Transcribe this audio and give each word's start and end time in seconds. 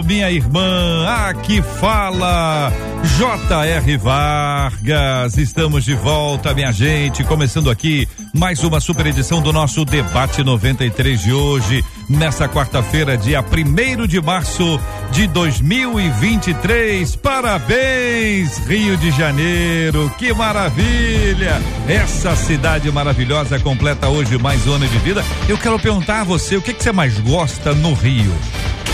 minha 0.00 0.30
irmã. 0.30 1.06
Aqui 1.28 1.60
fala 1.60 2.72
J.R. 3.18 3.96
Vargas, 3.96 5.36
estamos 5.36 5.84
de 5.84 5.94
volta, 5.94 6.54
minha 6.54 6.70
gente. 6.70 7.24
Começando 7.24 7.68
aqui 7.68 8.08
mais 8.32 8.62
uma 8.62 8.80
super 8.80 9.06
edição 9.06 9.42
do 9.42 9.52
nosso 9.52 9.84
Debate 9.84 10.44
93 10.44 11.20
de 11.20 11.32
hoje, 11.32 11.84
nessa 12.08 12.48
quarta-feira, 12.48 13.16
dia 13.16 13.42
1 13.42 14.06
de 14.06 14.20
março 14.20 14.80
de 15.10 15.26
2023. 15.26 17.16
Parabéns, 17.16 18.58
Rio 18.66 18.96
de 18.96 19.10
Janeiro, 19.10 20.08
que 20.16 20.32
maravilha! 20.32 21.60
Essa 21.88 22.36
cidade 22.36 22.90
maravilhosa 22.92 23.58
completa 23.58 24.08
hoje 24.08 24.38
mais 24.38 24.64
um 24.66 24.74
ano 24.74 24.86
de 24.86 24.98
vida. 24.98 25.24
Eu 25.48 25.58
quero 25.58 25.78
perguntar 25.78 26.20
a 26.20 26.24
você, 26.24 26.56
o 26.56 26.62
que, 26.62 26.72
que 26.72 26.82
você 26.82 26.92
mais 26.92 27.18
gosta 27.18 27.74
no 27.74 27.92
Rio? 27.92 28.32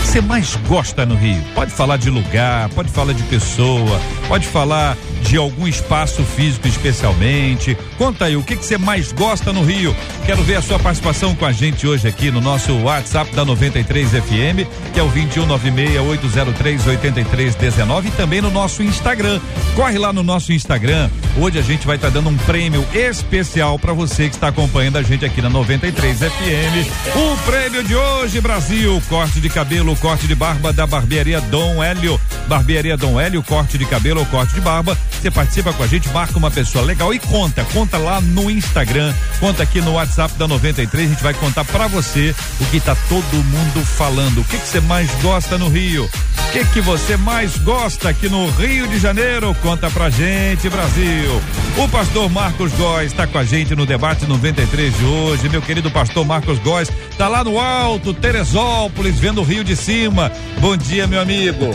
Você 0.09 0.21
mais 0.21 0.55
gosta 0.67 1.05
no 1.05 1.13
Rio? 1.13 1.39
Pode 1.53 1.71
falar 1.71 1.97
de 1.97 2.09
lugar, 2.09 2.67
pode 2.69 2.89
falar 2.89 3.13
de 3.13 3.21
pessoa, 3.23 4.01
pode 4.27 4.47
falar 4.47 4.97
de 5.21 5.37
algum 5.37 5.67
espaço 5.67 6.23
físico 6.23 6.67
especialmente. 6.67 7.77
Conta 7.97 8.25
aí, 8.25 8.35
o 8.35 8.43
que, 8.43 8.55
que 8.55 8.65
você 8.65 8.77
mais 8.77 9.11
gosta 9.11 9.51
no 9.53 9.63
Rio? 9.63 9.95
Quero 10.25 10.41
ver 10.43 10.55
a 10.55 10.61
sua 10.61 10.79
participação 10.79 11.35
com 11.35 11.45
a 11.45 11.51
gente 11.51 11.85
hoje 11.87 12.07
aqui 12.07 12.31
no 12.31 12.41
nosso 12.41 12.73
WhatsApp 12.79 13.31
da 13.35 13.45
93 13.45 14.09
FM, 14.09 14.65
que 14.93 14.99
é 14.99 15.03
o 15.03 15.11
2196-803-8319 15.11 18.05
e 18.05 18.11
também 18.11 18.41
no 18.41 18.51
nosso 18.51 18.83
Instagram. 18.83 19.39
Corre 19.75 19.97
lá 19.97 20.13
no 20.13 20.23
nosso 20.23 20.53
Instagram. 20.53 21.09
Hoje 21.37 21.59
a 21.59 21.61
gente 21.61 21.85
vai 21.85 21.95
estar 21.95 22.07
tá 22.09 22.13
dando 22.13 22.29
um 22.29 22.37
prêmio 22.37 22.85
especial 22.93 23.77
para 23.77 23.91
você 23.93 24.29
que 24.29 24.35
está 24.35 24.47
acompanhando 24.49 24.97
a 24.97 25.03
gente 25.03 25.25
aqui 25.25 25.41
na 25.41 25.49
93 25.49 26.19
FM. 26.19 26.87
O 27.15 27.37
prêmio 27.45 27.83
de 27.83 27.95
hoje, 27.95 28.41
Brasil, 28.41 29.01
corte 29.07 29.39
de 29.39 29.49
cabelo, 29.49 29.95
corte 29.97 30.27
de 30.27 30.35
barba 30.35 30.73
da 30.73 30.87
barbearia 30.87 31.39
Dom 31.41 31.83
Hélio. 31.83 32.19
Barbearia 32.47 32.97
Dom 32.97 33.19
Hélio, 33.19 33.43
corte 33.43 33.77
de 33.77 33.85
cabelo 33.85 34.21
ou 34.21 34.25
corte 34.25 34.53
de 34.53 34.61
barba 34.61 34.97
você 35.21 35.29
participa 35.31 35.73
com 35.73 35.83
a 35.83 35.87
gente, 35.87 36.09
marca 36.09 36.37
uma 36.37 36.49
pessoa 36.49 36.83
legal 36.83 37.13
e 37.13 37.19
conta. 37.19 37.65
Conta 37.65 37.97
lá 37.97 38.21
no 38.21 38.49
Instagram, 38.49 39.13
conta 39.39 39.63
aqui 39.63 39.81
no 39.81 39.93
WhatsApp 39.93 40.33
da 40.35 40.47
93. 40.47 41.05
A 41.05 41.09
gente 41.13 41.23
vai 41.23 41.33
contar 41.33 41.65
para 41.65 41.87
você 41.87 42.33
o 42.59 42.65
que 42.65 42.79
tá 42.79 42.95
todo 43.07 43.43
mundo 43.43 43.85
falando. 43.85 44.41
O 44.41 44.43
que 44.43 44.57
você 44.57 44.79
mais 44.79 45.09
gosta 45.21 45.57
no 45.57 45.67
Rio? 45.67 46.05
O 46.05 46.51
que 46.51 46.65
que 46.65 46.81
você 46.81 47.15
mais 47.17 47.57
gosta 47.57 48.09
aqui 48.09 48.27
no 48.27 48.49
Rio 48.51 48.87
de 48.87 48.97
Janeiro? 48.97 49.55
Conta 49.61 49.89
pra 49.91 50.09
gente, 50.09 50.69
Brasil. 50.69 51.41
O 51.77 51.87
pastor 51.89 52.29
Marcos 52.29 52.71
Góes 52.73 53.11
está 53.11 53.27
com 53.27 53.37
a 53.37 53.43
gente 53.43 53.75
no 53.75 53.85
debate 53.85 54.25
93 54.25 54.97
de 54.97 55.05
hoje. 55.05 55.49
Meu 55.49 55.61
querido 55.61 55.91
pastor 55.91 56.25
Marcos 56.25 56.57
Góes 56.59 56.89
tá 57.17 57.27
lá 57.27 57.43
no 57.43 57.59
alto, 57.59 58.13
Teresópolis, 58.13 59.19
vendo 59.19 59.41
o 59.41 59.43
Rio 59.43 59.63
de 59.63 59.75
cima. 59.75 60.31
Bom 60.59 60.75
dia, 60.75 61.05
meu 61.05 61.21
amigo. 61.21 61.69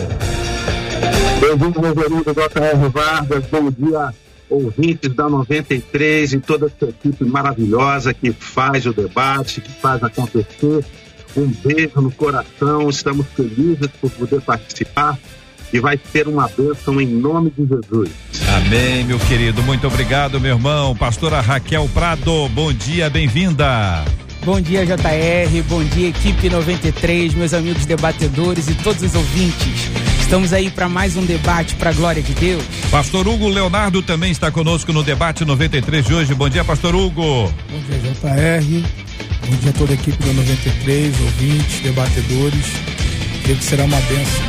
Bem-vindo, 1.41 1.81
meu 1.81 1.95
querido 1.95 2.35
J.R. 2.35 2.89
Vargas. 2.89 3.45
Bom 3.47 3.71
dia, 3.71 4.15
ouvintes 4.49 5.13
da 5.15 5.29
93 5.29 6.33
e 6.35 6.41
toda 6.41 6.67
essa 6.67 6.91
equipe 6.91 7.25
maravilhosa 7.25 8.15
que 8.15 8.33
faz 8.33 8.87
o 8.87 8.93
debate, 8.93 9.61
que 9.61 9.71
faz 9.71 10.03
acontecer. 10.03 10.85
Um 11.37 11.47
beijo 11.47 12.01
no 12.01 12.11
coração. 12.13 12.89
Estamos 12.89 13.27
felizes 13.35 13.89
por 14.01 14.11
poder 14.11 14.41
participar 14.41 15.19
e 15.73 15.81
vai 15.81 15.99
ser 16.13 16.29
uma 16.29 16.49
bênção 16.49 17.01
em 17.01 17.07
nome 17.07 17.51
de 17.51 17.67
Jesus. 17.67 18.11
Amém, 18.57 19.05
meu 19.05 19.19
querido. 19.19 19.63
Muito 19.63 19.87
obrigado, 19.87 20.41
meu 20.41 20.55
irmão. 20.55 20.95
Pastora 20.95 21.41
Raquel 21.41 21.89
Prado, 21.93 22.49
bom 22.51 22.73
dia, 22.73 23.11
bem-vinda. 23.11 24.05
Bom 24.45 24.61
dia, 24.61 24.85
JR. 24.85 25.63
Bom 25.71 25.83
dia, 25.83 26.09
equipe 26.09 26.51
93, 26.51 27.33
meus 27.33 27.55
amigos 27.55 27.87
debatedores 27.87 28.69
e 28.69 28.75
todos 28.75 29.03
os 29.03 29.15
ouvintes. 29.15 29.89
Estamos 30.21 30.53
aí 30.53 30.71
para 30.71 30.87
mais 30.87 31.17
um 31.17 31.25
debate 31.25 31.75
para 31.77 31.89
a 31.89 31.93
glória 31.95 32.23
de 32.23 32.35
Deus. 32.35 32.63
Pastor 32.91 33.27
Hugo 33.27 33.49
Leonardo 33.49 34.03
também 34.03 34.31
está 34.31 34.51
conosco 34.51 34.93
no 34.93 35.03
debate 35.03 35.47
93 35.47 36.05
de 36.05 36.13
hoje. 36.13 36.35
Bom 36.35 36.51
dia, 36.51 36.63
Pastor 36.63 36.95
Hugo. 36.95 37.51
Bom 37.71 37.81
dia, 37.89 37.99
JR. 37.99 38.89
Bom 39.49 39.57
dia 39.57 39.71
a 39.71 39.73
toda 39.73 39.93
a 39.93 39.95
equipe 39.95 40.23
da 40.23 40.33
93, 40.35 41.21
ouvintes, 41.21 41.81
debatedores. 41.81 42.67
Creio 43.45 43.59
que 43.59 43.65
será 43.65 43.85
uma 43.85 44.01
bênção. 44.03 44.45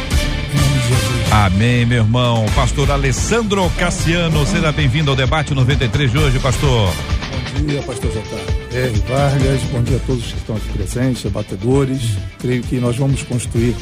Em 0.53 0.59
nome 0.59 0.79
de 0.81 0.87
Jesus. 0.89 1.31
Amém, 1.31 1.85
meu 1.85 1.99
irmão. 1.99 2.45
Pastor 2.53 2.91
Alessandro 2.91 3.69
Cassiano, 3.77 4.45
seja 4.45 4.73
bem-vindo 4.73 5.11
ao 5.11 5.15
debate 5.15 5.53
93 5.53 6.11
de 6.11 6.17
hoje, 6.17 6.39
pastor. 6.39 6.93
Bom 7.57 7.65
dia, 7.65 7.81
pastor 7.81 8.11
J.R. 8.75 8.99
Vargas. 9.07 9.61
Bom 9.71 9.81
dia 9.83 9.95
a 9.95 9.99
todos 10.01 10.25
que 10.25 10.37
estão 10.37 10.57
aqui 10.57 10.67
presentes, 10.73 11.23
debatedores. 11.23 12.01
Creio 12.39 12.61
que 12.61 12.75
nós 12.75 12.97
vamos 12.97 13.23
construir 13.23 13.73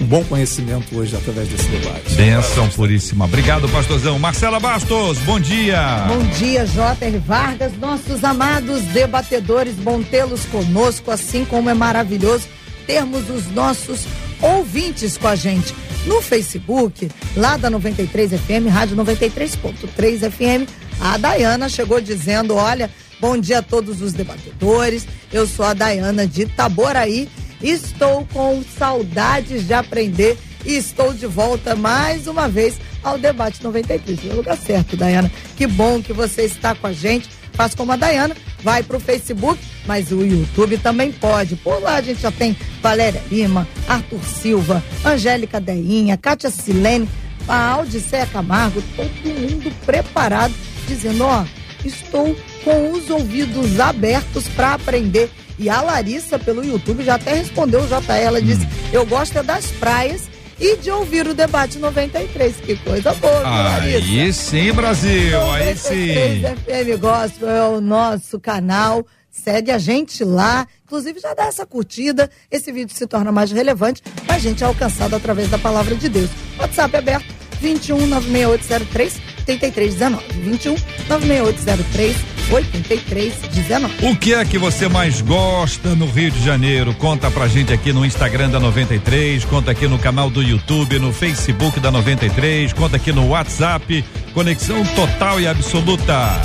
um 0.00 0.06
bom 0.06 0.24
conhecimento 0.24 0.96
hoje 0.96 1.14
através 1.14 1.48
desse 1.48 1.68
debate. 1.68 2.14
Benção 2.14 2.66
puríssima. 2.70 3.26
Obrigado, 3.26 3.68
pastorzão. 3.68 4.18
Marcela 4.18 4.58
Bastos, 4.58 5.18
bom 5.18 5.38
dia. 5.38 6.06
Bom 6.08 6.24
dia, 6.38 6.64
J.R. 6.64 7.18
Vargas, 7.18 7.76
nossos 7.76 8.24
amados 8.24 8.80
debatedores, 8.84 9.74
bom 9.74 10.02
tê-los 10.02 10.46
conosco, 10.46 11.10
assim 11.10 11.44
como 11.44 11.68
é 11.68 11.74
maravilhoso 11.74 12.48
termos 12.86 13.28
os 13.28 13.50
nossos 13.50 14.06
ouvintes 14.40 15.18
com 15.18 15.28
a 15.28 15.36
gente 15.36 15.74
no 16.06 16.22
Facebook, 16.22 17.10
lá 17.36 17.58
da 17.58 17.68
93 17.68 18.30
FM, 18.30 18.72
Rádio 18.72 18.96
93.3 18.96 20.30
FM. 20.30 20.66
A 20.98 21.18
Dayana 21.18 21.68
chegou 21.68 22.00
dizendo: 22.00 22.54
Olha, 22.54 22.90
bom 23.20 23.38
dia 23.38 23.58
a 23.58 23.62
todos 23.62 24.02
os 24.02 24.12
debatedores. 24.12 25.06
Eu 25.32 25.46
sou 25.46 25.64
a 25.64 25.74
Dayana 25.74 26.26
de 26.26 26.42
Itaboraí 26.42 27.28
Estou 27.62 28.26
com 28.32 28.62
saudades 28.78 29.66
de 29.66 29.74
aprender 29.74 30.38
e 30.64 30.74
estou 30.76 31.12
de 31.12 31.26
volta 31.26 31.74
mais 31.74 32.26
uma 32.26 32.48
vez 32.48 32.76
ao 33.02 33.18
debate 33.18 33.62
93. 33.62 34.24
No 34.24 34.36
lugar 34.36 34.56
certo, 34.56 34.96
Dayana. 34.96 35.30
Que 35.56 35.66
bom 35.66 36.00
que 36.00 36.12
você 36.12 36.42
está 36.42 36.74
com 36.74 36.86
a 36.86 36.92
gente. 36.92 37.28
Faz 37.52 37.74
como 37.74 37.90
a 37.90 37.96
Dayana, 37.96 38.36
vai 38.62 38.84
para 38.84 38.96
o 38.96 39.00
Facebook, 39.00 39.60
mas 39.84 40.12
o 40.12 40.24
YouTube 40.24 40.78
também 40.78 41.10
pode. 41.10 41.56
Por 41.56 41.82
lá 41.82 41.96
a 41.96 42.00
gente 42.00 42.20
já 42.20 42.30
tem 42.30 42.56
Valéria 42.80 43.20
Lima, 43.28 43.66
Arthur 43.88 44.22
Silva, 44.22 44.84
Angélica 45.04 45.60
Deinha, 45.60 46.16
Kátia 46.16 46.50
Silene, 46.50 47.08
a 47.48 47.70
Audiceia 47.72 48.26
Camargo, 48.26 48.80
todo 48.94 49.10
mundo 49.24 49.74
preparado, 49.84 50.54
dizendo: 50.86 51.24
ó, 51.24 51.44
estou 51.84 52.36
com 52.64 52.92
os 52.92 53.10
ouvidos 53.10 53.78
abertos 53.80 54.48
para 54.48 54.74
aprender 54.74 55.30
e 55.58 55.68
a 55.68 55.80
Larissa, 55.80 56.38
pelo 56.38 56.64
YouTube, 56.64 57.02
já 57.02 57.16
até 57.16 57.34
respondeu 57.34 57.80
o 57.80 57.86
JL. 57.86 58.12
Ela 58.12 58.40
disse: 58.40 58.64
hum. 58.64 58.68
Eu 58.92 59.04
gosto 59.04 59.38
é 59.38 59.42
das 59.42 59.66
praias 59.72 60.30
e 60.60 60.76
de 60.76 60.90
ouvir 60.90 61.26
o 61.26 61.34
debate 61.34 61.78
93. 61.78 62.56
Que 62.56 62.76
coisa 62.76 63.12
boa, 63.14 63.40
Larissa. 63.40 63.98
Aí 63.98 64.32
sim, 64.32 64.72
Brasil. 64.72 65.40
Aí 65.52 65.76
sim. 65.76 66.42
FM 66.64 67.00
Gospel 67.00 67.48
é 67.48 67.68
o 67.68 67.80
nosso 67.80 68.38
canal. 68.38 69.04
Segue 69.30 69.70
a 69.70 69.78
gente 69.78 70.24
lá. 70.24 70.66
Inclusive, 70.84 71.20
já 71.20 71.34
dá 71.34 71.44
essa 71.44 71.66
curtida. 71.66 72.30
Esse 72.50 72.70
vídeo 72.72 72.94
se 72.96 73.06
torna 73.06 73.32
mais 73.32 73.50
relevante. 73.50 74.02
A 74.28 74.38
gente 74.38 74.62
é 74.62 74.66
alcançado 74.66 75.14
através 75.14 75.50
da 75.50 75.58
palavra 75.58 75.94
de 75.94 76.08
Deus. 76.08 76.30
WhatsApp 76.58 76.96
aberto 76.96 77.34
21 77.60 78.06
96803 78.06 79.37
8319. 79.52 80.24
21 80.42 80.76
96803 81.08 82.16
8319. 82.50 84.06
O 84.06 84.16
que 84.16 84.34
é 84.34 84.44
que 84.44 84.58
você 84.58 84.88
mais 84.88 85.20
gosta 85.20 85.94
no 85.94 86.06
Rio 86.06 86.30
de 86.30 86.42
Janeiro? 86.44 86.94
Conta 86.94 87.30
pra 87.30 87.46
gente 87.46 87.72
aqui 87.72 87.92
no 87.92 88.04
Instagram 88.04 88.50
da 88.50 88.58
93, 88.58 89.44
conta 89.44 89.70
aqui 89.70 89.86
no 89.86 89.98
canal 89.98 90.30
do 90.30 90.42
YouTube, 90.42 90.98
no 90.98 91.12
Facebook 91.12 91.78
da 91.80 91.90
93, 91.90 92.72
conta 92.72 92.96
aqui 92.96 93.12
no 93.12 93.28
WhatsApp. 93.28 94.04
Conexão 94.32 94.84
total 94.94 95.40
e 95.40 95.46
absoluta. 95.46 96.40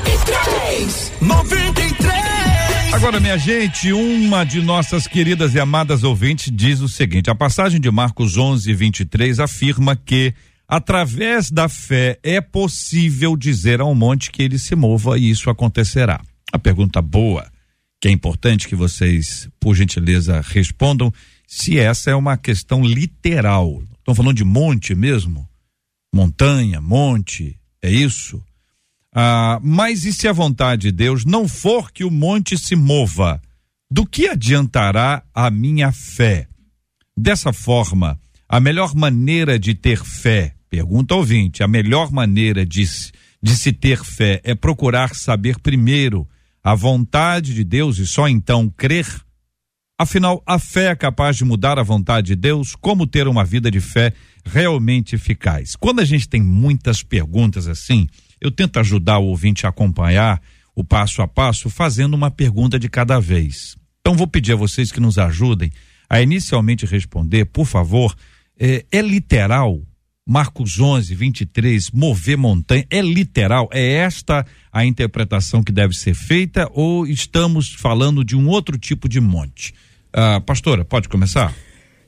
93! 0.00 1.12
93! 1.20 2.24
Agora, 2.94 3.18
minha 3.18 3.36
gente, 3.36 3.92
uma 3.92 4.44
de 4.44 4.62
nossas 4.62 5.06
queridas 5.06 5.54
e 5.54 5.60
amadas 5.60 6.04
ouvintes 6.04 6.50
diz 6.54 6.80
o 6.80 6.88
seguinte: 6.88 7.28
a 7.28 7.34
passagem 7.34 7.80
de 7.80 7.90
Marcos 7.90 8.38
11, 8.38 8.72
23 8.72 9.40
afirma 9.40 9.96
que 9.96 10.32
Através 10.68 11.50
da 11.50 11.68
fé 11.68 12.18
é 12.22 12.40
possível 12.40 13.36
dizer 13.36 13.80
ao 13.80 13.94
monte 13.94 14.30
que 14.30 14.42
ele 14.42 14.58
se 14.58 14.74
mova 14.74 15.18
e 15.18 15.30
isso 15.30 15.50
acontecerá. 15.50 16.20
A 16.52 16.58
pergunta 16.58 17.02
boa, 17.02 17.50
que 18.00 18.08
é 18.08 18.10
importante 18.10 18.68
que 18.68 18.74
vocês, 18.74 19.48
por 19.60 19.74
gentileza, 19.74 20.40
respondam, 20.40 21.12
se 21.46 21.78
essa 21.78 22.10
é 22.10 22.14
uma 22.14 22.36
questão 22.36 22.84
literal. 22.84 23.82
Estão 23.98 24.14
falando 24.14 24.36
de 24.36 24.44
monte 24.44 24.94
mesmo? 24.94 25.48
montanha, 26.14 26.80
monte, 26.80 27.58
é 27.82 27.90
isso? 27.90 28.40
Ah, 29.12 29.58
mas 29.60 30.04
e 30.04 30.12
se 30.12 30.28
a 30.28 30.32
vontade 30.32 30.82
de 30.82 30.92
Deus 30.92 31.24
não 31.24 31.48
for 31.48 31.90
que 31.90 32.04
o 32.04 32.10
monte 32.10 32.56
se 32.56 32.76
mova? 32.76 33.42
Do 33.90 34.06
que 34.06 34.28
adiantará 34.28 35.24
a 35.34 35.50
minha 35.50 35.90
fé? 35.90 36.46
Dessa 37.16 37.52
forma, 37.52 38.18
a 38.54 38.60
melhor 38.60 38.94
maneira 38.94 39.58
de 39.58 39.74
ter 39.74 40.04
fé, 40.04 40.54
pergunta 40.70 41.12
ouvinte, 41.16 41.64
a 41.64 41.66
melhor 41.66 42.12
maneira 42.12 42.64
de, 42.64 42.84
de 43.42 43.56
se 43.56 43.72
ter 43.72 44.04
fé 44.04 44.40
é 44.44 44.54
procurar 44.54 45.12
saber 45.12 45.58
primeiro 45.58 46.24
a 46.62 46.72
vontade 46.72 47.52
de 47.52 47.64
Deus 47.64 47.98
e 47.98 48.06
só 48.06 48.28
então 48.28 48.70
crer? 48.70 49.08
Afinal, 49.98 50.40
a 50.46 50.60
fé 50.60 50.92
é 50.92 50.94
capaz 50.94 51.36
de 51.36 51.44
mudar 51.44 51.80
a 51.80 51.82
vontade 51.82 52.28
de 52.28 52.36
Deus? 52.36 52.76
Como 52.76 53.08
ter 53.08 53.26
uma 53.26 53.44
vida 53.44 53.72
de 53.72 53.80
fé 53.80 54.12
realmente 54.44 55.16
eficaz? 55.16 55.74
Quando 55.74 55.98
a 55.98 56.04
gente 56.04 56.28
tem 56.28 56.40
muitas 56.40 57.02
perguntas 57.02 57.66
assim, 57.66 58.06
eu 58.40 58.52
tento 58.52 58.78
ajudar 58.78 59.18
o 59.18 59.24
ouvinte 59.24 59.66
a 59.66 59.70
acompanhar 59.70 60.40
o 60.76 60.84
passo 60.84 61.22
a 61.22 61.26
passo, 61.26 61.68
fazendo 61.68 62.14
uma 62.14 62.30
pergunta 62.30 62.78
de 62.78 62.88
cada 62.88 63.18
vez. 63.18 63.76
Então, 64.00 64.16
vou 64.16 64.28
pedir 64.28 64.52
a 64.52 64.56
vocês 64.56 64.92
que 64.92 65.00
nos 65.00 65.18
ajudem 65.18 65.72
a 66.08 66.22
inicialmente 66.22 66.86
responder, 66.86 67.46
por 67.46 67.66
favor, 67.66 68.14
é, 68.58 68.84
é 68.90 69.00
literal 69.00 69.80
Marcos 70.26 70.80
11, 70.80 71.14
23, 71.14 71.90
mover 71.90 72.38
montanha, 72.38 72.86
é 72.88 73.02
literal? 73.02 73.68
É 73.70 73.92
esta 73.92 74.46
a 74.72 74.84
interpretação 74.84 75.62
que 75.62 75.70
deve 75.70 75.94
ser 75.94 76.14
feita 76.14 76.66
ou 76.72 77.06
estamos 77.06 77.74
falando 77.74 78.24
de 78.24 78.34
um 78.34 78.48
outro 78.48 78.78
tipo 78.78 79.06
de 79.06 79.20
monte? 79.20 79.74
Ah, 80.12 80.40
pastora, 80.40 80.82
pode 80.82 81.10
começar? 81.10 81.54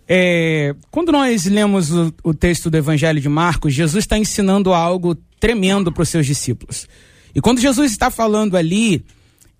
É, 0.08 0.74
quando 0.90 1.12
nós 1.12 1.44
lemos 1.44 1.90
o, 1.90 2.14
o, 2.22 2.32
texto 2.32 2.70
do 2.70 2.76
Evangelho 2.76 3.20
de 3.20 3.28
Marcos, 3.28 3.74
Jesus 3.74 4.04
está 4.04 4.16
ensinando 4.16 4.72
algo 4.72 5.14
tremendo 5.38 5.92
para 5.92 6.02
os 6.02 6.08
seus 6.08 6.24
discípulos. 6.24 6.88
E 7.34 7.40
quando 7.40 7.60
Jesus 7.60 7.90
está 7.90 8.10
falando 8.10 8.56
ali 8.56 9.04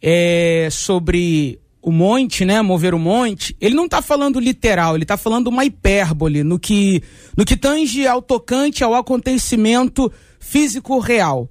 é, 0.01 0.69
sobre 0.71 1.59
o 1.87 1.93
monte, 1.93 2.45
né, 2.45 2.61
mover 2.63 2.95
o 2.95 2.99
monte, 2.99 3.57
ele 3.61 3.77
não 3.77 3.85
está 3.85 4.03
falando 4.03 4.41
literal, 4.41 4.97
ele 4.97 5.05
está 5.05 5.17
falando 5.17 5.47
uma 5.47 5.65
hipérbole 5.65 6.43
no 6.43 6.59
que, 6.59 7.01
no 7.37 7.45
que 7.45 7.57
tange 7.57 8.05
ao 8.09 8.21
tocante 8.21 8.83
ao 8.83 8.93
acontecimento 8.93 10.13
físico 10.41 10.99
real. 10.99 11.49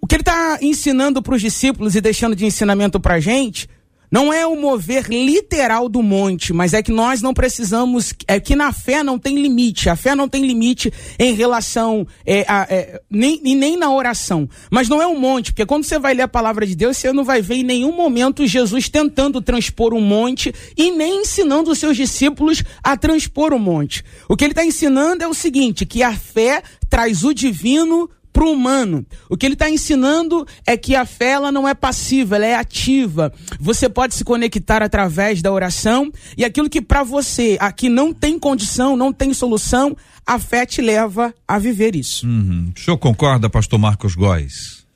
O 0.00 0.06
que 0.06 0.14
ele 0.14 0.22
está 0.22 0.58
ensinando 0.62 1.20
para 1.20 1.34
os 1.34 1.42
discípulos 1.42 1.94
e 1.94 2.00
deixando 2.00 2.34
de 2.34 2.46
ensinamento 2.46 2.98
para 2.98 3.16
a 3.16 3.20
gente 3.20 3.68
não 4.10 4.32
é 4.32 4.46
o 4.46 4.56
mover 4.56 5.06
literal 5.08 5.88
do 5.88 6.02
monte, 6.02 6.52
mas 6.52 6.72
é 6.72 6.82
que 6.82 6.90
nós 6.90 7.20
não 7.20 7.34
precisamos, 7.34 8.14
é 8.26 8.40
que 8.40 8.56
na 8.56 8.72
fé 8.72 9.02
não 9.02 9.18
tem 9.18 9.40
limite. 9.40 9.88
A 9.88 9.96
fé 9.96 10.14
não 10.14 10.28
tem 10.28 10.46
limite 10.46 10.92
em 11.18 11.34
relação, 11.34 12.06
é, 12.24 12.44
a, 12.48 12.66
é, 12.70 13.00
nem, 13.10 13.40
nem 13.42 13.76
na 13.76 13.90
oração. 13.90 14.48
Mas 14.70 14.88
não 14.88 15.02
é 15.02 15.06
um 15.06 15.18
monte, 15.18 15.52
porque 15.52 15.66
quando 15.66 15.84
você 15.84 15.98
vai 15.98 16.14
ler 16.14 16.22
a 16.22 16.28
palavra 16.28 16.66
de 16.66 16.74
Deus, 16.74 16.96
você 16.96 17.12
não 17.12 17.24
vai 17.24 17.42
ver 17.42 17.56
em 17.56 17.64
nenhum 17.64 17.92
momento 17.92 18.46
Jesus 18.46 18.88
tentando 18.88 19.42
transpor 19.42 19.92
um 19.92 20.00
monte 20.00 20.54
e 20.76 20.90
nem 20.90 21.22
ensinando 21.22 21.70
os 21.70 21.78
seus 21.78 21.96
discípulos 21.96 22.62
a 22.82 22.96
transpor 22.96 23.52
o 23.52 23.56
um 23.56 23.58
monte. 23.58 24.04
O 24.28 24.36
que 24.36 24.44
ele 24.44 24.52
está 24.52 24.64
ensinando 24.64 25.22
é 25.22 25.28
o 25.28 25.34
seguinte: 25.34 25.84
que 25.84 26.02
a 26.02 26.12
fé 26.12 26.62
traz 26.88 27.24
o 27.24 27.34
divino 27.34 28.08
para 28.32 28.44
o 28.44 28.52
humano. 28.52 29.04
O 29.28 29.36
que 29.36 29.46
ele 29.46 29.54
está 29.54 29.68
ensinando 29.68 30.46
é 30.66 30.76
que 30.76 30.94
a 30.94 31.04
fé 31.04 31.30
ela 31.30 31.50
não 31.50 31.66
é 31.66 31.74
passiva, 31.74 32.36
ela 32.36 32.46
é 32.46 32.54
ativa. 32.54 33.32
Você 33.60 33.88
pode 33.88 34.14
se 34.14 34.24
conectar 34.24 34.82
através 34.82 35.42
da 35.42 35.52
oração 35.52 36.12
e 36.36 36.44
aquilo 36.44 36.70
que 36.70 36.80
para 36.80 37.02
você 37.02 37.56
aqui 37.60 37.88
não 37.88 38.12
tem 38.12 38.38
condição, 38.38 38.96
não 38.96 39.12
tem 39.12 39.32
solução, 39.34 39.96
a 40.26 40.38
fé 40.38 40.66
te 40.66 40.82
leva 40.82 41.34
a 41.46 41.58
viver 41.58 41.96
isso. 41.96 42.26
Uhum. 42.26 42.72
O 42.76 42.78
senhor 42.78 42.98
concorda, 42.98 43.48
pastor 43.48 43.78
Marcos 43.78 44.14
Góes? 44.14 44.86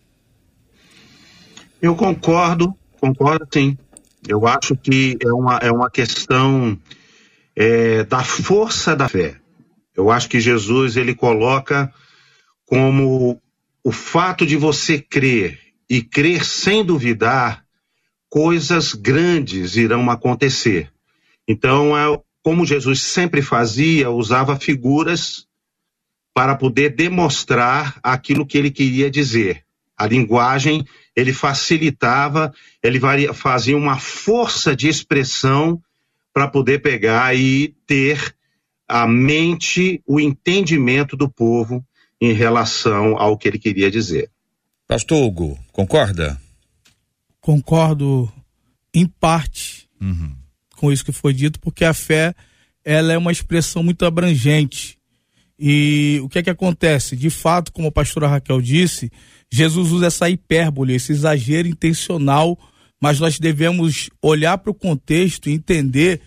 Eu 1.80 1.96
concordo, 1.96 2.74
concordo 3.00 3.46
sim. 3.52 3.76
Eu 4.28 4.46
acho 4.46 4.76
que 4.76 5.16
é 5.20 5.32
uma, 5.32 5.56
é 5.56 5.72
uma 5.72 5.90
questão 5.90 6.78
é, 7.56 8.04
da 8.04 8.22
força 8.22 8.94
da 8.94 9.08
fé. 9.08 9.36
Eu 9.96 10.10
acho 10.10 10.28
que 10.28 10.40
Jesus 10.40 10.96
ele 10.96 11.14
coloca 11.14 11.92
como 12.72 13.38
o 13.84 13.92
fato 13.92 14.46
de 14.46 14.56
você 14.56 14.98
crer 14.98 15.60
e 15.90 16.00
crer 16.00 16.42
sem 16.42 16.82
duvidar, 16.82 17.66
coisas 18.30 18.94
grandes 18.94 19.76
irão 19.76 20.10
acontecer. 20.10 20.90
Então, 21.46 21.94
é 21.94 22.18
como 22.42 22.64
Jesus 22.64 23.02
sempre 23.02 23.42
fazia, 23.42 24.10
usava 24.10 24.58
figuras 24.58 25.46
para 26.32 26.54
poder 26.54 26.94
demonstrar 26.94 28.00
aquilo 28.02 28.46
que 28.46 28.56
ele 28.56 28.70
queria 28.70 29.10
dizer. 29.10 29.66
A 29.94 30.06
linguagem 30.06 30.82
ele 31.14 31.34
facilitava, 31.34 32.54
ele 32.82 32.98
fazia 33.34 33.76
uma 33.76 33.98
força 33.98 34.74
de 34.74 34.88
expressão 34.88 35.78
para 36.32 36.48
poder 36.48 36.80
pegar 36.80 37.36
e 37.36 37.76
ter 37.86 38.34
a 38.88 39.06
mente, 39.06 40.02
o 40.06 40.18
entendimento 40.18 41.18
do 41.18 41.28
povo 41.28 41.84
em 42.22 42.32
relação 42.32 43.18
ao 43.18 43.36
que 43.36 43.48
ele 43.48 43.58
queria 43.58 43.90
dizer. 43.90 44.30
Pastor 44.86 45.20
Hugo, 45.20 45.58
concorda? 45.72 46.40
Concordo 47.40 48.32
em 48.94 49.08
parte 49.08 49.88
uhum. 50.00 50.32
com 50.76 50.92
isso 50.92 51.04
que 51.04 51.10
foi 51.10 51.34
dito, 51.34 51.58
porque 51.58 51.84
a 51.84 51.92
fé 51.92 52.32
ela 52.84 53.12
é 53.12 53.18
uma 53.18 53.32
expressão 53.32 53.82
muito 53.82 54.04
abrangente. 54.04 54.96
E 55.58 56.20
o 56.22 56.28
que 56.28 56.38
é 56.38 56.44
que 56.44 56.50
acontece? 56.50 57.16
De 57.16 57.28
fato, 57.28 57.72
como 57.72 57.88
a 57.88 57.92
pastora 57.92 58.28
Raquel 58.28 58.60
disse, 58.60 59.10
Jesus 59.50 59.90
usa 59.90 60.06
essa 60.06 60.30
hipérbole, 60.30 60.94
esse 60.94 61.10
exagero 61.10 61.66
intencional, 61.66 62.56
mas 63.00 63.18
nós 63.18 63.36
devemos 63.40 64.08
olhar 64.22 64.58
para 64.58 64.70
o 64.70 64.74
contexto 64.74 65.50
e 65.50 65.54
entender 65.54 66.20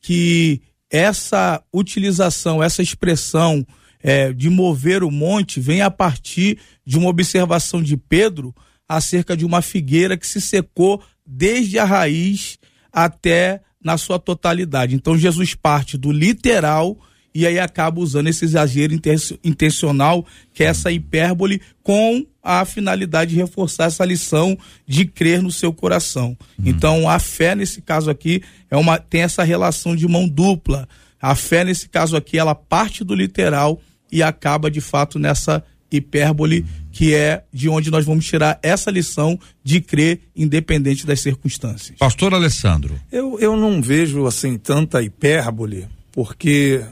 que 0.00 0.62
essa 0.90 1.62
utilização, 1.70 2.62
essa 2.62 2.82
expressão 2.82 3.66
é, 4.02 4.32
de 4.32 4.50
mover 4.50 5.02
o 5.02 5.10
monte 5.10 5.60
vem 5.60 5.80
a 5.80 5.90
partir 5.90 6.58
de 6.84 6.98
uma 6.98 7.08
observação 7.08 7.82
de 7.82 7.96
Pedro 7.96 8.54
acerca 8.88 9.36
de 9.36 9.44
uma 9.44 9.62
figueira 9.62 10.16
que 10.16 10.26
se 10.26 10.40
secou 10.40 11.02
desde 11.26 11.78
a 11.78 11.84
raiz 11.84 12.58
até 12.92 13.60
na 13.82 13.96
sua 13.96 14.18
totalidade. 14.18 14.94
Então 14.94 15.16
Jesus 15.16 15.54
parte 15.54 15.96
do 15.96 16.12
literal 16.12 16.98
e 17.34 17.46
aí 17.46 17.58
acaba 17.58 18.00
usando 18.00 18.28
esse 18.28 18.44
exagero 18.44 18.94
intencional, 19.42 20.26
que 20.52 20.62
é 20.62 20.66
essa 20.66 20.92
hipérbole, 20.92 21.62
com 21.82 22.26
a 22.42 22.64
finalidade 22.64 23.30
de 23.30 23.36
reforçar 23.40 23.86
essa 23.86 24.04
lição 24.04 24.58
de 24.86 25.06
crer 25.06 25.40
no 25.40 25.50
seu 25.50 25.72
coração. 25.72 26.36
Uhum. 26.58 26.64
Então 26.66 27.08
a 27.08 27.18
fé 27.18 27.54
nesse 27.54 27.80
caso 27.80 28.10
aqui 28.10 28.42
é 28.70 28.76
uma 28.76 28.98
tem 28.98 29.22
essa 29.22 29.42
relação 29.42 29.96
de 29.96 30.06
mão 30.06 30.28
dupla. 30.28 30.88
A 31.20 31.34
fé 31.34 31.64
nesse 31.64 31.88
caso 31.88 32.16
aqui 32.16 32.38
ela 32.38 32.54
parte 32.54 33.02
do 33.04 33.14
literal 33.14 33.80
e 34.12 34.22
acaba 34.22 34.70
de 34.70 34.80
fato 34.80 35.18
nessa 35.18 35.64
hipérbole 35.90 36.64
que 36.90 37.14
é 37.14 37.42
de 37.52 37.68
onde 37.68 37.90
nós 37.90 38.04
vamos 38.04 38.26
tirar 38.26 38.58
essa 38.62 38.90
lição 38.90 39.38
de 39.64 39.80
crer 39.80 40.20
independente 40.36 41.06
das 41.06 41.20
circunstâncias. 41.20 41.98
Pastor 41.98 42.34
Alessandro. 42.34 43.00
Eu, 43.10 43.38
eu 43.40 43.56
não 43.56 43.80
vejo 43.80 44.26
assim 44.26 44.58
tanta 44.58 45.02
hipérbole, 45.02 45.88
porque 46.12 46.84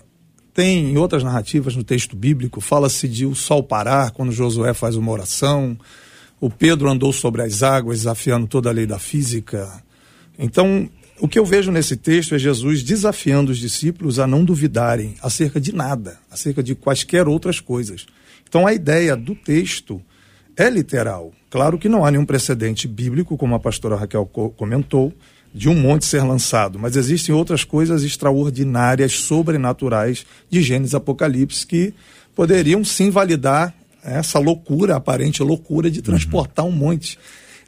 tem 0.55 0.91
em 0.91 0.97
outras 0.97 1.23
narrativas 1.23 1.77
no 1.77 1.85
texto 1.85 2.17
bíblico, 2.17 2.61
fala-se 2.61 3.07
de 3.07 3.27
o 3.27 3.35
sol 3.35 3.63
parar 3.63 4.11
quando 4.11 4.33
Josué 4.33 4.75
faz 4.75 4.97
uma 4.97 5.13
oração, 5.13 5.79
o 6.41 6.49
Pedro 6.49 6.91
andou 6.91 7.13
sobre 7.13 7.43
as 7.43 7.63
águas 7.63 7.99
desafiando 7.99 8.47
toda 8.47 8.71
a 8.71 8.73
lei 8.73 8.87
da 8.87 8.99
física. 8.99 9.83
Então, 10.39 10.89
o 11.21 11.29
que 11.29 11.39
eu 11.39 11.45
vejo 11.45 11.71
nesse 11.71 11.97
texto 11.97 12.35
é 12.35 12.39
Jesus 12.39 12.83
desafiando 12.83 13.53
os 13.53 13.59
discípulos 13.59 14.19
a 14.19 14.27
não 14.27 14.45
duvidarem 14.45 15.15
acerca 15.23 15.61
de 15.61 15.73
nada, 15.73 16.19
acerca 16.31 16.63
de 16.63 16.75
quaisquer 16.75 17.29
outras 17.29 17.61
coisas. 17.61 18.07
Então 18.49 18.67
a 18.67 18.73
ideia 18.73 19.17
do 19.17 19.35
texto 19.35 20.01
é 20.57 20.69
literal. 20.69 21.33
Claro 21.49 21.79
que 21.79 21.89
não 21.89 22.05
há 22.05 22.11
nenhum 22.11 22.25
precedente 22.25 22.89
bíblico, 22.89 23.37
como 23.37 23.55
a 23.55 23.61
pastora 23.61 23.97
Raquel 23.97 24.27
comentou, 24.27 25.13
de 25.53 25.69
um 25.69 25.75
monte 25.75 26.05
ser 26.05 26.23
lançado, 26.23 26.79
mas 26.79 26.97
existem 26.97 27.35
outras 27.35 27.65
coisas 27.65 28.05
extraordinárias, 28.05 29.13
sobrenaturais 29.13 30.25
de 30.49 30.63
Gênesis 30.63 30.95
Apocalipse 30.95 31.67
que 31.67 31.93
poderiam 32.37 32.85
sim 32.85 33.11
validar 33.11 33.75
essa 34.03 34.39
loucura, 34.39 34.97
aparente 34.97 35.43
loucura 35.43 35.91
de 35.91 36.01
transportar 36.01 36.65
um 36.65 36.71
monte. 36.71 37.19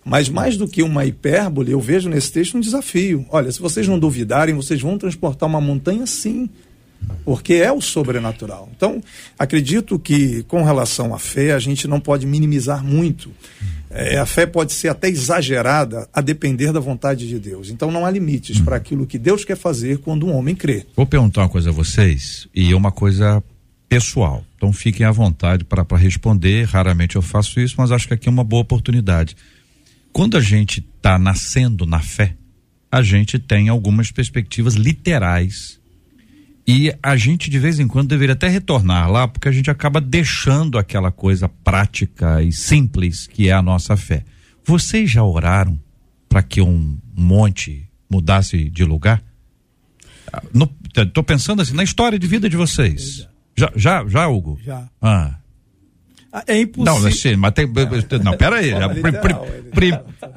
Mas 0.05 0.29
mais 0.29 0.57
do 0.57 0.67
que 0.67 0.83
uma 0.83 1.05
hipérbole, 1.05 1.71
eu 1.71 1.81
vejo 1.81 2.09
nesse 2.09 2.33
texto 2.33 2.57
um 2.57 2.61
desafio. 2.61 3.25
Olha, 3.31 3.51
se 3.53 3.61
vocês 3.61 3.87
não 3.87 3.99
duvidarem, 3.99 4.55
vocês 4.55 4.81
vão 4.81 4.99
transportar 4.99 5.49
uma 5.49 5.61
montanha 5.61 6.07
sim, 6.07 6.49
porque 7.25 7.55
é 7.55 7.71
o 7.71 7.81
sobrenatural. 7.81 8.69
Então, 8.77 9.01
acredito 9.39 9.99
que 9.99 10.43
com 10.45 10.63
relação 10.65 11.15
à 11.15 11.19
fé, 11.19 11.53
a 11.53 11.59
gente 11.59 11.87
não 11.87 12.01
pode 12.01 12.27
minimizar 12.27 12.85
muito. 12.85 13.31
É, 13.95 14.19
a 14.19 14.25
fé 14.25 14.47
pode 14.47 14.73
ser 14.73 14.89
até 14.89 15.09
exagerada 15.09 16.09
a 16.13 16.21
depender 16.23 16.73
da 16.73 16.81
vontade 16.81 17.29
de 17.29 17.39
Deus. 17.39 17.69
Então 17.69 17.91
não 17.91 18.07
há 18.07 18.11
limites 18.11 18.59
para 18.59 18.77
aquilo 18.77 19.07
que 19.07 19.19
Deus 19.19 19.45
quer 19.45 19.57
fazer 19.57 19.99
quando 19.99 20.27
um 20.27 20.35
homem 20.35 20.55
crê. 20.55 20.87
Vou 20.97 21.07
perguntar 21.07 21.43
uma 21.43 21.49
coisa 21.49 21.69
a 21.69 21.73
vocês, 21.73 22.49
e 22.55 22.75
uma 22.75 22.91
coisa 22.91 23.43
pessoal. 23.91 24.43
Então 24.57 24.73
fiquem 24.73 25.05
à 25.05 25.11
vontade 25.11 25.65
para 25.65 25.85
responder. 25.97 26.65
Raramente 26.65 27.17
eu 27.17 27.23
faço 27.23 27.61
isso, 27.61 27.75
mas 27.77 27.93
acho 27.93 28.09
que 28.09 28.15
aqui 28.15 28.29
é 28.29 28.33
uma 28.33 28.45
boa 28.45 28.63
oportunidade. 28.63 29.37
Quando 30.12 30.37
a 30.37 30.40
gente 30.40 30.81
está 30.81 31.19
nascendo 31.19 31.87
na 31.87 32.00
fé, 32.00 32.37
a 32.90 33.02
gente 33.02 33.38
tem 33.38 33.69
algumas 33.69 34.11
perspectivas 34.11 34.75
literais. 34.75 35.81
E 36.66 36.95
a 37.02 37.16
gente 37.16 37.50
de 37.50 37.59
vez 37.59 37.81
em 37.81 37.88
quando 37.88 38.09
deveria 38.09 38.35
até 38.35 38.47
retornar 38.47 39.11
lá, 39.11 39.26
porque 39.26 39.49
a 39.49 39.52
gente 39.52 39.71
acaba 39.71 40.00
deixando 40.00 40.78
aquela 40.78 41.11
coisa 41.11 41.49
prática 41.49 42.42
e 42.42 42.52
simples 42.52 43.26
que 43.26 43.49
é 43.49 43.52
a 43.52 43.62
nossa 43.62 43.97
fé. 43.97 44.25
Vocês 44.64 45.11
já 45.11 45.25
oraram 45.25 45.81
para 46.28 46.42
que 46.42 46.61
um 46.61 46.99
monte 47.16 47.88
mudasse 48.09 48.69
de 48.69 48.85
lugar? 48.85 49.23
Estou 50.95 51.25
pensando 51.25 51.62
assim, 51.62 51.75
na 51.75 51.83
história 51.83 52.19
de 52.19 52.26
vida 52.26 52.49
de 52.49 52.57
vocês. 52.57 53.26
Já, 53.57 53.73
já, 53.75 54.07
já 54.07 54.28
Hugo? 54.28 54.59
Já. 54.62 54.88
Ah. 55.00 55.42
Ah 56.33 56.43
é 56.47 56.61
impossível. 56.61 57.01
Não, 57.01 57.07
assim, 57.07 57.37
mas 57.37 57.53
tem. 57.53 57.67
Não, 58.25 58.37
pera 58.37 58.57
aí. 58.57 58.73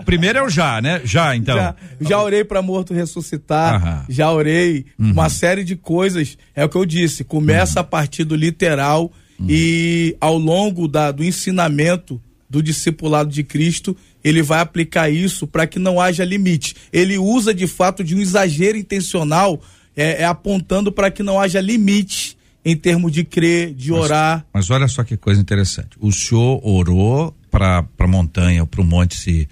primeiro 0.06 0.40
é 0.40 0.44
o 0.44 0.50
já, 0.50 0.82
né? 0.82 1.02
Já, 1.06 1.36
então. 1.36 1.56
Já, 1.56 1.76
já 2.02 2.22
orei 2.22 2.44
para 2.44 2.62
morto 2.62 2.94
ressuscitar. 2.94 3.76
Aham. 3.76 4.06
Já 4.10 4.30
orei 4.30 4.86
uhum. 5.00 5.12
uma 5.12 5.30
série 5.30 5.64
de 5.64 5.78
coisas. 5.78 6.38
É 6.54 6.66
o 6.66 6.70
que 6.70 6.76
eu 6.76 6.86
disse. 6.86 7.24
Começa 7.24 7.80
uhum. 7.80 7.82
a 7.82 7.84
partir 7.86 8.26
do 8.26 8.36
literal 8.36 9.10
uhum. 9.40 9.48
e 9.50 10.18
ao 10.20 10.38
longo 10.38 10.86
da, 10.88 11.12
do 11.12 11.24
ensinamento 11.24 12.22
do 12.50 12.62
discipulado 12.62 13.30
de 13.30 13.44
Cristo, 13.44 13.96
ele 14.24 14.42
vai 14.42 14.60
aplicar 14.60 15.10
isso 15.10 15.48
para 15.48 15.66
que 15.66 15.80
não 15.80 16.02
haja 16.02 16.26
limite. 16.26 16.76
Ele 16.92 17.18
usa 17.18 17.54
de 17.54 17.68
fato 17.68 18.04
de 18.04 18.16
um 18.16 18.20
exagero 18.20 18.78
intencional, 18.78 19.62
é, 19.96 20.24
é 20.24 20.26
apontando 20.26 20.92
para 20.92 21.10
que 21.10 21.24
não 21.24 21.40
haja 21.40 21.62
limite 21.62 22.35
em 22.66 22.76
termos 22.76 23.12
de 23.12 23.24
crer, 23.24 23.74
de 23.76 23.92
mas, 23.92 24.02
orar. 24.02 24.46
Mas 24.52 24.70
olha 24.72 24.88
só 24.88 25.04
que 25.04 25.16
coisa 25.16 25.40
interessante. 25.40 25.90
O 26.00 26.12
senhor 26.12 26.60
orou 26.64 27.38
para 27.52 27.86
a 28.00 28.08
montanha, 28.08 28.66
para 28.66 28.82
o 28.82 28.84
monte 28.84 29.16
se 29.16 29.48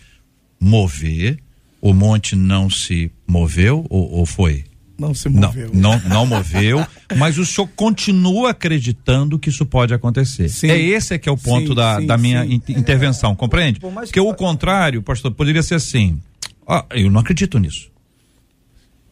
mover, 0.60 1.38
o 1.80 1.94
monte 1.94 2.36
não 2.36 2.70
se 2.70 3.12
moveu 3.28 3.86
ou, 3.90 4.12
ou 4.12 4.26
foi? 4.26 4.66
Não 4.98 5.14
se 5.14 5.30
moveu. 5.30 5.70
Não, 5.74 6.00
não, 6.00 6.10
não 6.10 6.26
moveu, 6.26 6.86
mas 7.18 7.38
o 7.38 7.46
senhor 7.46 7.68
continua 7.76 8.52
acreditando 8.52 9.38
que 9.38 9.50
isso 9.50 9.66
pode 9.66 9.94
acontecer. 9.94 10.50
Sim. 10.50 10.70
É 10.70 10.80
esse 10.80 11.14
é 11.14 11.18
que 11.20 11.30
é 11.30 11.32
o 11.32 11.38
ponto 11.38 11.70
sim, 11.70 11.76
da, 11.76 12.00
sim, 12.00 12.08
da 12.08 12.18
minha 12.18 12.44
intervenção, 12.46 13.36
compreende? 13.36 13.80
Porque 13.80 14.20
o 14.20 14.34
contrário, 14.34 15.04
pastor, 15.04 15.32
poderia 15.32 15.62
ser 15.62 15.76
assim, 15.76 16.20
ah, 16.68 16.86
eu 16.92 17.12
não 17.12 17.20
acredito 17.20 17.60
nisso. 17.60 17.93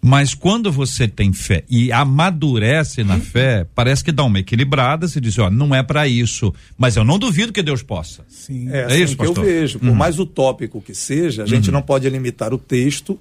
Mas 0.02 0.34
quando 0.34 0.72
você 0.72 1.08
tem 1.08 1.32
fé 1.32 1.64
e 1.70 1.92
amadurece 1.92 3.04
na 3.04 3.20
fé, 3.20 3.68
parece 3.76 4.04
que 4.04 4.12
dá 4.12 4.24
uma 4.24 4.40
equilibrada, 4.40 5.08
se 5.08 5.22
diz, 5.22 5.38
ó, 5.38 5.50
não 5.52 5.76
é 5.76 5.84
para 5.84 6.08
isso, 6.08 6.52
mas 6.76 6.96
eu 6.96 7.04
não 7.04 7.20
duvido 7.20 7.54
que 7.54 7.62
Deus 7.62 7.84
possa. 7.84 8.26
Sim. 8.28 8.68
É, 8.72 8.78
é 8.78 8.86
assim 8.86 9.04
isso, 9.04 9.12
que 9.16 9.26
pastor? 9.26 9.38
eu 9.38 9.44
vejo. 9.44 9.80
Por 9.80 9.90
uhum. 9.90 9.96
mais 9.96 10.18
utópico 10.18 10.82
que 10.82 10.96
seja, 10.96 11.44
a 11.44 11.46
gente 11.46 11.68
uhum. 11.68 11.74
não 11.74 11.82
pode 11.84 12.10
limitar 12.10 12.52
o 12.52 12.58
texto 12.58 13.20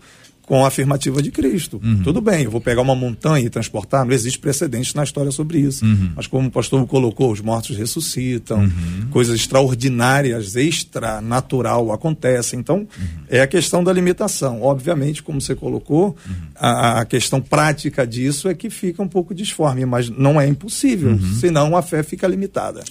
com 0.50 0.64
a 0.64 0.66
afirmativa 0.66 1.22
de 1.22 1.30
Cristo. 1.30 1.80
Uhum. 1.80 2.02
Tudo 2.02 2.20
bem, 2.20 2.42
eu 2.42 2.50
vou 2.50 2.60
pegar 2.60 2.82
uma 2.82 2.96
montanha 2.96 3.46
e 3.46 3.48
transportar, 3.48 4.04
não 4.04 4.12
existe 4.12 4.36
precedente 4.36 4.96
na 4.96 5.04
história 5.04 5.30
sobre 5.30 5.60
isso. 5.60 5.84
Uhum. 5.84 6.10
Mas 6.16 6.26
como 6.26 6.48
o 6.48 6.50
pastor 6.50 6.84
colocou, 6.88 7.30
os 7.30 7.40
mortos 7.40 7.76
ressuscitam, 7.76 8.58
uhum. 8.58 9.06
coisas 9.12 9.36
extraordinárias, 9.36 10.56
extra-natural 10.56 11.92
acontecem. 11.92 12.58
Então, 12.58 12.78
uhum. 12.78 12.86
é 13.28 13.42
a 13.42 13.46
questão 13.46 13.84
da 13.84 13.92
limitação. 13.92 14.60
Obviamente, 14.60 15.22
como 15.22 15.40
você 15.40 15.54
colocou, 15.54 16.16
uhum. 16.26 16.34
a, 16.56 16.98
a, 16.98 17.04
questão 17.04 17.40
prática 17.40 18.04
disso 18.04 18.48
é 18.48 18.54
que 18.54 18.70
fica 18.70 19.00
um 19.00 19.08
pouco 19.08 19.32
disforme, 19.32 19.86
mas 19.86 20.10
não 20.10 20.40
é 20.40 20.48
impossível, 20.48 21.10
uhum. 21.10 21.34
senão 21.38 21.76
a 21.76 21.82
fé 21.82 22.02
fica 22.02 22.26
limitada. 22.26 22.82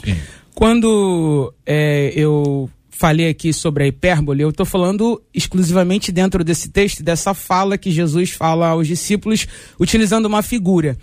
Quando 0.56 1.54
é, 1.66 2.14
eu 2.16 2.70
falei 3.00 3.30
aqui 3.30 3.54
sobre 3.54 3.86
a 3.86 3.88
hipérbole, 3.88 4.44
eu 4.44 4.50
estou 4.50 4.66
falando 4.66 5.24
exclusivamente 5.34 6.12
dentro 6.12 6.44
desse 6.44 6.68
texto, 6.68 7.02
dessa 7.02 7.34
fala 7.34 7.78
que 7.78 7.90
Jesus 7.92 8.32
fala 8.32 8.68
aos 8.68 8.86
discípulos, 8.90 9.48
utilizando 9.80 10.26
uma 10.26 10.44
figura. 10.44 10.98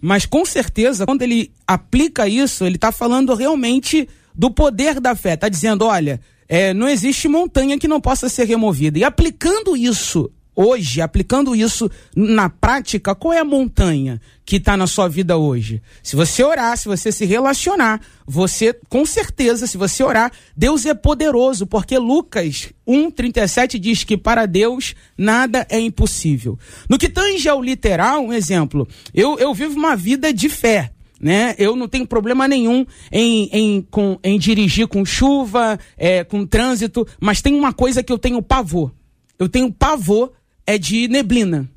Mas 0.00 0.24
com 0.24 0.46
certeza, 0.46 1.04
quando 1.04 1.20
ele 1.20 1.52
aplica 1.66 2.26
isso, 2.26 2.64
ele 2.64 2.76
está 2.76 2.90
falando 2.90 3.34
realmente 3.34 4.08
do 4.34 4.50
poder 4.50 4.98
da 4.98 5.14
fé. 5.14 5.34
Está 5.34 5.50
dizendo, 5.50 5.84
olha, 5.84 6.22
é, 6.48 6.72
não 6.72 6.88
existe 6.88 7.28
montanha 7.28 7.78
que 7.78 7.86
não 7.86 8.00
possa 8.00 8.30
ser 8.30 8.44
removida. 8.46 8.98
E 8.98 9.04
aplicando 9.04 9.76
isso 9.76 10.30
hoje, 10.54 11.00
aplicando 11.00 11.54
isso 11.54 11.90
na 12.14 12.48
prática, 12.48 13.14
qual 13.14 13.32
é 13.32 13.38
a 13.38 13.44
montanha 13.44 14.20
que 14.44 14.56
está 14.56 14.76
na 14.76 14.86
sua 14.86 15.08
vida 15.08 15.36
hoje? 15.36 15.82
Se 16.02 16.14
você 16.14 16.42
orar, 16.44 16.76
se 16.76 16.86
você 16.86 17.10
se 17.10 17.24
relacionar, 17.24 18.00
você, 18.26 18.72
com 18.88 19.04
certeza, 19.04 19.66
se 19.66 19.76
você 19.76 20.02
orar, 20.02 20.32
Deus 20.56 20.84
é 20.86 20.94
poderoso, 20.94 21.66
porque 21.66 21.98
Lucas 21.98 22.70
1,37 22.86 23.78
diz 23.78 24.04
que 24.04 24.16
para 24.16 24.46
Deus 24.46 24.94
nada 25.16 25.66
é 25.70 25.80
impossível. 25.80 26.58
No 26.88 26.98
que 26.98 27.08
tange 27.08 27.48
ao 27.48 27.62
literal, 27.62 28.24
um 28.24 28.32
exemplo, 28.32 28.86
eu, 29.14 29.38
eu 29.38 29.54
vivo 29.54 29.78
uma 29.78 29.96
vida 29.96 30.32
de 30.32 30.48
fé. 30.48 30.92
Né? 31.20 31.54
Eu 31.56 31.76
não 31.76 31.86
tenho 31.86 32.04
problema 32.04 32.48
nenhum 32.48 32.84
em, 33.12 33.48
em, 33.52 33.82
com, 33.82 34.18
em 34.24 34.36
dirigir 34.36 34.88
com 34.88 35.04
chuva, 35.04 35.78
é, 35.96 36.24
com 36.24 36.44
trânsito, 36.44 37.06
mas 37.20 37.40
tem 37.40 37.54
uma 37.54 37.72
coisa 37.72 38.02
que 38.02 38.12
eu 38.12 38.18
tenho 38.18 38.42
pavor. 38.42 38.92
Eu 39.38 39.48
tenho 39.48 39.72
pavor 39.72 40.32
é 40.66 40.78
de 40.78 41.08
neblina. 41.08 41.68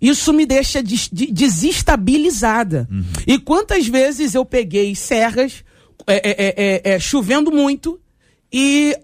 Isso 0.00 0.32
me 0.32 0.46
deixa 0.46 0.82
des 0.82 1.08
desestabilizada. 1.08 2.88
Uhum. 2.90 3.04
E 3.26 3.38
quantas 3.38 3.86
vezes 3.86 4.34
eu 4.34 4.44
peguei 4.44 4.94
serras, 4.94 5.62
é, 6.06 6.14
é, 6.14 6.20
é, 6.30 6.54
é, 6.56 6.94
é 6.94 6.98
chovendo 6.98 7.52
muito, 7.52 8.00
e, 8.52 8.96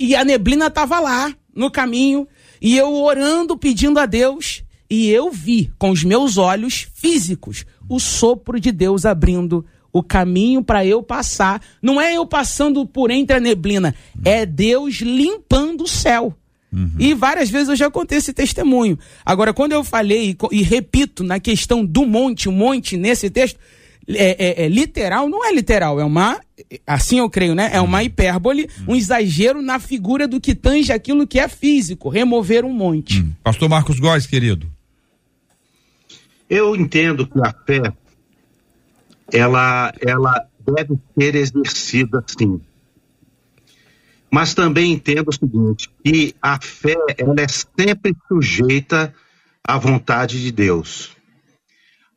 e 0.00 0.16
a 0.16 0.24
neblina 0.24 0.68
estava 0.68 0.98
lá 0.98 1.34
no 1.54 1.70
caminho, 1.70 2.26
e 2.60 2.76
eu 2.76 2.94
orando, 2.94 3.58
pedindo 3.58 3.98
a 3.98 4.06
Deus, 4.06 4.62
e 4.88 5.10
eu 5.10 5.30
vi 5.30 5.70
com 5.78 5.90
os 5.90 6.02
meus 6.02 6.38
olhos 6.38 6.88
físicos 6.94 7.66
o 7.88 7.98
sopro 7.98 8.58
de 8.58 8.72
Deus 8.72 9.04
abrindo 9.04 9.64
o 9.92 10.02
caminho 10.02 10.62
para 10.62 10.84
eu 10.84 11.02
passar. 11.02 11.60
Não 11.82 12.00
é 12.00 12.16
eu 12.16 12.26
passando 12.26 12.86
por 12.86 13.10
entre 13.10 13.36
a 13.36 13.40
neblina, 13.40 13.94
é 14.24 14.46
Deus 14.46 14.96
limpando 15.00 15.84
o 15.84 15.88
céu. 15.88 16.34
Uhum. 16.72 16.90
E 16.98 17.12
várias 17.12 17.50
vezes 17.50 17.68
eu 17.68 17.76
já 17.76 17.90
contei 17.90 18.18
esse 18.18 18.32
testemunho. 18.32 18.98
Agora, 19.24 19.52
quando 19.52 19.72
eu 19.72 19.84
falei 19.84 20.30
e, 20.30 20.36
e 20.56 20.62
repito 20.62 21.22
na 21.22 21.38
questão 21.38 21.84
do 21.84 22.06
monte, 22.06 22.48
o 22.48 22.52
monte 22.52 22.96
nesse 22.96 23.28
texto, 23.28 23.58
é, 24.08 24.62
é, 24.62 24.64
é, 24.64 24.68
literal, 24.68 25.28
não 25.28 25.44
é 25.44 25.52
literal, 25.52 26.00
é 26.00 26.04
uma, 26.04 26.40
assim 26.86 27.18
eu 27.18 27.30
creio, 27.30 27.54
né? 27.54 27.70
É 27.72 27.80
uma 27.80 28.02
hipérbole, 28.02 28.68
um 28.88 28.96
exagero 28.96 29.62
na 29.62 29.78
figura 29.78 30.26
do 30.26 30.40
que 30.40 30.54
tange 30.54 30.92
aquilo 30.92 31.26
que 31.26 31.38
é 31.38 31.46
físico, 31.46 32.08
remover 32.08 32.64
um 32.64 32.72
monte. 32.72 33.20
Uhum. 33.20 33.32
Pastor 33.44 33.68
Marcos 33.68 34.00
Góes, 34.00 34.26
querido. 34.26 34.66
Eu 36.50 36.74
entendo 36.74 37.26
que 37.26 37.38
a 37.38 37.54
fé, 37.66 37.92
ela, 39.32 39.92
ela 40.00 40.46
deve 40.66 40.98
ser 41.16 41.34
exercida 41.34 42.24
sim 42.26 42.60
mas 44.32 44.54
também 44.54 44.92
entendo 44.92 45.28
o 45.28 45.32
seguinte, 45.32 45.90
que 46.02 46.34
a 46.40 46.58
fé 46.58 46.96
ela 47.18 47.34
é 47.38 47.46
sempre 47.48 48.16
sujeita 48.26 49.14
à 49.62 49.76
vontade 49.76 50.40
de 50.40 50.50
Deus. 50.50 51.14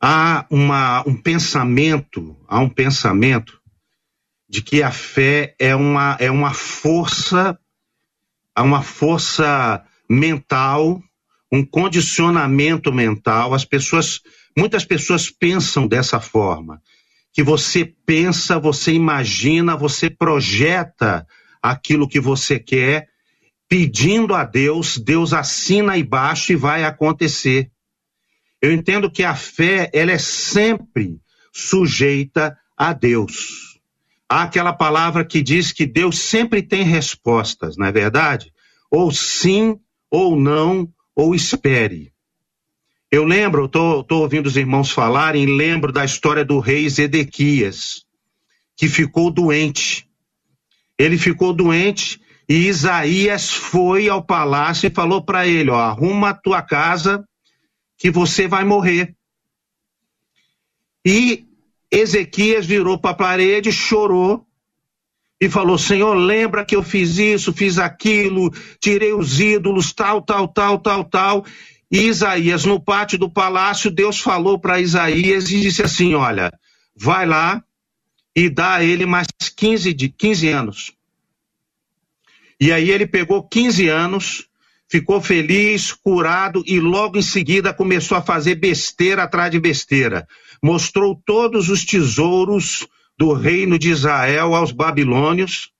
Há 0.00 0.46
uma, 0.48 1.06
um 1.06 1.14
pensamento, 1.14 2.34
há 2.48 2.58
um 2.58 2.70
pensamento 2.70 3.60
de 4.48 4.62
que 4.62 4.82
a 4.82 4.90
fé 4.90 5.54
é 5.58 5.76
uma, 5.76 6.16
é 6.18 6.30
uma 6.30 6.54
força, 6.54 7.58
há 8.54 8.62
uma 8.62 8.80
força 8.80 9.84
mental, 10.08 11.02
um 11.52 11.66
condicionamento 11.66 12.90
mental. 12.94 13.52
As 13.52 13.66
pessoas, 13.66 14.22
muitas 14.56 14.86
pessoas 14.86 15.28
pensam 15.28 15.86
dessa 15.86 16.18
forma, 16.18 16.80
que 17.30 17.42
você 17.42 17.84
pensa, 17.84 18.58
você 18.58 18.92
imagina, 18.94 19.76
você 19.76 20.08
projeta 20.08 21.26
aquilo 21.70 22.08
que 22.08 22.20
você 22.20 22.58
quer, 22.58 23.08
pedindo 23.68 24.34
a 24.34 24.44
Deus, 24.44 24.96
Deus 24.98 25.32
assina 25.32 25.92
aí 25.92 26.02
baixo 26.02 26.52
e 26.52 26.56
vai 26.56 26.84
acontecer. 26.84 27.70
Eu 28.60 28.72
entendo 28.72 29.10
que 29.10 29.22
a 29.22 29.34
fé, 29.34 29.90
ela 29.92 30.12
é 30.12 30.18
sempre 30.18 31.20
sujeita 31.52 32.56
a 32.76 32.92
Deus. 32.92 33.80
Há 34.28 34.42
aquela 34.42 34.72
palavra 34.72 35.24
que 35.24 35.42
diz 35.42 35.72
que 35.72 35.86
Deus 35.86 36.18
sempre 36.18 36.62
tem 36.62 36.82
respostas, 36.82 37.76
não 37.76 37.86
é 37.86 37.92
verdade? 37.92 38.52
Ou 38.90 39.12
sim, 39.12 39.78
ou 40.10 40.38
não, 40.38 40.88
ou 41.14 41.34
espere. 41.34 42.12
Eu 43.10 43.24
lembro, 43.24 43.66
estou 43.66 44.04
ouvindo 44.10 44.46
os 44.46 44.56
irmãos 44.56 44.90
falarem, 44.90 45.46
lembro 45.46 45.92
da 45.92 46.04
história 46.04 46.44
do 46.44 46.58
rei 46.58 46.88
Zedequias, 46.88 48.04
que 48.76 48.88
ficou 48.88 49.30
doente 49.30 50.05
ele 50.98 51.18
ficou 51.18 51.52
doente 51.52 52.20
e 52.48 52.68
Isaías 52.68 53.50
foi 53.50 54.08
ao 54.08 54.22
palácio 54.22 54.86
e 54.86 54.94
falou 54.94 55.22
para 55.22 55.46
ele: 55.46 55.70
ó, 55.70 55.78
arruma 55.78 56.30
a 56.30 56.34
tua 56.34 56.62
casa 56.62 57.24
que 57.98 58.10
você 58.10 58.46
vai 58.46 58.64
morrer. 58.64 59.14
E 61.04 61.44
Ezequias 61.90 62.66
virou 62.66 62.98
para 62.98 63.10
a 63.10 63.14
parede, 63.14 63.72
chorou 63.72 64.46
e 65.40 65.48
falou: 65.48 65.76
Senhor, 65.76 66.14
lembra 66.14 66.64
que 66.64 66.76
eu 66.76 66.82
fiz 66.82 67.18
isso, 67.18 67.52
fiz 67.52 67.78
aquilo, 67.78 68.50
tirei 68.80 69.12
os 69.12 69.40
ídolos, 69.40 69.92
tal, 69.92 70.22
tal, 70.22 70.48
tal, 70.48 70.78
tal, 70.78 71.04
tal. 71.04 71.44
E 71.90 72.06
Isaías, 72.06 72.64
no 72.64 72.80
pátio 72.80 73.18
do 73.18 73.30
palácio, 73.30 73.90
Deus 73.90 74.18
falou 74.18 74.58
para 74.58 74.80
Isaías 74.80 75.50
e 75.50 75.60
disse 75.60 75.82
assim: 75.82 76.14
Olha, 76.14 76.52
vai 76.96 77.26
lá 77.26 77.62
e 78.36 78.50
dá 78.50 78.74
a 78.74 78.84
ele 78.84 79.06
mais 79.06 79.26
15, 79.56 79.94
de, 79.94 80.10
15 80.10 80.48
anos. 80.50 80.92
E 82.60 82.70
aí 82.70 82.90
ele 82.90 83.06
pegou 83.06 83.42
15 83.42 83.88
anos, 83.88 84.46
ficou 84.86 85.22
feliz, 85.22 85.92
curado 85.92 86.62
e 86.66 86.78
logo 86.78 87.16
em 87.16 87.22
seguida 87.22 87.72
começou 87.72 88.18
a 88.18 88.22
fazer 88.22 88.56
besteira 88.56 89.22
atrás 89.22 89.50
de 89.50 89.58
besteira. 89.58 90.28
Mostrou 90.62 91.20
todos 91.24 91.70
os 91.70 91.84
tesouros 91.86 92.86
do 93.16 93.32
reino 93.32 93.78
de 93.78 93.90
Israel 93.90 94.54
aos 94.54 94.70
babilônios. 94.70 95.70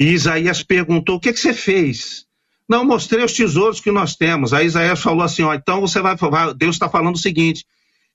E 0.00 0.06
Isaías 0.06 0.62
perguntou: 0.62 1.16
O 1.16 1.20
que, 1.20 1.32
que 1.32 1.40
você 1.40 1.52
fez? 1.52 2.26
Não, 2.66 2.86
mostrei 2.86 3.22
os 3.22 3.34
tesouros 3.34 3.80
que 3.80 3.90
nós 3.90 4.16
temos. 4.16 4.54
Aí 4.54 4.66
Isaías 4.66 5.00
falou 5.00 5.22
assim: 5.22 5.42
ó, 5.42 5.52
então 5.52 5.80
você 5.80 6.00
vai. 6.00 6.16
Deus 6.56 6.76
está 6.76 6.88
falando 6.88 7.16
o 7.16 7.18
seguinte: 7.18 7.66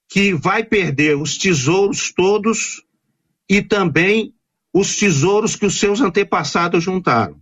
que 0.08 0.34
vai 0.34 0.64
perder 0.64 1.16
os 1.16 1.38
tesouros 1.38 2.12
todos 2.12 2.82
e 3.48 3.62
também 3.62 4.34
os 4.72 4.96
tesouros 4.96 5.56
que 5.56 5.66
os 5.66 5.78
seus 5.78 6.00
antepassados 6.00 6.84
juntaram. 6.84 7.40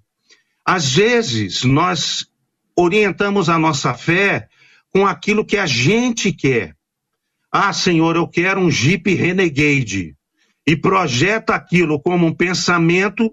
Às 0.65 0.95
vezes, 0.95 1.65
nós 1.65 2.27
orientamos 2.77 3.49
a 3.49 3.59
nossa 3.59 3.95
fé 3.95 4.49
com 4.91 5.07
aquilo 5.07 5.45
que 5.45 5.57
a 5.57 5.67
gente 5.67 6.33
quer. 6.33 6.77
Ah, 7.51 7.73
Senhor, 7.73 8.17
eu 8.17 8.29
quero 8.29 8.61
um 8.61 8.71
Jeep 8.71 9.15
Renegade. 9.15 10.17
E 10.67 10.77
projeta 10.77 11.55
aquilo 11.55 12.01
como 12.01 12.27
um 12.27 12.35
pensamento, 12.35 13.33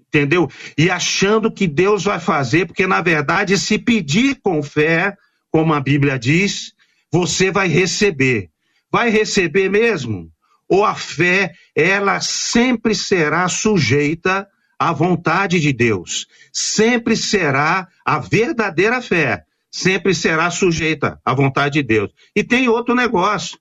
entendeu? 0.00 0.48
E 0.76 0.90
achando 0.90 1.52
que 1.52 1.66
Deus 1.66 2.04
vai 2.04 2.18
fazer, 2.18 2.66
porque 2.66 2.86
na 2.86 3.02
verdade, 3.02 3.58
se 3.58 3.78
pedir 3.78 4.40
com 4.42 4.62
fé, 4.62 5.14
como 5.50 5.74
a 5.74 5.80
Bíblia 5.80 6.18
diz, 6.18 6.72
você 7.12 7.50
vai 7.50 7.68
receber. 7.68 8.48
Vai 8.90 9.10
receber 9.10 9.68
mesmo? 9.68 10.30
Ou 10.70 10.84
a 10.84 10.94
fé, 10.94 11.52
ela 11.74 12.20
sempre 12.20 12.94
será 12.94 13.48
sujeita 13.48 14.48
a 14.78 14.92
vontade 14.92 15.58
de 15.58 15.72
Deus. 15.72 16.28
Sempre 16.52 17.16
será 17.16 17.88
a 18.04 18.20
verdadeira 18.20 19.02
fé, 19.02 19.44
sempre 19.68 20.14
será 20.14 20.48
sujeita 20.48 21.20
à 21.24 21.34
vontade 21.34 21.74
de 21.74 21.82
Deus. 21.82 22.12
E 22.36 22.44
tem 22.44 22.68
outro 22.68 22.94
negócio. 22.94 23.58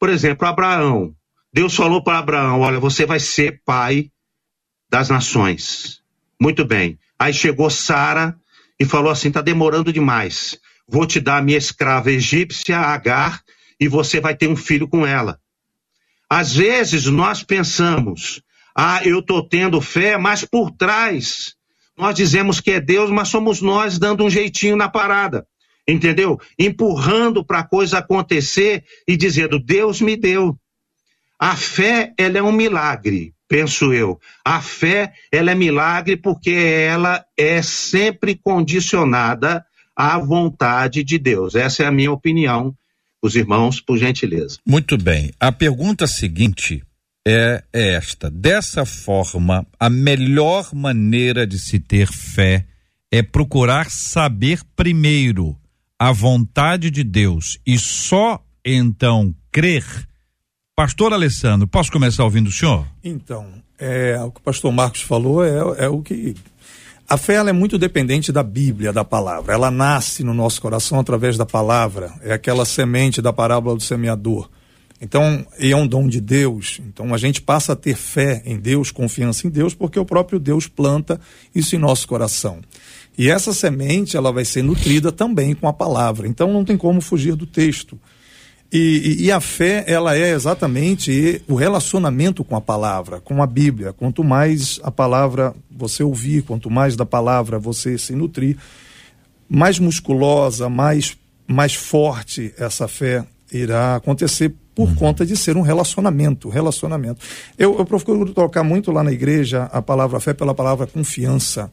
Por 0.00 0.08
exemplo, 0.08 0.48
Abraão. 0.48 1.14
Deus 1.52 1.76
falou 1.76 2.02
para 2.02 2.18
Abraão: 2.18 2.60
Olha, 2.60 2.80
você 2.80 3.06
vai 3.06 3.20
ser 3.20 3.62
pai 3.64 4.10
das 4.90 5.08
nações. 5.08 6.02
Muito 6.40 6.64
bem. 6.64 6.98
Aí 7.16 7.32
chegou 7.32 7.70
Sara 7.70 8.36
e 8.80 8.84
falou 8.84 9.12
assim: 9.12 9.28
está 9.28 9.40
demorando 9.40 9.92
demais. 9.92 10.58
Vou 10.88 11.06
te 11.06 11.20
dar 11.20 11.38
a 11.38 11.42
minha 11.42 11.58
escrava 11.58 12.10
egípcia, 12.10 12.78
Agar, 12.78 13.42
e 13.78 13.86
você 13.86 14.20
vai 14.20 14.34
ter 14.34 14.48
um 14.48 14.56
filho 14.56 14.88
com 14.88 15.06
ela. 15.06 15.38
Às 16.30 16.54
vezes 16.54 17.06
nós 17.06 17.42
pensamos 17.42 18.42
ah, 18.80 19.00
eu 19.04 19.18
estou 19.18 19.42
tendo 19.42 19.80
fé, 19.80 20.16
mas 20.16 20.44
por 20.44 20.70
trás 20.70 21.56
nós 21.96 22.14
dizemos 22.14 22.60
que 22.60 22.70
é 22.70 22.80
Deus, 22.80 23.10
mas 23.10 23.26
somos 23.26 23.60
nós 23.60 23.98
dando 23.98 24.22
um 24.24 24.30
jeitinho 24.30 24.76
na 24.76 24.88
parada. 24.88 25.44
Entendeu? 25.86 26.38
Empurrando 26.56 27.44
para 27.44 27.58
a 27.58 27.66
coisa 27.66 27.98
acontecer 27.98 28.84
e 29.08 29.16
dizendo: 29.16 29.58
Deus 29.58 30.00
me 30.00 30.16
deu. 30.16 30.56
A 31.36 31.56
fé, 31.56 32.12
ela 32.16 32.38
é 32.38 32.42
um 32.42 32.52
milagre, 32.52 33.34
penso 33.48 33.92
eu. 33.92 34.20
A 34.44 34.60
fé, 34.60 35.12
ela 35.32 35.50
é 35.50 35.56
milagre 35.56 36.16
porque 36.16 36.52
ela 36.52 37.24
é 37.36 37.60
sempre 37.62 38.36
condicionada 38.36 39.66
à 39.96 40.18
vontade 40.18 41.02
de 41.02 41.18
Deus. 41.18 41.56
Essa 41.56 41.82
é 41.82 41.86
a 41.86 41.92
minha 41.92 42.12
opinião. 42.12 42.72
Os 43.22 43.34
irmãos, 43.34 43.80
por 43.80 43.98
gentileza. 43.98 44.58
Muito 44.66 44.96
bem. 44.96 45.32
A 45.40 45.50
pergunta 45.50 46.06
seguinte 46.06 46.82
é, 47.26 47.62
é 47.72 47.94
esta. 47.94 48.30
Dessa 48.30 48.86
forma, 48.86 49.66
a 49.78 49.90
melhor 49.90 50.74
maneira 50.74 51.46
de 51.46 51.58
se 51.58 51.78
ter 51.78 52.06
fé 52.06 52.66
é 53.10 53.22
procurar 53.22 53.90
saber 53.90 54.60
primeiro 54.76 55.56
a 55.98 56.12
vontade 56.12 56.90
de 56.90 57.02
Deus 57.02 57.58
e 57.66 57.78
só 57.78 58.42
então 58.64 59.34
crer. 59.50 59.84
Pastor 60.76 61.12
Alessandro, 61.12 61.66
posso 61.66 61.90
começar 61.90 62.22
ouvindo 62.22 62.48
o 62.48 62.52
senhor? 62.52 62.86
Então, 63.02 63.46
é, 63.78 64.20
o 64.22 64.30
que 64.30 64.40
o 64.40 64.42
pastor 64.42 64.72
Marcos 64.72 65.00
falou 65.00 65.44
é, 65.44 65.84
é 65.84 65.88
o 65.88 66.00
que. 66.02 66.36
A 67.08 67.16
fé 67.16 67.36
é 67.36 67.52
muito 67.54 67.78
dependente 67.78 68.30
da 68.30 68.42
Bíblia, 68.42 68.92
da 68.92 69.02
palavra. 69.02 69.54
Ela 69.54 69.70
nasce 69.70 70.22
no 70.22 70.34
nosso 70.34 70.60
coração 70.60 71.00
através 71.00 71.38
da 71.38 71.46
palavra. 71.46 72.12
É 72.22 72.34
aquela 72.34 72.66
semente 72.66 73.22
da 73.22 73.32
parábola 73.32 73.76
do 73.76 73.82
semeador. 73.82 74.50
Então, 75.00 75.46
e 75.58 75.72
é 75.72 75.76
um 75.76 75.86
dom 75.86 76.06
de 76.06 76.20
Deus. 76.20 76.82
Então, 76.86 77.14
a 77.14 77.16
gente 77.16 77.40
passa 77.40 77.72
a 77.72 77.76
ter 77.76 77.96
fé 77.96 78.42
em 78.44 78.58
Deus, 78.58 78.90
confiança 78.90 79.46
em 79.46 79.50
Deus, 79.50 79.72
porque 79.72 79.98
o 79.98 80.04
próprio 80.04 80.38
Deus 80.38 80.68
planta 80.68 81.18
isso 81.54 81.74
em 81.74 81.78
nosso 81.78 82.06
coração. 82.06 82.60
E 83.16 83.30
essa 83.30 83.54
semente, 83.54 84.14
ela 84.14 84.30
vai 84.30 84.44
ser 84.44 84.62
nutrida 84.62 85.10
também 85.10 85.54
com 85.54 85.66
a 85.66 85.72
palavra. 85.72 86.28
Então, 86.28 86.52
não 86.52 86.62
tem 86.62 86.76
como 86.76 87.00
fugir 87.00 87.34
do 87.34 87.46
texto. 87.46 87.98
E, 88.70 89.16
e, 89.20 89.24
e, 89.24 89.32
a 89.32 89.40
fé, 89.40 89.82
ela 89.86 90.14
é 90.14 90.30
exatamente 90.30 91.40
o 91.48 91.54
relacionamento 91.54 92.44
com 92.44 92.54
a 92.54 92.60
palavra, 92.60 93.18
com 93.18 93.42
a 93.42 93.46
Bíblia. 93.46 93.94
Quanto 93.94 94.22
mais 94.22 94.78
a 94.82 94.90
palavra 94.90 95.54
você 95.78 96.02
ouvir, 96.02 96.42
quanto 96.42 96.70
mais 96.70 96.96
da 96.96 97.06
palavra 97.06 97.58
você 97.58 97.96
se 97.96 98.14
nutrir, 98.14 98.56
mais 99.48 99.78
musculosa, 99.78 100.68
mais, 100.68 101.16
mais 101.46 101.74
forte 101.74 102.52
essa 102.58 102.86
fé 102.86 103.24
irá 103.52 103.96
acontecer 103.96 104.52
por 104.74 104.88
uhum. 104.88 104.94
conta 104.94 105.26
de 105.26 105.36
ser 105.36 105.56
um 105.56 105.62
relacionamento, 105.62 106.48
relacionamento. 106.48 107.24
Eu, 107.58 107.78
eu 107.78 107.84
procuro 107.84 108.32
trocar 108.32 108.62
muito 108.62 108.92
lá 108.92 109.02
na 109.02 109.10
igreja 109.10 109.64
a 109.72 109.82
palavra 109.82 110.20
fé 110.20 110.34
pela 110.34 110.54
palavra 110.54 110.86
confiança. 110.86 111.70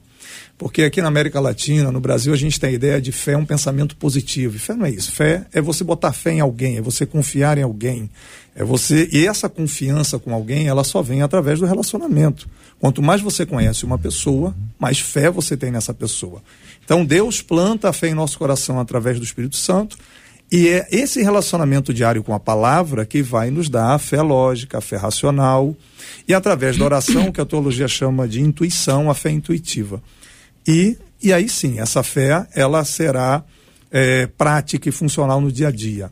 Porque 0.57 0.83
aqui 0.83 1.01
na 1.01 1.09
América 1.09 1.39
Latina, 1.39 1.91
no 1.91 1.99
Brasil, 1.99 2.33
a 2.33 2.37
gente 2.37 2.59
tem 2.59 2.69
a 2.69 2.73
ideia 2.73 3.01
de 3.01 3.11
fé 3.11 3.35
um 3.35 3.45
pensamento 3.45 3.95
positivo. 3.97 4.55
E 4.55 4.59
fé 4.59 4.73
não 4.73 4.85
é 4.85 4.89
isso. 4.89 5.11
Fé 5.11 5.45
é 5.53 5.61
você 5.61 5.83
botar 5.83 6.13
fé 6.13 6.31
em 6.31 6.39
alguém, 6.39 6.77
é 6.77 6.81
você 6.81 7.05
confiar 7.05 7.57
em 7.57 7.61
alguém. 7.61 8.09
É 8.55 8.63
você 8.63 9.09
e 9.11 9.27
essa 9.27 9.49
confiança 9.49 10.17
com 10.17 10.33
alguém, 10.33 10.67
ela 10.67 10.83
só 10.83 11.01
vem 11.01 11.21
através 11.21 11.59
do 11.59 11.65
relacionamento. 11.65 12.47
Quanto 12.79 13.01
mais 13.01 13.21
você 13.21 13.45
conhece 13.45 13.85
uma 13.85 13.97
pessoa, 13.97 14.55
mais 14.79 14.99
fé 14.99 15.29
você 15.29 15.55
tem 15.55 15.71
nessa 15.71 15.93
pessoa. 15.93 16.41
Então 16.83 17.05
Deus 17.05 17.41
planta 17.41 17.89
a 17.89 17.93
fé 17.93 18.09
em 18.09 18.13
nosso 18.13 18.37
coração 18.37 18.79
através 18.79 19.17
do 19.17 19.23
Espírito 19.23 19.55
Santo 19.55 19.97
e 20.51 20.67
é 20.67 20.87
esse 20.91 21.23
relacionamento 21.23 21.93
diário 21.93 22.23
com 22.23 22.33
a 22.33 22.39
palavra 22.39 23.05
que 23.05 23.21
vai 23.23 23.49
nos 23.49 23.67
dar 23.67 23.93
a 23.93 23.99
fé 23.99 24.21
lógica, 24.21 24.77
a 24.77 24.81
fé 24.81 24.95
racional, 24.95 25.75
e 26.27 26.33
através 26.33 26.77
da 26.77 26.85
oração, 26.85 27.31
que 27.31 27.41
a 27.41 27.45
teologia 27.45 27.87
chama 27.87 28.27
de 28.27 28.41
intuição, 28.41 29.09
a 29.09 29.15
fé 29.15 29.31
intuitiva. 29.31 30.01
E, 30.67 30.97
e 31.21 31.33
aí 31.33 31.49
sim, 31.49 31.79
essa 31.79 32.03
fé, 32.03 32.47
ela 32.53 32.85
será 32.85 33.43
é, 33.91 34.27
prática 34.27 34.87
e 34.87 34.91
funcional 34.91 35.41
no 35.41 35.51
dia 35.51 35.69
a 35.69 35.71
dia. 35.71 36.11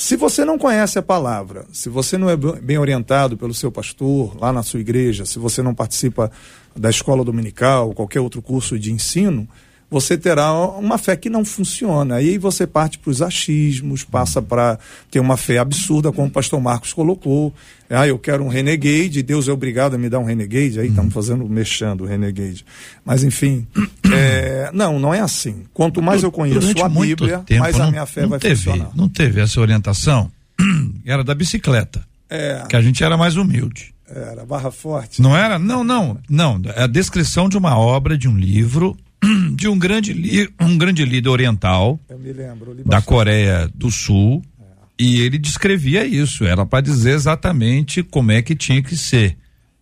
Se 0.00 0.14
você 0.14 0.44
não 0.44 0.56
conhece 0.56 0.96
a 0.96 1.02
palavra, 1.02 1.66
se 1.72 1.88
você 1.88 2.16
não 2.16 2.30
é 2.30 2.36
bem 2.36 2.78
orientado 2.78 3.36
pelo 3.36 3.52
seu 3.52 3.72
pastor 3.72 4.40
lá 4.40 4.52
na 4.52 4.62
sua 4.62 4.78
igreja, 4.78 5.26
se 5.26 5.40
você 5.40 5.60
não 5.60 5.74
participa 5.74 6.30
da 6.74 6.88
escola 6.88 7.24
dominical, 7.24 7.92
qualquer 7.92 8.20
outro 8.20 8.40
curso 8.40 8.78
de 8.78 8.92
ensino, 8.92 9.48
você 9.90 10.18
terá 10.18 10.52
uma 10.52 10.98
fé 10.98 11.16
que 11.16 11.30
não 11.30 11.44
funciona. 11.44 12.16
Aí 12.16 12.36
você 12.36 12.66
parte 12.66 12.98
para 12.98 13.10
os 13.10 13.22
achismos, 13.22 14.04
passa 14.04 14.42
para 14.42 14.78
ter 15.10 15.18
uma 15.18 15.36
fé 15.36 15.58
absurda, 15.58 16.12
como 16.12 16.28
o 16.28 16.30
pastor 16.30 16.60
Marcos 16.60 16.92
colocou. 16.92 17.54
Ah, 17.88 18.06
eu 18.06 18.18
quero 18.18 18.44
um 18.44 18.48
renegade, 18.48 19.22
Deus 19.22 19.48
é 19.48 19.52
obrigado 19.52 19.94
a 19.94 19.98
me 19.98 20.10
dar 20.10 20.18
um 20.18 20.24
renegade. 20.24 20.78
Aí 20.78 20.88
estamos 20.88 21.14
uhum. 21.14 21.22
fazendo, 21.22 21.48
mexendo 21.48 22.02
o 22.02 22.06
renegade. 22.06 22.66
Mas 23.02 23.24
enfim, 23.24 23.66
é, 24.12 24.70
não, 24.74 24.98
não 24.98 25.14
é 25.14 25.20
assim. 25.20 25.64
Quanto 25.72 26.02
mais 26.02 26.22
eu 26.22 26.30
conheço 26.30 26.60
Durante 26.60 26.82
a 26.82 26.88
Bíblia, 26.88 27.38
tempo, 27.46 27.60
mais 27.60 27.80
a 27.80 27.90
minha 27.90 28.04
fé 28.04 28.26
vai 28.26 28.38
teve, 28.38 28.56
funcionar. 28.56 28.90
Não 28.94 29.08
teve 29.08 29.40
essa 29.40 29.58
orientação? 29.58 30.30
Era 31.06 31.24
da 31.24 31.34
bicicleta. 31.34 32.06
É. 32.28 32.62
Que 32.68 32.76
a 32.76 32.82
gente 32.82 33.02
era 33.02 33.16
mais 33.16 33.36
humilde. 33.36 33.94
Era 34.06 34.44
barra 34.44 34.70
forte. 34.70 35.22
Não 35.22 35.34
era? 35.34 35.58
Não, 35.58 35.82
não, 35.82 36.18
não. 36.28 36.60
É 36.76 36.82
a 36.82 36.86
descrição 36.86 37.48
de 37.48 37.56
uma 37.56 37.78
obra, 37.78 38.18
de 38.18 38.28
um 38.28 38.36
livro 38.36 38.94
de 39.56 39.68
um 39.68 39.78
grande, 39.78 40.48
um 40.60 40.78
grande 40.78 41.04
líder 41.04 41.28
oriental 41.28 41.98
lembro, 42.08 42.74
da 42.84 43.02
Coreia 43.02 43.68
do 43.74 43.90
Sul 43.90 44.42
é. 44.60 44.64
e 44.98 45.20
ele 45.20 45.38
descrevia 45.38 46.04
isso, 46.06 46.44
era 46.44 46.64
para 46.64 46.80
dizer 46.80 47.14
exatamente 47.14 48.02
como 48.02 48.32
é 48.32 48.42
que 48.42 48.54
tinha 48.54 48.82
que 48.82 48.96
ser. 48.96 49.36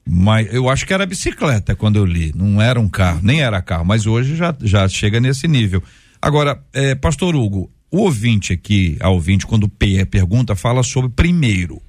Mas 0.09 0.53
eu 0.55 0.69
acho 0.69 0.87
que 0.87 0.95
era 0.95 1.05
bicicleta 1.05 1.75
quando 1.75 1.97
eu 1.97 2.05
li, 2.05 2.33
não 2.35 2.63
era 2.63 2.81
um 2.81 2.89
carro, 2.89 3.21
nem 3.23 3.43
era 3.43 3.61
carro, 3.61 3.85
mas 3.85 4.07
hoje 4.07 4.37
já, 4.37 4.55
já 4.63 4.89
chega 4.89 5.21
nesse 5.21 5.49
nível. 5.49 5.83
Agora, 6.23 6.63
é, 6.73 6.95
Pastor 6.95 7.35
Hugo, 7.35 7.71
o 7.91 7.99
ouvinte 7.99 8.53
aqui, 8.53 8.97
a 9.01 9.09
ouvinte, 9.11 9.47
quando 9.47 9.69
P 9.69 10.05
pergunta, 10.07 10.55
fala 10.55 10.83
sobre 10.83 11.11
primeiro. 11.11 11.83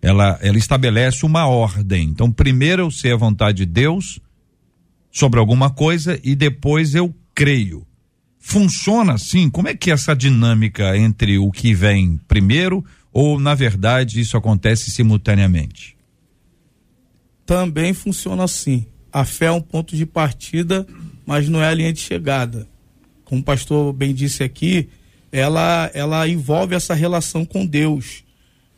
ela, 0.00 0.38
ela 0.42 0.58
estabelece 0.58 1.24
uma 1.24 1.46
ordem. 1.46 2.04
Então, 2.04 2.30
primeiro 2.30 2.82
eu 2.82 2.90
sei 2.90 3.12
a 3.12 3.16
vontade 3.16 3.58
de 3.58 3.66
Deus 3.66 4.20
sobre 5.14 5.38
alguma 5.38 5.70
coisa 5.70 6.18
e 6.24 6.34
depois 6.34 6.96
eu 6.96 7.14
creio. 7.32 7.86
Funciona 8.40 9.14
assim? 9.14 9.48
Como 9.48 9.68
é 9.68 9.74
que 9.74 9.90
é 9.90 9.94
essa 9.94 10.14
dinâmica 10.14 10.98
entre 10.98 11.38
o 11.38 11.52
que 11.52 11.72
vem 11.72 12.20
primeiro 12.26 12.84
ou, 13.12 13.38
na 13.38 13.54
verdade, 13.54 14.20
isso 14.20 14.36
acontece 14.36 14.90
simultaneamente? 14.90 15.96
Também 17.46 17.94
funciona 17.94 18.42
assim. 18.42 18.86
A 19.12 19.24
fé 19.24 19.46
é 19.46 19.52
um 19.52 19.60
ponto 19.60 19.96
de 19.96 20.04
partida, 20.04 20.84
mas 21.24 21.48
não 21.48 21.62
é 21.62 21.68
a 21.68 21.74
linha 21.74 21.92
de 21.92 22.00
chegada. 22.00 22.66
Como 23.24 23.40
o 23.40 23.44
pastor 23.44 23.92
bem 23.92 24.12
disse 24.12 24.42
aqui, 24.42 24.88
ela, 25.30 25.88
ela 25.94 26.28
envolve 26.28 26.74
essa 26.74 26.92
relação 26.92 27.44
com 27.44 27.64
Deus 27.64 28.24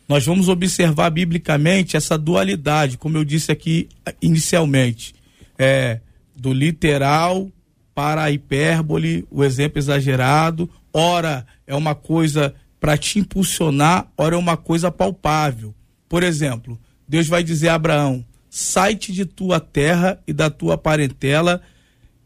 nós 0.08 0.24
vamos 0.24 0.48
observar 0.48 1.10
biblicamente 1.10 1.96
essa 1.96 2.16
dualidade, 2.16 2.96
como 2.96 3.18
eu 3.18 3.24
disse 3.24 3.50
aqui 3.50 3.88
inicialmente, 4.22 5.14
é, 5.58 6.00
do 6.36 6.52
literal 6.52 7.50
para 7.94 8.24
a 8.24 8.30
hipérbole, 8.30 9.26
o 9.30 9.42
exemplo 9.42 9.78
exagerado, 9.78 10.68
ora 10.92 11.46
é 11.66 11.74
uma 11.74 11.94
coisa 11.94 12.54
para 12.78 12.96
te 12.96 13.18
impulsionar, 13.18 14.10
ora 14.16 14.34
é 14.34 14.38
uma 14.38 14.56
coisa 14.56 14.90
palpável. 14.90 15.74
Por 16.08 16.22
exemplo, 16.22 16.78
Deus 17.08 17.26
vai 17.26 17.42
dizer 17.42 17.68
a 17.68 17.74
Abraão: 17.74 18.24
sai-te 18.50 19.12
de 19.12 19.24
tua 19.24 19.58
terra 19.58 20.20
e 20.26 20.32
da 20.32 20.50
tua 20.50 20.76
parentela 20.76 21.62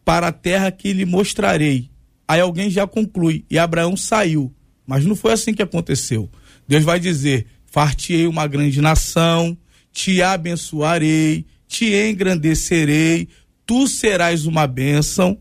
para 0.04 0.28
a 0.28 0.32
terra 0.32 0.70
que 0.70 0.92
lhe 0.92 1.04
mostrarei. 1.04 1.88
Aí 2.26 2.40
alguém 2.40 2.70
já 2.70 2.86
conclui, 2.86 3.44
e 3.50 3.58
Abraão 3.58 3.96
saiu. 3.96 4.52
Mas 4.86 5.04
não 5.04 5.14
foi 5.14 5.32
assim 5.32 5.54
que 5.54 5.62
aconteceu. 5.62 6.28
Deus 6.66 6.84
vai 6.84 6.98
dizer: 6.98 7.46
Fartei 7.66 8.26
uma 8.26 8.46
grande 8.46 8.80
nação, 8.80 9.56
te 9.92 10.20
abençoarei, 10.20 11.46
te 11.68 11.94
engrandecerei, 11.94 13.28
tu 13.70 13.87
serás 13.87 14.46
uma 14.46 14.66
bênção. 14.66 15.38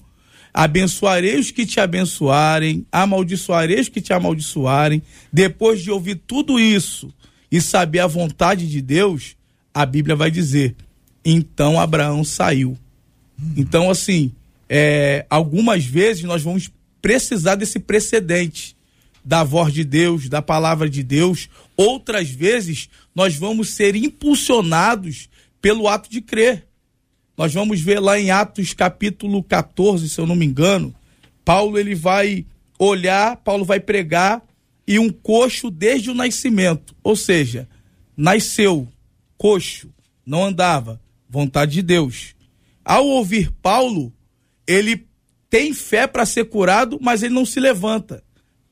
Abençoarei 0.54 1.39
os 1.39 1.50
que 1.50 1.65
te 1.65 1.80
abençoarem, 1.80 2.86
amaldiçoarei 2.92 3.80
os 3.80 3.89
que 3.89 4.00
te 4.00 4.13
amaldiçoarem. 4.13 5.02
Depois 5.34 5.82
de 5.82 5.89
ouvir 5.89 6.22
tudo 6.28 6.60
isso 6.60 7.12
e 7.52 7.60
saber 7.60 7.98
a 7.98 8.06
vontade 8.06 8.70
de 8.70 8.84
Deus, 8.84 9.36
a 9.74 9.84
Bíblia 9.84 10.15
vai 10.15 10.30
dizer: 10.30 10.76
então 11.26 11.80
Abraão 11.80 12.24
saiu. 12.24 12.78
Então, 13.58 13.89
assim, 13.89 14.32
é, 14.70 15.26
algumas 15.28 15.84
vezes 15.84 16.22
nós 16.22 16.44
vamos 16.44 16.70
precisar 17.02 17.56
desse 17.56 17.80
precedente 17.80 18.78
da 19.26 19.44
voz 19.44 19.74
de 19.74 19.84
Deus, 19.84 20.30
da 20.30 20.39
palavra 20.39 20.88
de 20.88 21.02
Deus. 21.02 21.50
Outras 21.76 22.30
vezes 22.30 22.92
nós 23.15 23.36
vamos 23.36 23.70
ser 23.70 23.96
impulsionados 23.96 25.28
pelo 25.60 25.88
ato 25.88 26.12
de 26.12 26.22
crer. 26.22 26.68
Nós 27.39 27.54
vamos 27.54 27.80
ver 27.80 28.02
lá 28.02 28.19
em 28.19 28.32
Atos 28.32 28.73
capítulo 28.73 29.41
14, 29.41 30.10
se 30.10 30.19
eu 30.19 30.28
não 30.28 30.36
me 30.36 30.45
engano, 30.45 30.93
Paulo 31.45 31.80
ele 31.80 31.95
vai 31.95 32.45
olhar, 32.78 33.38
Paulo 33.38 33.63
vai 33.63 33.80
pregar 33.80 34.43
e 34.86 34.99
um 34.99 35.10
coxo 35.10 35.71
desde 35.71 36.12
o 36.12 36.13
nascimento, 36.13 36.93
ou 37.02 37.15
seja, 37.15 37.65
nasceu 38.17 38.86
coxo, 39.38 39.89
não 40.25 40.43
andava, 40.43 40.99
vontade 41.30 41.71
de 41.71 41.82
Deus. 41.82 42.36
Ao 42.84 43.08
ouvir 43.08 43.49
Paulo, 43.62 44.12
ele 44.67 45.08
tem 45.49 45.73
fé 45.73 46.08
para 46.08 46.25
ser 46.25 46.43
curado, 46.43 46.99
mas 47.02 47.23
ele 47.23 47.34
não 47.34 47.45
se 47.45 47.62
levanta. 47.62 48.21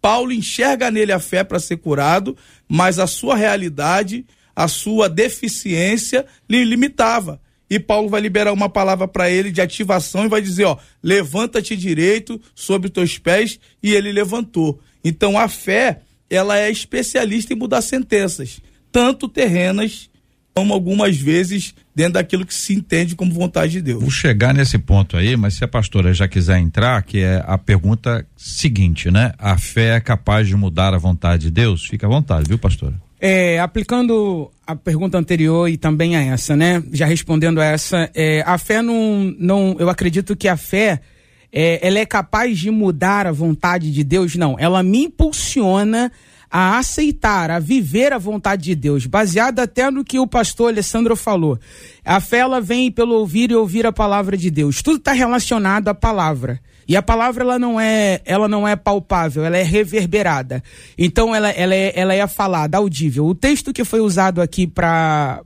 Paulo 0.02 0.34
enxerga 0.34 0.92
nele 0.92 1.14
a 1.14 1.20
fé 1.20 1.42
para 1.42 1.58
ser 1.58 1.78
curado, 1.78 2.36
mas 2.68 3.00
a 3.00 3.08
sua 3.08 3.34
realidade, 3.34 4.26
a 4.54 4.68
sua 4.68 5.08
deficiência 5.08 6.26
lhe 6.50 6.66
limitava. 6.66 7.40
E 7.70 7.80
Paulo 7.80 8.10
vai 8.10 8.22
liberar 8.22 8.54
uma 8.54 8.70
palavra 8.70 9.08
para 9.08 9.30
ele 9.30 9.52
de 9.52 9.62
ativação 9.62 10.26
e 10.26 10.30
vai 10.30 10.42
dizer: 10.42 10.66
ó, 10.66 10.78
levanta-te 11.04 11.76
direito 11.76 12.40
sobre 12.56 12.88
os 12.88 12.94
teus 12.94 13.18
pés, 13.18 13.60
e 13.82 13.94
ele 13.94 14.12
levantou. 14.12 14.80
Então 15.04 15.38
a 15.38 15.48
fé, 15.48 16.02
ela 16.30 16.58
é 16.58 16.70
especialista 16.70 17.54
em 17.54 17.58
mudar 17.58 17.82
sentenças, 17.82 18.62
tanto 18.92 19.28
terrenas 19.28 20.10
como 20.58 20.74
algumas 20.74 21.16
vezes 21.16 21.76
dentro 21.94 22.14
daquilo 22.14 22.44
que 22.44 22.54
se 22.54 22.74
entende 22.74 23.16
como 23.16 23.32
vontade 23.32 23.74
de 23.74 23.82
Deus. 23.82 24.02
Vou 24.02 24.10
chegar 24.10 24.56
nesse 24.56 24.80
ponto 24.80 25.16
aí, 25.16 25.38
mas 25.38 25.54
se 25.54 25.64
a 25.64 25.68
pastora 25.68 26.12
já 26.16 26.28
quiser 26.28 26.58
entrar, 26.58 27.04
que 27.04 27.20
é 27.20 27.44
a 27.46 27.60
pergunta 27.60 28.26
seguinte, 28.36 29.12
né? 29.12 29.34
A 29.38 29.56
fé 29.56 29.98
é 29.98 30.00
capaz 30.00 30.48
de 30.48 30.56
mudar 30.56 30.96
a 30.96 30.98
vontade 30.98 31.44
de 31.44 31.52
Deus? 31.52 31.86
Fica 31.86 32.08
à 32.08 32.10
vontade, 32.10 32.48
viu, 32.48 32.58
pastora? 32.58 32.96
É, 33.20 33.60
aplicando 33.60 34.52
a 34.66 34.76
pergunta 34.76 35.18
anterior 35.18 35.68
e 35.68 35.76
também 35.76 36.16
a 36.16 36.22
essa, 36.22 36.56
né? 36.56 36.84
Já 36.92 37.06
respondendo 37.06 37.60
a 37.60 37.66
essa, 37.66 38.10
é, 38.14 38.44
a 38.46 38.58
fé 38.58 38.82
não, 38.82 39.34
não, 39.40 39.76
eu 39.80 39.90
acredito 39.90 40.36
que 40.36 40.48
a 40.48 40.56
fé, 40.56 41.02
é, 41.52 41.80
ela 41.86 41.98
é 41.98 42.06
capaz 42.06 42.60
de 42.60 42.70
mudar 42.70 43.26
a 43.26 43.32
vontade 43.32 43.92
de 43.92 44.04
Deus? 44.04 44.36
Não, 44.36 44.56
ela 44.60 44.84
me 44.84 45.06
impulsiona 45.06 46.12
a 46.50 46.78
aceitar, 46.78 47.52
a 47.52 47.60
viver 47.60 48.14
a 48.14 48.18
vontade 48.18 48.64
de 48.64 48.76
Deus, 48.76 49.06
baseada 49.06 49.64
até 49.64 49.90
no 49.92 50.04
que 50.04 50.20
o 50.20 50.28
pastor 50.28 50.70
Alessandro 50.70 51.16
falou. 51.16 51.60
A 52.06 52.20
fé 52.20 52.38
ela 52.38 52.62
vem 52.62 52.92
pelo 52.92 53.16
ouvir 53.16 53.52
e 53.52 53.56
ouvir 53.56 53.86
a 53.86 53.92
palavra 53.92 54.38
de 54.38 54.50
Deus. 54.50 54.82
Tudo 54.82 54.98
está 54.98 55.12
relacionado 55.12 55.88
à 55.90 55.96
palavra. 55.96 56.60
E 56.88 56.96
a 56.96 57.02
palavra 57.02 57.44
ela 57.44 57.60
não 57.60 57.80
é, 57.80 58.22
ela 58.26 58.48
não 58.48 58.68
é 58.68 58.76
palpável, 58.76 59.44
ela 59.44 59.58
é 59.58 59.64
reverberada. 59.64 60.64
Então 60.98 61.36
ela, 61.36 61.50
ela, 61.50 61.76
é, 61.76 61.92
ela 61.96 62.14
é 62.14 62.26
falada, 62.28 62.78
audível. 62.78 63.26
O 63.26 63.36
texto 63.36 63.74
que 63.74 63.84
foi 63.84 64.00
usado 64.00 64.42
aqui 64.42 64.66
para 64.66 65.42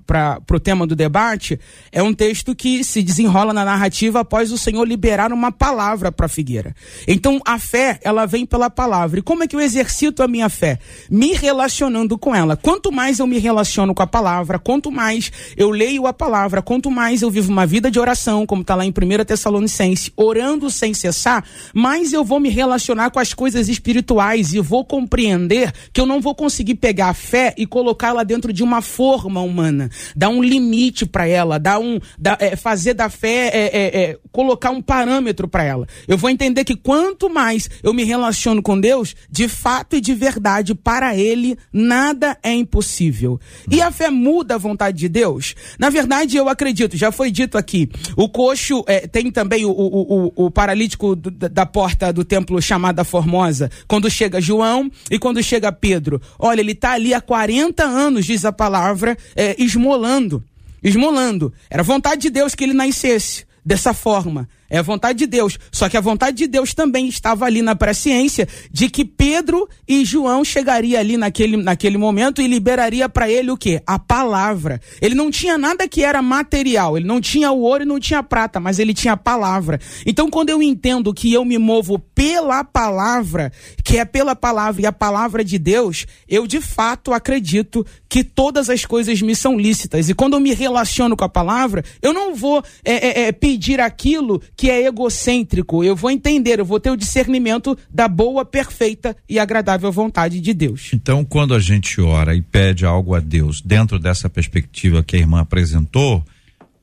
o 0.51 0.60
tema 0.60 0.86
do 0.86 0.95
debate 0.95 1.60
é 1.91 2.04
um 2.04 2.13
texto 2.13 2.56
que 2.56 2.84
se 2.84 3.01
desenrola 3.01 3.54
na 3.54 3.65
narrativa 3.65 4.19
após 4.19 4.51
o 4.51 4.58
Senhor 4.58 4.88
liberar 4.88 5.34
uma 5.34 5.51
palavra 5.51 6.12
para 6.12 6.27
a 6.27 6.30
figueira. 6.30 6.75
Então 7.08 7.41
a 7.45 7.58
fé, 7.58 7.99
ela 8.04 8.25
vem 8.25 8.45
pela 8.45 8.69
palavra. 8.69 9.19
E 9.19 9.23
como 9.23 9.43
é 9.43 9.47
que 9.47 9.56
eu 9.56 9.60
exercito 9.60 10.21
a 10.21 10.27
minha 10.27 10.49
fé? 10.49 10.77
Me 11.10 11.34
relacionando 11.34 12.17
com 12.17 12.36
ela. 12.36 12.56
Quanto 12.56 12.91
mais 12.91 13.19
eu 13.19 13.25
me 13.25 13.39
relaciono 13.39 13.95
com 13.95 14.04
a 14.04 14.08
palavra, 14.08 14.60
quanto 14.60 14.91
mais 14.91 15.32
eu 15.58 15.71
leio 15.71 16.06
a 16.06 16.13
palavra, 16.13 16.62
quanto 16.62 16.91
mais 16.91 17.21
eu 17.21 17.32
vivo 17.32 17.51
uma 17.51 17.65
vida 17.65 17.89
de 17.89 17.99
oração, 17.99 18.45
como 18.45 18.62
está 18.62 18.75
lá 18.75 18.86
em 18.86 18.89
1 18.89 19.25
Tessalonicense, 19.25 20.12
orando 20.15 20.69
sem 20.69 20.93
cessar, 20.93 21.31
mais 21.74 22.13
eu 22.13 22.24
vou 22.24 22.39
me 22.39 22.50
relacionar 22.50 23.12
com 23.12 23.20
as 23.20 23.34
coisas 23.34 23.70
espirituais 23.70 24.54
e 24.54 24.60
vou 24.60 24.84
compreender 24.84 25.72
que 25.94 26.02
eu 26.02 26.06
não 26.06 26.20
vou 26.20 26.36
conseguir 26.36 26.76
pegar 26.76 27.10
a 27.10 27.13
fé 27.13 27.54
e 27.58 27.65
colocá-la 27.65 28.24
dentro 28.24 28.52
de 28.52 28.63
uma 28.63 28.82
forma 28.82 29.41
humana, 29.41 29.89
dar 30.15 30.30
um 30.30 30.41
limite 30.41 31.06
para 31.06 31.28
ela, 31.28 31.60
dar 31.60 31.80
um, 31.80 32.00
dar, 32.17 32.38
é, 32.39 32.56
fazer 32.56 32.94
da 32.94 33.10
fé, 33.10 33.50
é, 33.54 33.70
é, 33.74 34.02
é 34.04 34.17
colocar 34.32 34.72
um 34.72 34.82
parâmetro 34.82 35.48
para 35.48 35.63
ela. 35.63 35.88
Eu 36.08 36.17
vou 36.17 36.30
entender 36.30 36.63
que 36.63 36.76
quanto 36.76 37.30
mais 37.30 37.70
eu 37.84 37.94
me 37.94 38.04
relaciono 38.04 38.62
com 38.62 38.80
Deus, 38.80 39.15
de 39.30 39.48
fato 39.48 39.96
e 39.96 40.02
de 40.02 40.13
verdade, 40.13 40.74
para 40.74 41.15
Ele 41.15 41.58
nada 41.72 42.38
é 42.41 42.54
impossível. 42.54 43.39
E 43.70 43.82
a 43.82 43.91
fé 43.91 44.10
muda 44.10 44.56
a 44.56 44.58
vontade 44.58 44.98
de 44.98 45.10
Deus? 45.10 45.56
Na 45.78 45.89
verdade, 45.89 46.38
eu 46.38 46.50
acredito, 46.50 46.98
já 46.98 47.12
foi 47.12 47.32
dito 47.32 47.58
aqui, 47.58 47.89
o 48.15 48.30
coxo 48.30 48.84
é, 48.88 49.08
tem 49.08 49.32
também 49.32 49.65
o, 49.65 49.72
o, 49.72 50.32
o, 50.36 50.46
o 50.46 50.52
paralítico 50.52 51.15
do, 51.21 51.29
da 51.31 51.65
porta 51.65 52.12
do 52.12 52.25
templo 52.25 52.62
chamada 52.62 53.03
Formosa, 53.03 53.69
quando 53.88 54.10
chega 54.10 54.41
João 54.41 54.91
e 55.10 55.19
quando 55.19 55.41
chega 55.43 55.71
Pedro. 55.71 56.21
Olha, 56.39 56.62
ele 56.62 56.71
está 56.71 56.93
ali 56.93 57.13
há 57.13 57.21
40 57.21 57.84
anos, 57.84 58.25
diz 58.25 58.43
a 58.43 58.51
palavra, 58.51 59.17
é, 59.36 59.55
esmolando. 59.62 60.43
Esmolando. 60.84 61.53
Era 61.69 61.84
vontade 61.84 62.21
de 62.21 62.29
Deus 62.29 62.55
que 62.55 62.63
ele 62.63 62.73
nascesse 62.73 63.45
dessa 63.63 63.93
forma. 63.93 64.49
É 64.71 64.77
a 64.77 64.81
vontade 64.81 65.19
de 65.19 65.27
Deus. 65.27 65.60
Só 65.69 65.89
que 65.89 65.97
a 65.97 66.01
vontade 66.01 66.38
de 66.38 66.47
Deus 66.47 66.73
também 66.73 67.10
estava 67.10 67.43
ali 67.43 67.62
na 67.62 67.75
presciência 67.75 68.47
de 68.71 68.89
que 68.89 69.03
Pedro 69.03 69.67
e 69.86 70.05
João 70.05 70.45
chegaria 70.45 70.97
ali 70.97 71.17
naquele, 71.17 71.57
naquele 71.57 71.97
momento 71.97 72.41
e 72.41 72.47
liberaria 72.47 73.10
para 73.10 73.29
ele 73.29 73.51
o 73.51 73.57
quê? 73.57 73.84
A 73.86 73.99
palavra. 73.99 74.79
Ele 75.01 75.13
não 75.13 75.29
tinha 75.29 75.57
nada 75.57 75.89
que 75.89 76.05
era 76.05 76.21
material. 76.21 76.95
Ele 76.95 77.05
não 77.05 77.19
tinha 77.19 77.51
o 77.51 77.60
ouro 77.60 77.84
e 77.84 77.86
não 77.86 77.99
tinha 77.99 78.23
prata, 78.23 78.62
mas 78.62 78.79
ele 78.79 78.93
tinha 78.93 79.12
a 79.12 79.17
palavra. 79.17 79.77
Então, 80.05 80.29
quando 80.29 80.51
eu 80.51 80.63
entendo 80.63 81.13
que 81.13 81.34
eu 81.34 81.43
me 81.43 81.57
movo 81.57 81.99
pela 81.99 82.63
palavra, 82.63 83.51
que 83.84 83.97
é 83.97 84.05
pela 84.05 84.38
palavra 84.38 84.84
e 84.84 84.86
a 84.86 84.93
palavra 84.93 85.43
de 85.43 85.60
Deus, 85.60 86.05
eu 86.29 86.47
de 86.47 86.62
fato 86.62 87.12
acredito 87.12 87.86
que 88.07 88.23
todas 88.23 88.69
as 88.69 88.86
coisas 88.86 89.21
me 89.21 89.36
são 89.36 89.60
lícitas. 89.60 90.07
E 90.07 90.13
quando 90.13 90.36
eu 90.36 90.39
me 90.39 90.53
relaciono 90.53 91.17
com 91.17 91.25
a 91.25 91.29
palavra, 91.29 91.84
eu 92.01 92.13
não 92.13 92.34
vou 92.34 92.63
é, 92.86 93.23
é, 93.23 93.27
é 93.27 93.31
pedir 93.34 93.81
aquilo 93.81 94.41
que 94.62 94.69
é 94.69 94.86
egocêntrico. 94.86 95.84
Eu 95.84 95.95
vou 95.95 96.12
entender, 96.12 96.60
eu 96.60 96.65
vou 96.65 96.80
ter 96.80 96.91
o 96.91 96.95
discernimento 96.95 97.76
da 97.89 98.08
boa, 98.08 98.45
perfeita 98.45 99.17
e 99.28 99.39
agradável 99.39 99.91
vontade 99.91 100.39
de 100.39 100.54
Deus. 100.54 100.91
Então, 100.93 101.26
quando 101.26 101.56
a 101.56 101.60
gente 101.60 102.00
ora 102.00 102.36
e 102.36 102.43
pede 102.43 102.86
algo 102.86 103.15
a 103.15 103.19
Deus 103.19 103.60
dentro 103.60 103.97
dessa 103.97 104.30
perspectiva 104.30 105.04
que 105.04 105.15
a 105.15 105.19
irmã 105.19 105.41
apresentou, 105.41 106.24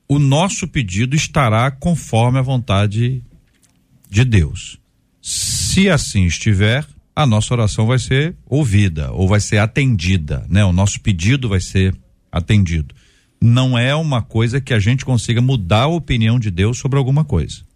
o 0.09 0.19
nosso 0.19 0.67
pedido 0.67 1.15
estará 1.15 1.71
conforme 1.71 2.37
a 2.37 2.41
vontade 2.41 3.23
de 4.09 4.25
Deus. 4.25 4.77
Se 5.21 5.89
assim 5.89 6.25
estiver, 6.25 6.85
a 7.15 7.25
nossa 7.25 7.53
oração 7.53 7.87
vai 7.87 7.97
ser 7.97 8.35
ouvida 8.45 9.09
ou 9.13 9.25
vai 9.25 9.39
ser 9.39 9.59
atendida, 9.59 10.45
né? 10.49 10.65
O 10.65 10.73
nosso 10.73 10.99
pedido 10.99 11.47
vai 11.47 11.61
ser 11.61 11.95
atendido. 12.29 12.93
Não 13.41 13.77
é 13.77 13.95
uma 13.95 14.21
coisa 14.21 14.59
que 14.59 14.73
a 14.73 14.79
gente 14.79 15.05
consiga 15.05 15.41
mudar 15.41 15.83
a 15.83 15.87
opinião 15.87 16.37
de 16.37 16.51
Deus 16.51 16.77
sobre 16.77 16.99
alguma 16.99 17.23
coisa. 17.23 17.68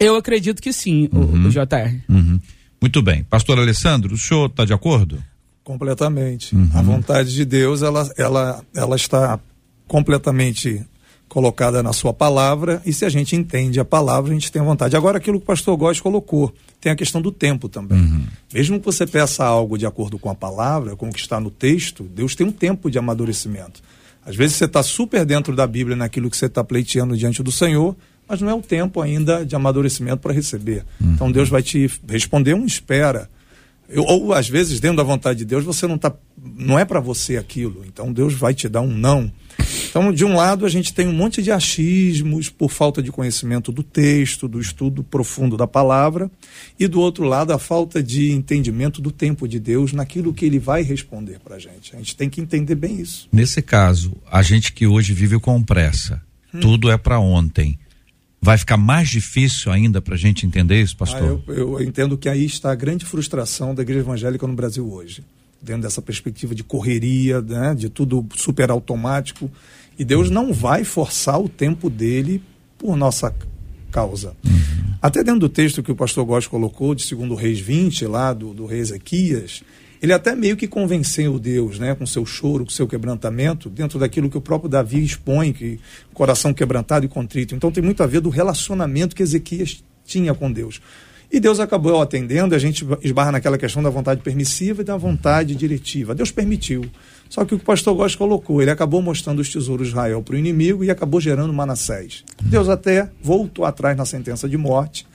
Eu 0.00 0.16
acredito 0.16 0.62
que 0.62 0.72
sim, 0.72 1.08
uhum. 1.12 1.44
o, 1.44 1.48
o 1.48 1.50
JR. 1.50 2.00
Uhum. 2.08 2.40
Muito 2.80 3.02
bem. 3.02 3.22
Pastor 3.24 3.58
Alessandro, 3.58 4.14
o 4.14 4.18
senhor 4.18 4.46
está 4.46 4.64
de 4.64 4.72
acordo? 4.72 5.22
Completamente. 5.62 6.56
Uhum. 6.56 6.70
A 6.72 6.80
vontade 6.80 7.34
de 7.34 7.44
Deus, 7.44 7.82
ela, 7.82 8.10
ela, 8.16 8.64
ela 8.74 8.96
está 8.96 9.38
completamente 9.86 10.82
colocada 11.28 11.80
na 11.80 11.92
sua 11.92 12.12
palavra, 12.12 12.82
e 12.84 12.92
se 12.92 13.04
a 13.04 13.08
gente 13.08 13.36
entende 13.36 13.78
a 13.78 13.84
palavra, 13.84 14.32
a 14.32 14.34
gente 14.34 14.50
tem 14.50 14.60
vontade. 14.60 14.96
Agora, 14.96 15.18
aquilo 15.18 15.38
que 15.38 15.44
o 15.44 15.46
pastor 15.46 15.76
Góes 15.76 16.00
colocou, 16.00 16.52
tem 16.80 16.90
a 16.90 16.96
questão 16.96 17.22
do 17.22 17.30
tempo 17.30 17.68
também. 17.68 18.00
Uhum. 18.00 18.26
Mesmo 18.52 18.80
que 18.80 18.84
você 18.84 19.06
peça 19.06 19.44
algo 19.44 19.78
de 19.78 19.86
acordo 19.86 20.18
com 20.18 20.28
a 20.28 20.34
palavra, 20.34 20.96
com 20.96 21.08
o 21.08 21.12
que 21.12 21.20
está 21.20 21.38
no 21.38 21.50
texto, 21.50 22.02
Deus 22.02 22.34
tem 22.34 22.46
um 22.46 22.52
tempo 22.52 22.90
de 22.90 22.98
amadurecimento. 22.98 23.80
Às 24.26 24.34
vezes 24.34 24.56
você 24.56 24.64
está 24.64 24.82
super 24.82 25.24
dentro 25.24 25.54
da 25.54 25.66
Bíblia 25.68 25.96
naquilo 25.96 26.28
que 26.28 26.36
você 26.36 26.46
está 26.46 26.64
pleiteando 26.64 27.16
diante 27.16 27.42
do 27.44 27.52
Senhor, 27.52 27.96
mas 28.30 28.40
não 28.40 28.48
é 28.48 28.54
o 28.54 28.62
tempo 28.62 29.00
ainda 29.00 29.44
de 29.44 29.56
amadurecimento 29.56 30.18
para 30.18 30.32
receber. 30.32 30.84
Uhum. 31.00 31.14
Então 31.14 31.32
Deus 31.32 31.48
vai 31.48 31.62
te 31.62 31.90
responder 32.08 32.54
um 32.54 32.64
espera. 32.64 33.28
Eu, 33.88 34.04
ou 34.04 34.32
às 34.32 34.48
vezes 34.48 34.78
dentro 34.78 34.98
da 34.98 35.02
vontade 35.02 35.40
de 35.40 35.44
Deus 35.44 35.64
você 35.64 35.84
não 35.84 35.98
tá, 35.98 36.14
não 36.56 36.78
é 36.78 36.84
para 36.84 37.00
você 37.00 37.36
aquilo. 37.36 37.84
Então 37.88 38.12
Deus 38.12 38.32
vai 38.32 38.54
te 38.54 38.68
dar 38.68 38.82
um 38.82 38.94
não. 38.94 39.32
Então, 39.88 40.12
de 40.12 40.24
um 40.24 40.34
lado, 40.36 40.64
a 40.64 40.68
gente 40.68 40.94
tem 40.94 41.08
um 41.08 41.12
monte 41.12 41.42
de 41.42 41.50
achismos 41.50 42.48
por 42.48 42.70
falta 42.70 43.02
de 43.02 43.10
conhecimento 43.10 43.72
do 43.72 43.82
texto, 43.82 44.48
do 44.48 44.60
estudo 44.60 45.02
profundo 45.02 45.56
da 45.56 45.66
palavra, 45.66 46.30
e 46.78 46.86
do 46.86 47.00
outro 47.00 47.24
lado, 47.24 47.52
a 47.52 47.58
falta 47.58 48.02
de 48.02 48.30
entendimento 48.30 49.02
do 49.02 49.10
tempo 49.10 49.46
de 49.48 49.58
Deus 49.58 49.92
naquilo 49.92 50.32
que 50.32 50.44
ele 50.44 50.58
vai 50.58 50.82
responder 50.82 51.38
para 51.40 51.56
a 51.56 51.58
gente. 51.58 51.94
A 51.94 51.98
gente 51.98 52.16
tem 52.16 52.30
que 52.30 52.40
entender 52.40 52.74
bem 52.74 53.00
isso. 53.00 53.28
Nesse 53.32 53.60
caso, 53.60 54.16
a 54.30 54.42
gente 54.42 54.72
que 54.72 54.86
hoje 54.86 55.12
vive 55.12 55.38
com 55.38 55.60
pressa, 55.62 56.22
hum. 56.54 56.60
tudo 56.60 56.90
é 56.90 56.96
para 56.96 57.18
ontem. 57.18 57.78
Vai 58.42 58.56
ficar 58.56 58.76
mais 58.76 59.08
difícil 59.08 59.70
ainda 59.70 60.00
para 60.00 60.14
a 60.14 60.18
gente 60.18 60.46
entender 60.46 60.80
isso, 60.80 60.96
pastor? 60.96 61.42
Ah, 61.46 61.52
eu, 61.52 61.76
eu 61.76 61.82
entendo 61.82 62.16
que 62.16 62.28
aí 62.28 62.44
está 62.44 62.72
a 62.72 62.74
grande 62.74 63.04
frustração 63.04 63.74
da 63.74 63.82
igreja 63.82 64.00
evangélica 64.00 64.46
no 64.46 64.54
Brasil 64.54 64.90
hoje 64.90 65.22
dentro 65.60 65.82
dessa 65.82 66.00
perspectiva 66.00 66.54
de 66.54 66.64
correria, 66.64 67.40
né, 67.40 67.74
de 67.74 67.88
tudo 67.88 68.26
super 68.34 68.70
automático. 68.70 69.50
E 69.98 70.04
Deus 70.04 70.30
não 70.30 70.52
vai 70.52 70.84
forçar 70.84 71.38
o 71.40 71.48
tempo 71.48 71.90
dele 71.90 72.42
por 72.78 72.96
nossa 72.96 73.34
causa. 73.90 74.34
Uhum. 74.44 74.94
Até 75.02 75.22
dentro 75.22 75.40
do 75.40 75.48
texto 75.48 75.82
que 75.82 75.92
o 75.92 75.96
pastor 75.96 76.24
Góes 76.24 76.46
colocou, 76.46 76.94
de 76.94 77.02
segundo 77.02 77.34
Reis 77.34 77.60
20, 77.60 78.06
lá 78.06 78.32
do, 78.32 78.54
do 78.54 78.66
rei 78.66 78.80
Ezequias, 78.80 79.62
ele 80.02 80.12
até 80.12 80.34
meio 80.34 80.56
que 80.56 80.66
convenceu 80.66 81.38
Deus, 81.38 81.78
né, 81.78 81.94
com 81.94 82.06
seu 82.06 82.24
choro, 82.24 82.64
com 82.64 82.70
seu 82.70 82.88
quebrantamento, 82.88 83.68
dentro 83.68 83.98
daquilo 83.98 84.30
que 84.30 84.38
o 84.38 84.40
próprio 84.40 84.70
Davi 84.70 85.04
expõe, 85.04 85.52
que 85.52 85.78
coração 86.14 86.54
quebrantado 86.54 87.04
e 87.04 87.08
contrito. 87.08 87.54
Então 87.54 87.70
tem 87.70 87.82
muito 87.82 88.02
a 88.02 88.06
ver 88.06 88.20
do 88.20 88.30
relacionamento 88.30 89.14
que 89.14 89.22
Ezequias 89.22 89.84
tinha 90.04 90.34
com 90.34 90.50
Deus. 90.50 90.80
E 91.32 91.38
Deus 91.38 91.60
acabou 91.60 92.00
atendendo, 92.02 92.56
a 92.56 92.58
gente 92.58 92.84
esbarra 93.02 93.30
naquela 93.30 93.56
questão 93.56 93.80
da 93.80 93.88
vontade 93.88 94.20
permissiva 94.20 94.82
e 94.82 94.84
da 94.84 94.96
vontade 94.96 95.54
diretiva. 95.54 96.12
Deus 96.12 96.32
permitiu. 96.32 96.84
Só 97.28 97.44
que 97.44 97.54
o 97.54 97.58
que 97.58 97.62
o 97.62 97.66
pastor 97.66 97.94
Góes 97.94 98.16
colocou, 98.16 98.60
ele 98.60 98.72
acabou 98.72 99.00
mostrando 99.00 99.38
os 99.38 99.48
tesouros 99.48 99.86
de 99.86 99.92
Israel 99.92 100.20
para 100.22 100.34
o 100.34 100.38
inimigo 100.38 100.82
e 100.82 100.90
acabou 100.90 101.20
gerando 101.20 101.52
Manassés. 101.52 102.24
Deus 102.42 102.68
até 102.68 103.08
voltou 103.22 103.64
atrás 103.64 103.96
na 103.96 104.04
sentença 104.04 104.48
de 104.48 104.56
morte. 104.56 105.06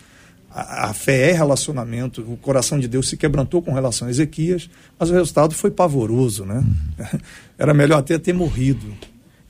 A, 0.57 0.93
fé 0.93 1.31
é 1.31 1.33
relacionamento, 1.33 2.21
o 2.21 2.37
coração 2.37 2.79
de 2.79 2.87
Deus 2.87 3.09
se 3.09 3.17
quebrantou 3.17 3.61
com 3.61 3.73
relação 3.73 4.07
a 4.07 4.11
Ezequias, 4.11 4.69
mas 4.97 5.09
o 5.09 5.13
resultado 5.13 5.53
foi 5.53 5.69
pavoroso, 5.69 6.45
né? 6.45 6.63
Era 7.59 7.73
melhor 7.73 7.99
até 7.99 8.17
ter 8.17 8.31
morrido. 8.31 8.85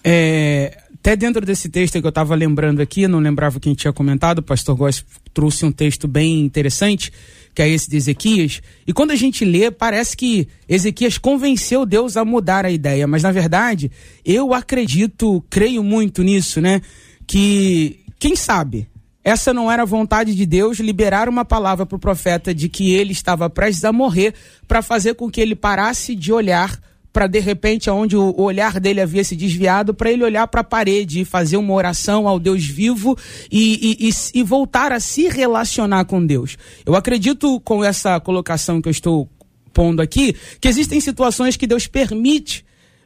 É, 0.04 0.76
até 0.94 1.16
dentro 1.16 1.46
desse 1.46 1.70
texto 1.70 2.02
que 2.02 2.06
eu 2.08 2.10
estava 2.10 2.34
lembrando 2.34 2.82
aqui, 2.82 3.08
não 3.08 3.20
lembrava 3.20 3.60
quem 3.60 3.76
tinha 3.76 3.94
comentado, 3.94 4.40
o 4.40 4.42
pastor 4.42 4.76
Góes 4.76 5.06
trouxe 5.32 5.64
um 5.64 5.72
texto 5.72 6.08
bem 6.08 6.42
interessante, 6.42 7.14
que 7.54 7.62
é 7.62 7.70
esse 7.70 7.88
de 7.88 7.98
Ezequias. 7.98 8.60
E 8.88 8.92
quando 8.92 9.12
a 9.12 9.16
gente 9.16 9.46
lê, 9.46 9.70
parece 9.70 10.18
que 10.18 10.48
Ezequias 10.68 11.20
convenceu 11.20 11.86
Deus 11.86 12.18
a 12.18 12.26
mudar 12.26 12.66
a 12.66 12.72
ideia, 12.72 13.06
mas 13.06 13.22
na 13.22 13.32
verdade, 13.32 13.92
eu 14.26 14.56
acredito, 14.56 15.46
creio 15.52 15.84
muito 15.84 16.24
nisso, 16.24 16.60
né? 16.60 16.82
Que, 17.28 18.00
quem 18.18 18.36
sabe, 18.36 18.88
essa 19.26 19.52
não 19.52 19.72
era 19.72 19.82
a 19.82 19.88
vontade 19.88 20.36
de 20.36 20.46
Deus 20.46 20.80
liberar 20.80 21.28
uma 21.28 21.44
palavra 21.44 21.84
para 21.84 21.96
o 21.96 22.00
profeta 22.00 22.54
de 22.54 22.70
que 22.70 22.94
ele 22.94 23.12
estava 23.12 23.50
prestes 23.50 23.84
a 23.84 23.92
morrer, 23.92 24.36
para 24.68 24.84
fazer 24.84 25.16
com 25.16 25.32
que 25.32 25.42
ele 25.42 25.56
parasse 25.56 26.16
de 26.16 26.32
olhar 26.32 26.80
para 27.12 27.26
de 27.26 27.40
repente 27.40 27.90
aonde 27.90 28.16
o 28.16 28.40
olhar 28.40 28.78
dele 28.80 29.02
havia 29.02 29.24
se 29.24 29.36
desviado 29.36 29.94
para 29.94 30.12
ele 30.12 30.24
olhar 30.24 30.46
para 30.48 30.62
a 30.62 30.66
parede 30.66 31.22
e 31.22 31.26
fazer 31.26 31.56
uma 31.56 31.74
oração 31.74 32.28
ao 32.28 32.38
Deus 32.38 32.66
vivo 32.66 33.18
e, 33.50 33.98
e, 34.00 34.10
e, 34.10 34.40
e, 34.40 34.44
voltar 34.44 34.92
a 34.92 35.00
se 35.00 35.30
relacionar 35.30 36.04
com 36.04 36.24
Deus. 36.24 36.58
Eu 36.86 36.94
acredito 36.94 37.60
com 37.62 37.84
essa 37.84 38.20
colocação 38.20 38.82
que 38.82 38.90
eu 38.90 38.92
estou 38.92 39.30
pondo 39.74 40.02
aqui 40.02 40.36
que 40.60 40.68
existem 40.68 41.00
situações 41.00 41.56
que 41.56 41.66
Deus 41.66 41.88
permite 41.88 42.65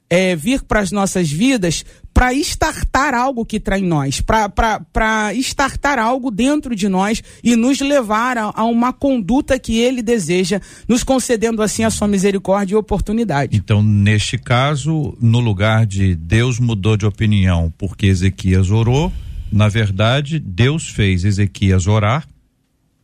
é, 0.10 0.36
vir 0.36 0.64
para 0.64 0.80
as 0.80 0.92
nossas 0.92 1.30
vidas 1.30 1.86
para 2.14 2.34
estartar 2.34 3.14
algo 3.14 3.46
que 3.46 3.60
trai 3.60 3.80
em 3.80 3.86
nós, 3.86 4.20
para 4.20 5.34
estartar 5.34 5.98
algo 5.98 6.30
dentro 6.30 6.76
de 6.76 6.90
nós 6.90 7.24
e 7.42 7.56
nos 7.56 7.80
levar 7.80 8.38
a, 8.38 8.52
a, 8.54 8.66
uma 8.66 8.92
conduta 8.92 9.58
que 9.58 9.80
ele 9.80 10.02
deseja, 10.02 10.60
nos 10.88 11.04
concedendo 11.04 11.62
assim 11.62 11.84
a 11.84 11.90
sua 11.90 12.08
misericórdia 12.08 12.74
e 12.74 12.78
oportunidade. 12.78 13.56
Então, 13.56 13.82
neste 13.82 14.38
caso, 14.38 15.16
no 15.22 15.40
lugar 15.40 15.86
de 15.86 16.16
Deus 16.16 16.60
mudou 16.60 16.98
de 16.98 17.06
opinião 17.06 17.72
porque 17.78 18.08
Ezequias 18.08 18.70
orou, 18.70 19.14
na 19.52 19.70
verdade, 19.70 20.40
Deus 20.40 20.90
fez 20.90 21.24
Ezequias 21.24 21.88
orar 21.88 22.28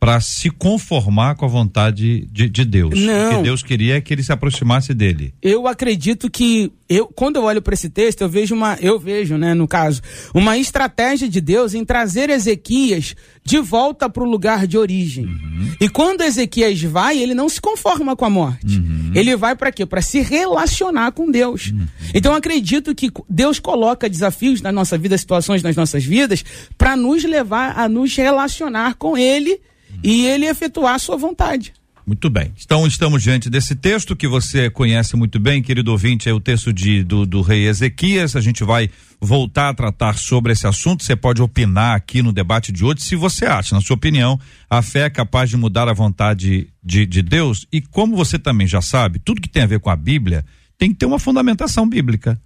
para 0.06 0.20
se 0.20 0.50
conformar 0.50 1.34
com 1.34 1.44
a 1.44 1.48
vontade 1.48 2.28
de, 2.30 2.48
de 2.48 2.64
Deus. 2.64 2.96
Não. 2.96 3.32
O 3.32 3.36
que 3.38 3.42
Deus 3.42 3.60
queria 3.60 3.96
é 3.96 4.00
que 4.00 4.14
ele 4.14 4.22
se 4.22 4.30
aproximasse 4.30 4.94
dele. 4.94 5.34
Eu 5.42 5.66
acredito 5.66 6.30
que 6.30 6.70
eu, 6.88 7.08
quando 7.08 7.34
eu 7.34 7.42
olho 7.42 7.60
para 7.60 7.74
esse 7.74 7.90
texto, 7.90 8.20
eu 8.20 8.28
vejo 8.28 8.54
uma, 8.54 8.78
eu 8.80 9.00
vejo, 9.00 9.36
né, 9.36 9.52
no 9.52 9.66
caso, 9.66 10.00
uma 10.32 10.56
estratégia 10.56 11.28
de 11.28 11.40
Deus 11.40 11.74
em 11.74 11.84
trazer 11.84 12.30
Ezequias 12.30 13.16
de 13.42 13.58
volta 13.58 14.08
para 14.08 14.22
o 14.22 14.30
lugar 14.30 14.64
de 14.68 14.78
origem. 14.78 15.24
Uhum. 15.24 15.72
E 15.80 15.88
quando 15.88 16.20
Ezequias 16.20 16.80
vai, 16.82 17.18
ele 17.18 17.34
não 17.34 17.48
se 17.48 17.60
conforma 17.60 18.14
com 18.14 18.24
a 18.24 18.30
morte. 18.30 18.78
Uhum. 18.78 19.10
Ele 19.12 19.34
vai 19.34 19.56
para 19.56 19.72
quê? 19.72 19.84
Para 19.84 20.02
se 20.02 20.20
relacionar 20.20 21.10
com 21.10 21.28
Deus. 21.28 21.72
Uhum. 21.72 21.84
Então 22.14 22.30
eu 22.30 22.38
acredito 22.38 22.94
que 22.94 23.10
Deus 23.28 23.58
coloca 23.58 24.08
desafios 24.08 24.62
na 24.62 24.70
nossa 24.70 24.96
vida, 24.96 25.18
situações 25.18 25.64
nas 25.64 25.74
nossas 25.74 26.04
vidas, 26.04 26.44
para 26.78 26.94
nos 26.94 27.24
levar 27.24 27.76
a 27.76 27.88
nos 27.88 28.14
relacionar 28.14 28.94
com 28.94 29.18
Ele 29.18 29.60
e 30.02 30.26
ele 30.26 30.46
efetuar 30.46 30.94
a 30.94 30.98
sua 30.98 31.16
vontade. 31.16 31.72
Muito 32.06 32.30
bem. 32.30 32.52
Então 32.64 32.86
estamos 32.86 33.20
diante 33.20 33.50
desse 33.50 33.74
texto 33.74 34.14
que 34.14 34.28
você 34.28 34.70
conhece 34.70 35.16
muito 35.16 35.40
bem, 35.40 35.60
querido 35.60 35.90
ouvinte, 35.90 36.28
é 36.28 36.32
o 36.32 36.38
texto 36.38 36.72
de, 36.72 37.02
do, 37.02 37.26
do 37.26 37.42
rei 37.42 37.66
Ezequias. 37.66 38.36
A 38.36 38.40
gente 38.40 38.62
vai 38.62 38.88
voltar 39.20 39.70
a 39.70 39.74
tratar 39.74 40.16
sobre 40.16 40.52
esse 40.52 40.68
assunto. 40.68 41.02
Você 41.02 41.16
pode 41.16 41.42
opinar 41.42 41.96
aqui 41.96 42.22
no 42.22 42.32
debate 42.32 42.70
de 42.70 42.84
hoje 42.84 43.00
se 43.00 43.16
você 43.16 43.44
acha, 43.44 43.74
na 43.74 43.80
sua 43.80 43.96
opinião, 43.96 44.38
a 44.70 44.82
fé 44.82 45.00
é 45.00 45.10
capaz 45.10 45.50
de 45.50 45.56
mudar 45.56 45.88
a 45.88 45.92
vontade 45.92 46.68
de, 46.80 47.06
de 47.06 47.22
Deus. 47.22 47.66
E 47.72 47.80
como 47.80 48.14
você 48.14 48.38
também 48.38 48.68
já 48.68 48.80
sabe, 48.80 49.18
tudo 49.18 49.40
que 49.40 49.48
tem 49.48 49.64
a 49.64 49.66
ver 49.66 49.80
com 49.80 49.90
a 49.90 49.96
Bíblia 49.96 50.44
tem 50.78 50.92
que 50.92 50.98
ter 50.98 51.06
uma 51.06 51.18
fundamentação 51.18 51.88
bíblica. 51.88 52.40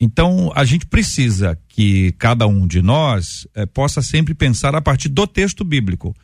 Então, 0.00 0.52
a 0.54 0.64
gente 0.64 0.86
precisa 0.86 1.58
que 1.68 2.12
cada 2.18 2.46
um 2.46 2.68
de 2.68 2.80
nós 2.80 3.48
eh, 3.54 3.66
possa 3.66 4.00
sempre 4.00 4.32
pensar 4.32 4.76
a 4.76 4.80
partir 4.80 5.08
do 5.08 5.26
texto 5.26 5.64
bíblico 5.64 6.14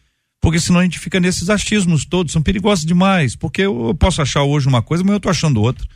porque 0.40 0.60
senão 0.60 0.80
a 0.80 0.84
gente 0.84 0.98
fica 0.98 1.18
nesses 1.18 1.50
achismos 1.50 2.04
todos, 2.04 2.32
são 2.32 2.42
perigosos 2.42 2.84
demais, 2.84 3.34
porque 3.34 3.62
eu, 3.62 3.88
eu 3.88 3.94
posso 3.94 4.22
achar 4.22 4.42
hoje 4.42 4.68
uma 4.68 4.82
coisa, 4.82 5.02
mas 5.02 5.12
eu 5.12 5.20
tô 5.20 5.28
achando 5.28 5.60
outra. 5.60 5.86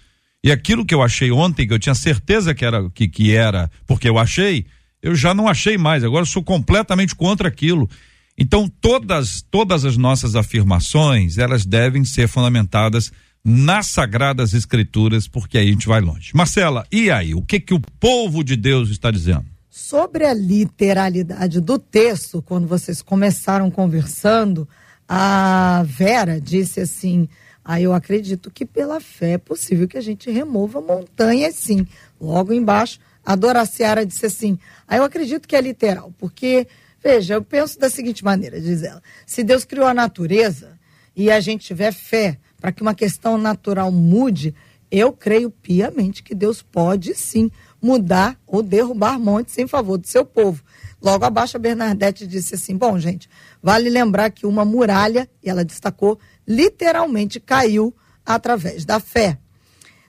E 0.45 0.51
aquilo 0.51 0.85
que 0.85 0.95
eu 0.95 1.03
achei 1.03 1.31
ontem, 1.31 1.67
que 1.67 1.73
eu 1.73 1.79
tinha 1.79 1.95
certeza 1.95 2.55
que 2.55 2.65
era, 2.65 2.91
que, 2.91 3.09
que 3.09 3.35
era 3.35 3.71
porque 3.87 4.09
eu 4.09 4.19
achei, 4.19 4.67
eu 5.01 5.15
já 5.15 5.33
não 5.33 5.47
achei 5.47 5.79
mais, 5.79 6.03
agora 6.03 6.25
sou 6.25 6.43
completamente 6.43 7.15
contra 7.15 7.49
aquilo. 7.49 7.89
Então, 8.37 8.69
todas, 8.81 9.43
todas 9.51 9.85
as 9.85 9.97
nossas 9.97 10.35
afirmações, 10.35 11.39
elas 11.39 11.65
devem 11.65 12.05
ser 12.05 12.29
fundamentadas 12.29 13.13
nas 13.45 13.89
sagradas 13.89 14.55
escrituras, 14.55 15.29
porque 15.29 15.59
aí 15.59 15.69
a 15.69 15.73
gente 15.73 15.87
vai 15.87 16.01
longe. 16.01 16.31
Marcela, 16.35 16.87
e 16.91 17.11
aí? 17.11 17.35
O 17.35 17.43
que 17.43 17.61
que 17.61 17.75
o 17.75 17.81
povo 18.01 18.43
de 18.43 18.57
Deus 18.57 18.91
está 18.91 19.11
dizendo? 19.11 19.45
Sobre 19.75 20.27
a 20.27 20.35
literalidade 20.35 21.59
do 21.59 21.79
texto, 21.79 22.43
quando 22.43 22.69
vocês 22.69 23.01
começaram 23.01 23.71
conversando, 23.71 24.69
a 25.09 25.83
Vera 25.87 26.39
disse 26.39 26.79
assim: 26.79 27.27
ah, 27.65 27.81
eu 27.81 27.95
acredito 27.95 28.51
que 28.51 28.67
pela 28.67 29.01
fé 29.01 29.31
é 29.33 29.39
possível 29.39 29.89
que 29.89 29.97
a 29.97 30.03
gente 30.03 30.31
remova 30.31 30.79
montanhas, 30.83 31.55
sim. 31.55 31.87
Logo 32.21 32.53
embaixo, 32.53 33.01
a 33.25 33.35
Dora 33.35 33.65
Seara 33.65 34.05
disse 34.05 34.27
assim: 34.27 34.59
ah, 34.87 34.99
eu 34.99 35.05
acredito 35.05 35.49
que 35.49 35.57
é 35.57 35.61
literal, 35.63 36.13
porque, 36.19 36.69
veja, 37.03 37.33
eu 37.33 37.43
penso 37.43 37.79
da 37.79 37.89
seguinte 37.89 38.23
maneira, 38.23 38.61
diz 38.61 38.83
ela: 38.83 39.03
se 39.25 39.43
Deus 39.43 39.65
criou 39.65 39.87
a 39.87 39.95
natureza 39.95 40.79
e 41.17 41.31
a 41.31 41.41
gente 41.41 41.65
tiver 41.65 41.95
fé 41.95 42.39
para 42.61 42.73
que 42.73 42.83
uma 42.83 42.95
questão 42.95 43.39
natural 43.39 43.91
mude, 43.91 44.55
Eu 44.95 45.11
creio 45.11 45.51
piamente 45.51 46.23
que 46.23 46.35
Deus 46.35 46.61
pode 46.61 47.15
sim 47.15 47.51
mudar 47.83 48.39
ou 48.47 48.63
derrubar 48.63 49.19
montes 49.19 49.59
em 49.59 49.67
favor 49.67 49.99
do 49.99 50.07
seu 50.07 50.25
povo. 50.25 50.63
Logo 51.03 51.25
abaixo, 51.25 51.57
a 51.57 51.61
Bernadette 51.61 52.27
disse 52.27 52.55
assim: 52.55 52.77
Bom, 52.77 52.97
gente, 52.99 53.29
vale 53.61 53.91
lembrar 53.91 54.31
que 54.31 54.47
uma 54.47 54.65
muralha, 54.65 55.29
e 55.43 55.51
ela 55.51 55.65
destacou, 55.65 56.19
literalmente 56.47 57.41
caiu 57.41 57.93
através 58.25 58.85
da 58.85 59.01
fé. 59.01 59.37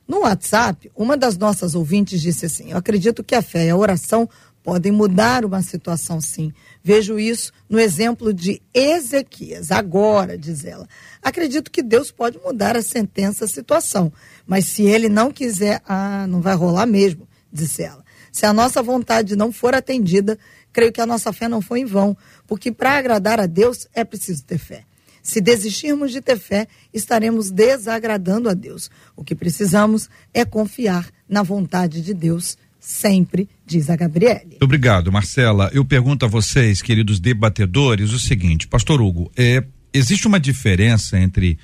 No 0.07 0.19
WhatsApp, 0.19 0.91
uma 0.95 1.17
das 1.17 1.35
nossas 1.35 1.73
ouvintes 1.73 2.21
disse 2.21 2.45
assim: 2.45 2.71
Eu 2.71 2.77
acredito 2.77 3.23
que 3.23 3.33
a 3.33 3.41
fé 3.41 3.65
e 3.65 3.69
a 3.71 3.75
oração 3.75 4.29
podem 4.63 4.91
mudar 4.91 5.43
uma 5.43 5.61
situação, 5.61 6.21
sim. 6.21 6.53
Vejo 6.81 7.19
isso 7.19 7.51
no 7.69 7.79
exemplo 7.79 8.33
de 8.33 8.61
Ezequias. 8.73 9.71
Agora, 9.71 10.37
diz 10.37 10.63
ela, 10.63 10.87
acredito 11.21 11.69
que 11.69 11.83
Deus 11.83 12.11
pode 12.11 12.39
mudar 12.39 12.77
a 12.77 12.81
sentença, 12.81 13.45
a 13.45 13.47
situação. 13.47 14.11
Mas 14.47 14.65
se 14.65 14.83
ele 14.83 15.09
não 15.09 15.31
quiser, 15.31 15.81
ah, 15.85 16.25
não 16.27 16.39
vai 16.39 16.55
rolar 16.55 16.85
mesmo, 16.85 17.27
disse 17.53 17.83
ela. 17.83 18.03
Se 18.31 18.45
a 18.45 18.51
nossa 18.51 18.81
vontade 18.81 19.35
não 19.35 19.51
for 19.51 19.75
atendida, 19.75 20.37
creio 20.71 20.91
que 20.91 20.99
a 20.99 21.05
nossa 21.05 21.31
fé 21.31 21.47
não 21.47 21.61
foi 21.61 21.81
em 21.81 21.85
vão, 21.85 22.17
porque 22.47 22.71
para 22.71 22.97
agradar 22.97 23.39
a 23.39 23.45
Deus 23.45 23.87
é 23.93 24.03
preciso 24.03 24.43
ter 24.43 24.57
fé. 24.57 24.83
Se 25.21 25.39
desistirmos 25.39 26.11
de 26.11 26.19
ter 26.19 26.37
fé, 26.37 26.67
estaremos 26.93 27.49
desagradando 27.49 28.49
a 28.49 28.53
Deus. 28.53 28.91
O 29.15 29.23
que 29.23 29.33
precisamos 29.35 30.09
é 30.33 30.43
confiar 30.43 31.09
na 31.29 31.43
vontade 31.43 32.01
de 32.01 32.13
Deus 32.13 32.57
sempre, 32.77 33.47
diz 33.65 33.89
a 33.89 33.95
Gabriele. 33.95 34.57
Obrigado, 34.61 35.09
Marcela. 35.09 35.71
Eu 35.73 35.85
pergunto 35.85 36.25
a 36.25 36.27
vocês, 36.27 36.81
queridos 36.81 37.21
debatedores, 37.21 38.11
o 38.11 38.19
seguinte, 38.19 38.67
Pastor 38.67 39.01
Hugo, 39.01 39.31
é, 39.37 39.63
existe 39.93 40.27
uma 40.27 40.39
diferença 40.39 41.17
entre 41.17 41.57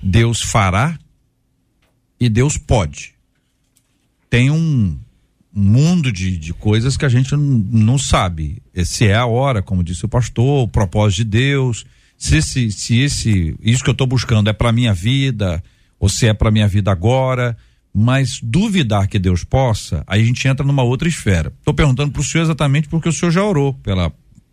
Deus 0.00 0.40
fará 0.40 0.96
e 2.20 2.28
Deus 2.28 2.56
pode. 2.56 3.14
Tem 4.28 4.50
um 4.50 4.96
mundo 5.52 6.12
de, 6.12 6.36
de 6.36 6.52
coisas 6.52 6.96
que 6.96 7.04
a 7.04 7.08
gente 7.08 7.34
não, 7.36 7.98
sabe. 7.98 8.62
Se 8.84 9.06
é 9.06 9.16
a 9.16 9.26
hora, 9.26 9.62
como 9.62 9.82
disse 9.82 10.04
o 10.04 10.08
pastor, 10.08 10.64
o 10.64 10.68
propósito 10.68 11.18
de 11.18 11.24
Deus 11.24 11.84
se 12.20 12.36
esse, 12.36 12.70
se 12.70 13.00
esse, 13.00 13.56
isso 13.62 13.82
que 13.82 13.88
eu 13.88 13.92
estou 13.92 14.06
buscando 14.06 14.50
é 14.50 14.52
para 14.52 14.70
minha 14.70 14.92
vida, 14.92 15.64
ou 15.98 16.06
se 16.06 16.26
é 16.26 16.34
para 16.34 16.50
minha 16.50 16.68
vida 16.68 16.92
agora, 16.92 17.56
mas 17.94 18.38
duvidar 18.42 19.08
que 19.08 19.18
Deus 19.18 19.42
possa, 19.42 20.04
aí 20.06 20.20
a 20.20 20.24
gente 20.24 20.46
entra 20.46 20.64
numa 20.64 20.82
outra 20.82 21.08
esfera. 21.08 21.50
Estou 21.58 21.72
perguntando 21.72 22.12
para 22.12 22.20
o 22.20 22.24
senhor 22.24 22.44
exatamente 22.44 22.90
porque 22.90 23.08
o 23.08 23.12
senhor 23.12 23.30
já 23.30 23.42
orou 23.42 23.72
pela 23.72 24.12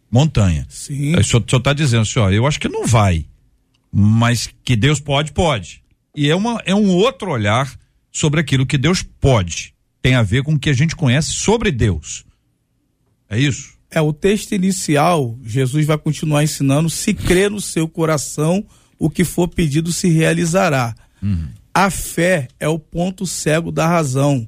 montanha. 0.10 0.66
Sim. 0.70 1.14
Aí 1.14 1.20
o 1.20 1.24
senhor 1.26 1.44
está 1.46 1.74
dizendo, 1.74 2.06
senhor, 2.06 2.32
eu 2.32 2.48
acho 2.48 2.58
que 2.58 2.70
não 2.70 2.88
vai, 2.88 3.26
mas 3.92 4.50
que 4.64 4.78
Deus 4.78 5.02
pode, 5.02 5.34
pode. 5.34 5.84
E 6.16 6.30
é, 6.30 6.36
uma, 6.38 6.62
é 6.66 6.74
um 6.74 6.88
outro 6.88 7.32
olhar 7.32 7.70
sobre 8.14 8.40
aquilo 8.40 8.66
que 8.66 8.78
Deus 8.78 9.04
pode. 9.04 9.74
Tem 10.02 10.16
a 10.16 10.24
ver 10.24 10.44
com 10.44 10.54
o 10.54 10.60
que 10.60 10.70
a 10.70 10.74
gente 10.74 10.96
conhece 10.96 11.32
sobre 11.32 11.72
Deus. 11.72 12.26
É 13.30 13.40
isso? 13.40 13.78
É, 13.90 14.02
o 14.02 14.14
texto 14.14 14.54
inicial, 14.54 15.38
Jesus 15.44 15.86
vai 15.86 15.98
continuar 15.98 16.44
ensinando: 16.44 16.90
se 16.90 17.14
crer 17.14 17.50
no 17.50 17.62
seu 17.62 17.88
coração, 17.88 18.66
o 19.00 19.10
que 19.10 19.24
for 19.24 19.48
pedido 19.48 19.92
se 19.92 20.10
realizará. 20.10 20.96
Uhum. 21.22 21.50
A 21.74 21.90
fé 21.90 22.48
é 22.60 22.68
o 22.68 22.80
ponto 22.80 23.26
cego 23.26 23.72
da 23.72 23.88
razão. 23.88 24.48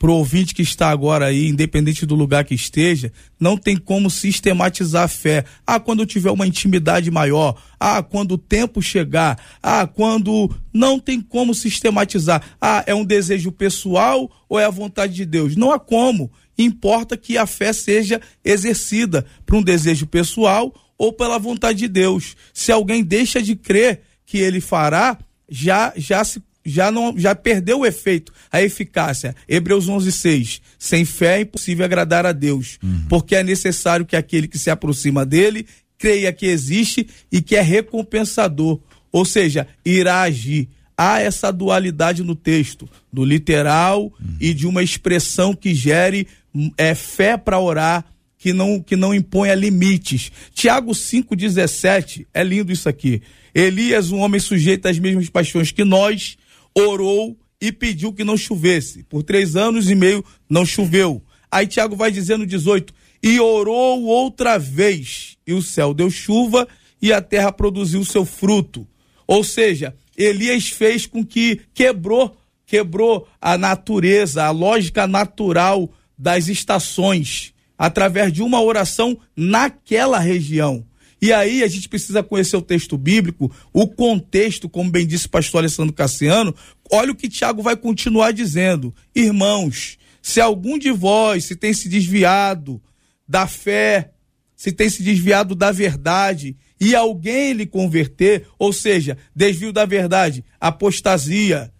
Para 0.00 0.12
o 0.12 0.14
ouvinte 0.14 0.54
que 0.54 0.62
está 0.62 0.88
agora 0.88 1.26
aí, 1.26 1.46
independente 1.46 2.06
do 2.06 2.14
lugar 2.14 2.42
que 2.46 2.54
esteja, 2.54 3.12
não 3.38 3.54
tem 3.54 3.76
como 3.76 4.08
sistematizar 4.08 5.04
a 5.04 5.08
fé. 5.08 5.44
Ah, 5.66 5.78
quando 5.78 6.06
tiver 6.06 6.30
uma 6.30 6.46
intimidade 6.46 7.10
maior. 7.10 7.62
Ah, 7.78 8.02
quando 8.02 8.32
o 8.32 8.38
tempo 8.38 8.80
chegar. 8.80 9.38
Ah, 9.62 9.86
quando. 9.86 10.50
Não 10.72 10.98
tem 10.98 11.20
como 11.20 11.54
sistematizar. 11.54 12.42
Ah, 12.58 12.82
é 12.86 12.94
um 12.94 13.04
desejo 13.04 13.52
pessoal 13.52 14.30
ou 14.48 14.58
é 14.58 14.64
a 14.64 14.70
vontade 14.70 15.12
de 15.12 15.26
Deus? 15.26 15.54
Não 15.54 15.70
há 15.70 15.78
como 15.78 16.32
importa 16.56 17.14
que 17.14 17.36
a 17.36 17.44
fé 17.44 17.70
seja 17.70 18.22
exercida 18.42 19.26
para 19.44 19.56
um 19.56 19.62
desejo 19.62 20.06
pessoal 20.06 20.74
ou 20.96 21.12
pela 21.12 21.38
vontade 21.38 21.78
de 21.78 21.88
Deus. 21.88 22.36
Se 22.54 22.72
alguém 22.72 23.04
deixa 23.04 23.42
de 23.42 23.54
crer 23.54 24.00
que 24.24 24.38
ele 24.38 24.62
fará, 24.62 25.18
já 25.46 25.92
já 25.94 26.24
se 26.24 26.42
já 26.64 26.90
não 26.90 27.16
já 27.16 27.34
perdeu 27.34 27.80
o 27.80 27.86
efeito, 27.86 28.32
a 28.50 28.62
eficácia. 28.62 29.34
Hebreus 29.48 29.86
11:6. 29.88 30.60
Sem 30.78 31.04
fé 31.04 31.38
é 31.38 31.40
impossível 31.42 31.84
agradar 31.84 32.26
a 32.26 32.32
Deus, 32.32 32.78
uhum. 32.82 33.06
porque 33.08 33.34
é 33.34 33.42
necessário 33.42 34.06
que 34.06 34.16
aquele 34.16 34.48
que 34.48 34.58
se 34.58 34.70
aproxima 34.70 35.24
dele 35.24 35.66
creia 35.98 36.32
que 36.32 36.46
existe 36.46 37.06
e 37.30 37.42
que 37.42 37.56
é 37.56 37.60
recompensador, 37.60 38.80
ou 39.12 39.24
seja, 39.24 39.66
irá 39.84 40.22
agir 40.22 40.68
há 41.00 41.18
essa 41.18 41.50
dualidade 41.50 42.22
no 42.22 42.34
texto, 42.34 42.86
do 43.10 43.24
literal 43.24 44.02
uhum. 44.02 44.36
e 44.38 44.52
de 44.52 44.66
uma 44.66 44.82
expressão 44.82 45.54
que 45.54 45.74
gere 45.74 46.28
é, 46.76 46.94
fé 46.94 47.38
para 47.38 47.58
orar, 47.58 48.04
que 48.36 48.52
não, 48.52 48.82
que 48.82 48.96
não 48.96 49.14
imponha 49.14 49.54
limites. 49.54 50.30
Tiago 50.52 50.92
5,17, 50.92 52.26
é 52.34 52.44
lindo 52.44 52.70
isso 52.70 52.86
aqui. 52.86 53.22
Elias, 53.54 54.10
um 54.10 54.18
homem 54.18 54.38
sujeito 54.38 54.88
às 54.88 54.98
mesmas 54.98 55.30
paixões 55.30 55.72
que 55.72 55.84
nós, 55.84 56.36
orou 56.74 57.36
e 57.60 57.70
pediu 57.70 58.12
que 58.12 58.24
não 58.24 58.36
chovesse. 58.36 59.02
Por 59.04 59.22
três 59.22 59.56
anos 59.56 59.90
e 59.90 59.94
meio 59.94 60.24
não 60.48 60.64
choveu. 60.64 61.22
Aí 61.50 61.66
Tiago 61.66 61.96
vai 61.96 62.10
dizendo 62.10 62.46
18: 62.46 62.92
e 63.22 63.38
orou 63.38 64.04
outra 64.04 64.58
vez, 64.58 65.36
e 65.46 65.52
o 65.52 65.62
céu 65.62 65.92
deu 65.92 66.10
chuva 66.10 66.66
e 67.02 67.12
a 67.12 67.20
terra 67.20 67.52
produziu 67.52 68.04
seu 68.04 68.24
fruto. 68.24 68.86
Ou 69.26 69.44
seja, 69.44 69.94
Elias 70.16 70.68
fez 70.68 71.06
com 71.06 71.24
que 71.24 71.60
quebrou, 71.72 72.36
quebrou 72.66 73.26
a 73.40 73.56
natureza, 73.56 74.44
a 74.44 74.50
lógica 74.50 75.06
natural 75.06 75.90
das 76.16 76.48
estações, 76.48 77.54
através 77.78 78.32
de 78.32 78.42
uma 78.42 78.60
oração 78.60 79.18
naquela 79.36 80.18
região. 80.18 80.84
E 81.20 81.32
aí 81.32 81.62
a 81.62 81.68
gente 81.68 81.88
precisa 81.88 82.22
conhecer 82.22 82.56
o 82.56 82.62
texto 82.62 82.96
bíblico, 82.96 83.52
o 83.72 83.86
contexto, 83.86 84.68
como 84.68 84.90
bem 84.90 85.06
disse 85.06 85.26
o 85.26 85.30
pastor 85.30 85.58
Alessandro 85.58 85.92
Cassiano. 85.92 86.54
Olha 86.90 87.12
o 87.12 87.14
que 87.14 87.28
Tiago 87.28 87.62
vai 87.62 87.76
continuar 87.76 88.32
dizendo. 88.32 88.94
Irmãos, 89.14 89.98
se 90.22 90.40
algum 90.40 90.78
de 90.78 90.90
vós 90.90 91.44
se 91.44 91.56
tem 91.56 91.74
se 91.74 91.88
desviado 91.88 92.80
da 93.28 93.46
fé, 93.46 94.12
se 94.56 94.72
tem 94.72 94.88
se 94.88 95.02
desviado 95.02 95.54
da 95.54 95.70
verdade 95.70 96.56
e 96.80 96.94
alguém 96.94 97.52
lhe 97.52 97.66
converter, 97.66 98.46
ou 98.58 98.72
seja, 98.72 99.16
desvio 99.34 99.72
da 99.72 99.84
verdade, 99.84 100.44
apostasia, 100.58 101.70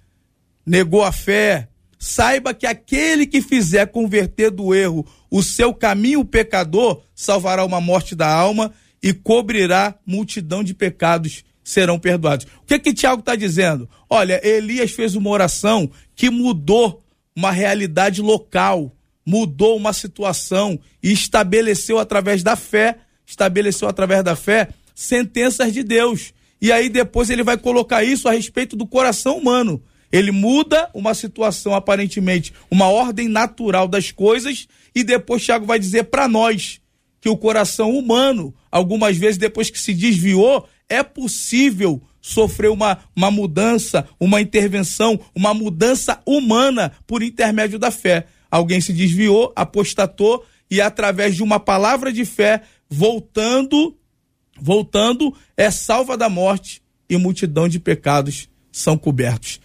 negou 0.64 1.02
a 1.02 1.12
fé, 1.12 1.68
saiba 1.98 2.52
que 2.52 2.66
aquele 2.66 3.26
que 3.26 3.40
fizer 3.40 3.86
converter 3.86 4.50
do 4.50 4.74
erro 4.74 5.06
o 5.30 5.42
seu 5.42 5.72
caminho 5.72 6.24
pecador, 6.24 7.02
salvará 7.14 7.64
uma 7.64 7.80
morte 7.80 8.14
da 8.14 8.30
alma 8.30 8.72
e 9.02 9.12
cobrirá 9.12 9.94
multidão 10.06 10.62
de 10.62 10.74
pecados 10.74 11.44
serão 11.62 11.98
perdoados. 11.98 12.46
O 12.62 12.66
que 12.66 12.78
que 12.78 12.94
Tiago 12.94 13.20
está 13.20 13.36
dizendo? 13.36 13.88
Olha, 14.08 14.40
Elias 14.46 14.90
fez 14.90 15.14
uma 15.14 15.30
oração 15.30 15.90
que 16.14 16.30
mudou 16.30 17.02
uma 17.34 17.50
realidade 17.50 18.20
local, 18.20 18.94
mudou 19.24 19.76
uma 19.76 19.92
situação 19.92 20.78
e 21.02 21.12
estabeleceu 21.12 21.98
através 21.98 22.42
da 22.42 22.56
fé, 22.56 22.98
estabeleceu 23.26 23.88
através 23.88 24.24
da 24.24 24.34
fé 24.34 24.68
sentenças 24.94 25.72
de 25.72 25.82
Deus. 25.82 26.34
E 26.60 26.70
aí 26.70 26.88
depois 26.88 27.30
ele 27.30 27.42
vai 27.42 27.56
colocar 27.56 28.04
isso 28.04 28.28
a 28.28 28.32
respeito 28.32 28.76
do 28.76 28.86
coração 28.86 29.38
humano. 29.38 29.82
Ele 30.12 30.32
muda 30.32 30.90
uma 30.92 31.14
situação 31.14 31.72
aparentemente, 31.74 32.52
uma 32.70 32.88
ordem 32.88 33.28
natural 33.28 33.86
das 33.86 34.10
coisas, 34.10 34.66
e 34.94 35.04
depois 35.04 35.44
Tiago 35.44 35.64
vai 35.64 35.78
dizer 35.78 36.04
para 36.04 36.26
nós 36.26 36.80
que 37.20 37.28
o 37.28 37.36
coração 37.36 37.96
humano, 37.96 38.52
algumas 38.70 39.16
vezes 39.16 39.38
depois 39.38 39.70
que 39.70 39.78
se 39.78 39.94
desviou, 39.94 40.68
é 40.88 41.02
possível 41.02 42.02
sofrer 42.20 42.70
uma, 42.70 42.98
uma 43.16 43.30
mudança, 43.30 44.06
uma 44.18 44.40
intervenção, 44.40 45.18
uma 45.34 45.54
mudança 45.54 46.20
humana 46.26 46.92
por 47.06 47.22
intermédio 47.22 47.78
da 47.78 47.90
fé. 47.90 48.26
Alguém 48.50 48.80
se 48.80 48.92
desviou, 48.92 49.52
apostatou 49.56 50.44
e 50.70 50.80
através 50.80 51.34
de 51.34 51.42
uma 51.42 51.58
palavra 51.58 52.12
de 52.12 52.24
fé, 52.24 52.62
voltando 52.88 53.96
voltando, 54.60 55.34
é 55.56 55.70
salva 55.70 56.16
da 56.16 56.28
morte 56.28 56.82
e 57.08 57.16
multidão 57.16 57.68
de 57.68 57.80
pecados 57.80 58.48
são 58.70 58.96
cobertos. 58.96 59.60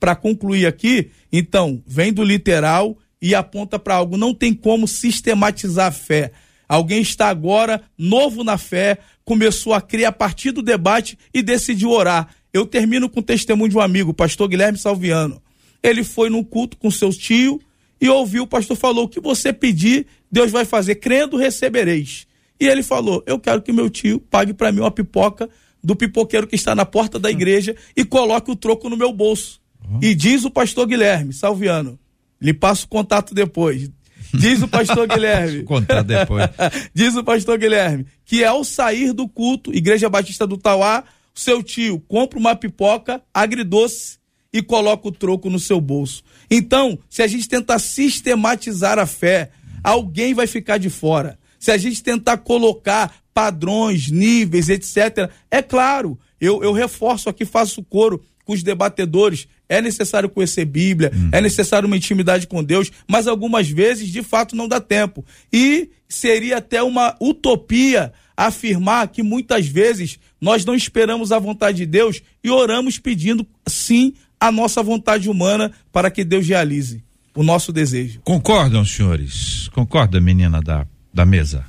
Para 0.00 0.16
concluir 0.16 0.66
aqui, 0.66 1.10
então, 1.32 1.82
vem 1.86 2.12
do 2.12 2.24
literal 2.24 2.98
e 3.22 3.34
aponta 3.34 3.78
para 3.78 3.94
algo. 3.94 4.16
Não 4.16 4.34
tem 4.34 4.52
como 4.52 4.88
sistematizar 4.88 5.86
a 5.86 5.92
fé. 5.92 6.32
Alguém 6.68 7.00
está 7.00 7.28
agora 7.28 7.82
novo 7.96 8.42
na 8.42 8.58
fé, 8.58 8.98
começou 9.24 9.74
a 9.74 9.80
crer 9.80 10.06
a 10.06 10.12
partir 10.12 10.50
do 10.50 10.62
debate 10.62 11.18
e 11.32 11.42
decidiu 11.42 11.90
orar. 11.90 12.28
Eu 12.52 12.66
termino 12.66 13.08
com 13.08 13.20
o 13.20 13.22
testemunho 13.22 13.70
de 13.70 13.76
um 13.76 13.80
amigo, 13.80 14.10
o 14.10 14.14
pastor 14.14 14.48
Guilherme 14.48 14.78
Salviano. 14.78 15.42
Ele 15.82 16.02
foi 16.02 16.30
num 16.30 16.42
culto 16.42 16.76
com 16.76 16.90
seu 16.90 17.10
tio 17.10 17.60
e 18.00 18.08
ouviu 18.08 18.44
o 18.44 18.46
pastor 18.46 18.76
falou: 18.76 19.04
"O 19.04 19.08
que 19.08 19.20
você 19.20 19.52
pedir, 19.52 20.06
Deus 20.30 20.50
vai 20.50 20.64
fazer, 20.64 20.96
crendo 20.96 21.36
recebereis". 21.36 22.26
E 22.60 22.66
ele 22.66 22.82
falou: 22.82 23.22
Eu 23.26 23.38
quero 23.38 23.60
que 23.62 23.72
meu 23.72 23.90
tio 23.90 24.20
pague 24.20 24.54
para 24.54 24.72
mim 24.72 24.80
uma 24.80 24.90
pipoca 24.90 25.48
do 25.82 25.94
pipoqueiro 25.94 26.46
que 26.46 26.54
está 26.54 26.74
na 26.74 26.86
porta 26.86 27.18
da 27.18 27.30
igreja 27.30 27.76
e 27.94 28.04
coloque 28.04 28.50
o 28.50 28.56
troco 28.56 28.88
no 28.88 28.96
meu 28.96 29.12
bolso. 29.12 29.60
Uhum. 29.86 29.98
E 30.02 30.14
diz 30.14 30.44
o 30.44 30.50
pastor 30.50 30.86
Guilherme 30.86 31.32
Salviano, 31.32 31.98
lhe 32.40 32.54
passo 32.54 32.86
o 32.86 32.88
contato 32.88 33.34
depois. 33.34 33.90
Diz 34.32 34.62
o 34.62 34.68
pastor 34.68 35.06
Guilherme. 35.08 35.62
Contar 35.64 36.02
depois. 36.02 36.48
diz 36.94 37.14
o 37.16 37.24
pastor 37.24 37.58
Guilherme 37.58 38.06
que 38.24 38.44
ao 38.44 38.64
sair 38.64 39.12
do 39.12 39.28
culto, 39.28 39.74
Igreja 39.74 40.08
Batista 40.08 40.46
do 40.46 40.56
Tauá, 40.56 41.04
seu 41.34 41.62
tio 41.62 42.00
compra 42.08 42.38
uma 42.38 42.56
pipoca 42.56 43.20
agridoce 43.32 44.18
e 44.52 44.62
coloca 44.62 45.08
o 45.08 45.12
troco 45.12 45.50
no 45.50 45.58
seu 45.58 45.80
bolso. 45.80 46.22
Então, 46.50 46.98
se 47.10 47.22
a 47.22 47.26
gente 47.26 47.48
tentar 47.48 47.78
sistematizar 47.78 48.98
a 48.98 49.06
fé, 49.06 49.50
alguém 49.82 50.32
vai 50.32 50.46
ficar 50.46 50.78
de 50.78 50.88
fora. 50.88 51.38
Se 51.58 51.72
a 51.72 51.76
gente 51.76 52.02
tentar 52.02 52.38
colocar 52.38 53.12
padrões, 53.34 54.10
níveis, 54.10 54.68
etc., 54.68 55.28
é 55.50 55.60
claro, 55.60 56.16
eu, 56.40 56.62
eu 56.62 56.72
reforço 56.72 57.28
aqui, 57.28 57.44
faço 57.44 57.82
coro 57.82 58.22
com 58.44 58.52
os 58.52 58.62
debatedores. 58.62 59.48
É 59.68 59.80
necessário 59.80 60.28
conhecer 60.28 60.64
Bíblia, 60.64 61.10
uhum. 61.14 61.30
é 61.32 61.40
necessário 61.40 61.86
uma 61.86 61.96
intimidade 61.96 62.46
com 62.46 62.62
Deus, 62.62 62.90
mas 63.08 63.26
algumas 63.26 63.68
vezes, 63.68 64.08
de 64.08 64.22
fato, 64.22 64.54
não 64.54 64.68
dá 64.68 64.80
tempo. 64.80 65.24
E 65.52 65.90
seria 66.08 66.58
até 66.58 66.82
uma 66.82 67.16
utopia 67.20 68.12
afirmar 68.36 69.08
que 69.08 69.22
muitas 69.22 69.66
vezes 69.66 70.18
nós 70.40 70.64
não 70.64 70.74
esperamos 70.74 71.32
a 71.32 71.38
vontade 71.38 71.78
de 71.78 71.86
Deus 71.86 72.20
e 72.42 72.50
oramos 72.50 72.98
pedindo, 72.98 73.46
sim, 73.66 74.14
a 74.38 74.52
nossa 74.52 74.82
vontade 74.82 75.30
humana 75.30 75.72
para 75.92 76.10
que 76.10 76.24
Deus 76.24 76.46
realize 76.46 77.02
o 77.34 77.42
nosso 77.42 77.72
desejo. 77.72 78.20
Concordam, 78.22 78.84
senhores? 78.84 79.68
Concorda, 79.68 80.20
menina 80.20 80.60
da, 80.60 80.86
da 81.12 81.24
mesa? 81.24 81.64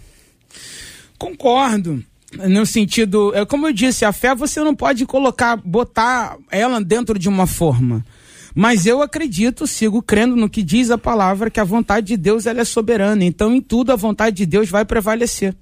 Concordo. 1.17 2.03
No 2.47 2.65
sentido, 2.65 3.33
é 3.35 3.45
como 3.45 3.67
eu 3.67 3.73
disse, 3.73 4.05
a 4.05 4.11
fé 4.11 4.35
você 4.35 4.61
não 4.61 4.75
pode 4.75 5.05
colocar, 5.05 5.55
botar 5.57 6.37
ela 6.51 6.81
dentro 6.81 7.17
de 7.17 7.29
uma 7.29 7.47
forma. 7.47 8.05
Mas 8.53 8.85
eu 8.85 9.01
acredito, 9.01 9.67
sigo 9.67 10.01
crendo 10.01 10.35
no 10.35 10.49
que 10.49 10.63
diz 10.63 10.89
a 10.89 10.97
palavra, 10.97 11.49
que 11.49 11.59
a 11.59 11.63
vontade 11.65 12.07
de 12.07 12.17
Deus 12.17 12.45
ela 12.45 12.61
é 12.61 12.63
soberana. 12.63 13.25
Então, 13.25 13.53
em 13.53 13.61
tudo, 13.61 13.91
a 13.91 13.97
vontade 13.97 14.37
de 14.37 14.45
Deus 14.45 14.69
vai 14.69 14.85
prevalecer. 14.85 15.53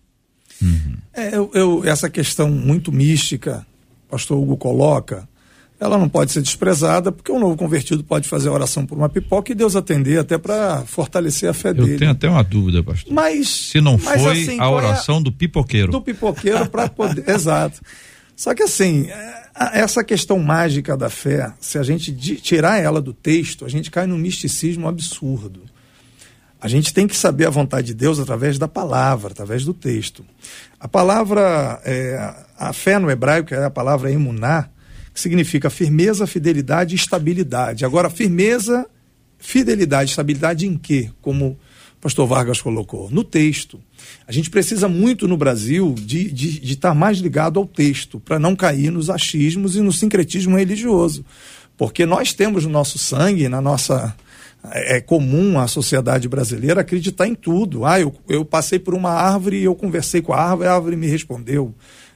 Uhum. 0.62 0.94
É, 1.12 1.36
eu, 1.36 1.52
eu, 1.54 1.84
essa 1.86 2.10
questão 2.10 2.50
muito 2.50 2.92
mística, 2.92 3.66
pastor 4.10 4.38
Hugo 4.38 4.58
coloca, 4.58 5.28
ela 5.84 5.98
não 5.98 6.08
pode 6.08 6.32
ser 6.32 6.42
desprezada, 6.42 7.12
porque 7.12 7.32
um 7.32 7.40
novo 7.40 7.58
convertido 7.58 8.04
pode 8.04 8.28
fazer 8.28 8.48
a 8.48 8.52
oração 8.54 8.86
por 8.86 8.98
uma 8.98 9.10
pipoca 9.10 9.52
e 9.52 9.56
Deus 9.56 9.76
atender 9.76 10.18
até 10.18 10.38
para 10.38 10.84
fortalecer 10.86 11.50
a 11.50 11.54
fé 11.54 11.70
Eu 11.70 11.74
dele. 11.76 11.94
Eu 11.94 12.00
tenho 12.00 12.12
até 12.12 12.30
uma 12.30 12.44
dúvida, 12.44 12.82
pastor. 12.82 13.14
Mas 13.14 13.50
se 13.50 13.82
não 13.82 13.98
mas, 14.02 14.22
foi 14.22 14.32
assim, 14.32 14.60
a 14.62 14.64
é 14.64 14.68
oração 14.68 15.18
é 15.18 15.24
do 15.24 15.32
pipoqueiro. 15.32 15.92
Do 15.92 16.02
pipoqueiro 16.02 16.70
para 16.70 16.88
poder, 16.88 17.28
exato. 17.30 17.82
Só 18.34 18.56
que 18.56 18.64
assim, 18.64 19.08
é, 19.10 19.82
essa 19.82 20.04
questão 20.04 20.40
mágica 20.40 20.96
da 20.96 21.10
fé, 21.10 21.52
se 21.60 21.78
a 21.78 21.84
gente 21.84 22.14
tirar 22.38 22.80
ela 22.80 23.02
do 23.02 23.14
texto, 23.14 23.66
a 23.66 23.70
gente 23.70 23.92
cai 23.92 24.08
num 24.08 24.18
misticismo 24.18 24.88
absurdo. 24.88 25.64
A 26.62 26.70
gente 26.70 26.94
tem 26.94 27.06
que 27.06 27.18
saber 27.18 27.46
a 27.46 27.50
vontade 27.50 27.88
de 27.88 27.94
Deus 27.94 28.20
através 28.20 28.58
da 28.58 28.70
palavra, 28.70 29.32
através 29.32 29.66
do 29.66 29.74
texto. 29.74 30.26
A 30.80 30.88
palavra, 30.88 31.82
é, 31.84 32.36
a 32.58 32.72
fé 32.72 32.98
no 32.98 33.12
hebraico 33.12 33.54
é 33.54 33.66
a 33.66 33.70
palavra 33.70 34.10
emuná, 34.10 34.64
que 34.64 34.70
significa 35.14 35.70
firmeza, 35.70 36.26
fidelidade 36.26 36.96
e 36.96 36.98
estabilidade. 36.98 37.86
Agora, 37.86 38.10
firmeza, 38.10 38.88
fidelidade, 39.38 40.10
estabilidade 40.10 40.68
em 40.68 40.78
quê? 40.78 41.10
Como 41.22 41.48
o 41.50 41.58
pastor 42.02 42.28
Vargas 42.28 42.62
colocou, 42.62 43.10
no 43.10 43.24
texto. 43.24 43.80
A 44.28 44.32
gente 44.32 44.50
precisa 44.50 44.90
muito 44.90 45.28
no 45.28 45.38
Brasil 45.38 45.94
de, 45.98 46.32
de, 46.32 46.60
de 46.60 46.74
estar 46.74 46.94
mais 46.94 47.20
ligado 47.20 47.60
ao 47.60 47.66
texto, 47.66 48.20
para 48.20 48.40
não 48.40 48.56
cair 48.56 48.92
nos 48.92 49.10
achismos 49.10 49.76
e 49.76 49.82
no 49.82 49.92
sincretismo 49.92 50.58
religioso. 50.58 51.24
Porque 51.78 52.06
nós 52.06 52.34
temos 52.34 52.66
no 52.66 52.72
nosso 52.72 52.98
sangue, 52.98 53.48
na 53.48 53.62
nossa. 53.62 54.16
É, 54.72 54.98
é 54.98 55.02
comum 55.02 55.60
à 55.60 55.68
sociedade 55.68 56.30
brasileira 56.30 56.82
acreditar 56.82 57.28
em 57.28 57.36
tudo. 57.36 57.86
Ah, 57.86 58.00
eu, 58.00 58.16
eu 58.30 58.46
passei 58.46 58.80
por 58.80 58.94
uma 58.94 59.12
árvore 59.12 59.58
e 59.58 59.64
eu 59.66 59.76
conversei 59.76 60.22
com 60.22 60.32
a 60.32 60.42
árvore, 60.42 60.70
a 60.70 60.74
árvore 60.74 60.96
me 60.96 61.08
respondeu. 61.08 61.76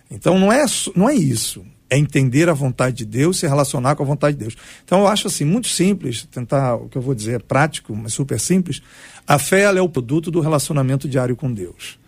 Então 0.09 0.39
não 0.39 0.51
é, 0.51 0.63
não 0.95 1.09
é 1.09 1.13
isso 1.13 1.65
é 1.89 1.97
entender 1.97 2.49
a 2.49 2.53
vontade 2.53 2.97
de 2.97 3.05
Deus, 3.05 3.39
se 3.39 3.47
relacionar 3.47 3.95
com 3.95 4.03
a 4.03 4.05
vontade 4.05 4.35
de 4.35 4.43
Deus. 4.43 4.57
Então 4.83 4.99
eu 4.99 5.07
acho 5.07 5.27
assim, 5.27 5.45
muito 5.45 5.67
simples, 5.67 6.27
tentar, 6.29 6.75
o 6.75 6.89
que 6.89 6.97
eu 6.97 7.01
vou 7.01 7.15
dizer 7.15 7.35
é 7.35 7.39
prático, 7.39 7.95
mas 7.95 8.13
super 8.13 8.39
simples. 8.39 8.81
A 9.25 9.39
fé 9.39 9.63
é 9.63 9.81
o 9.81 9.89
produto 9.89 10.29
do 10.29 10.39
relacionamento 10.39 11.07
diário 11.07 11.35
com 11.35 11.51
Deus. 11.51 11.99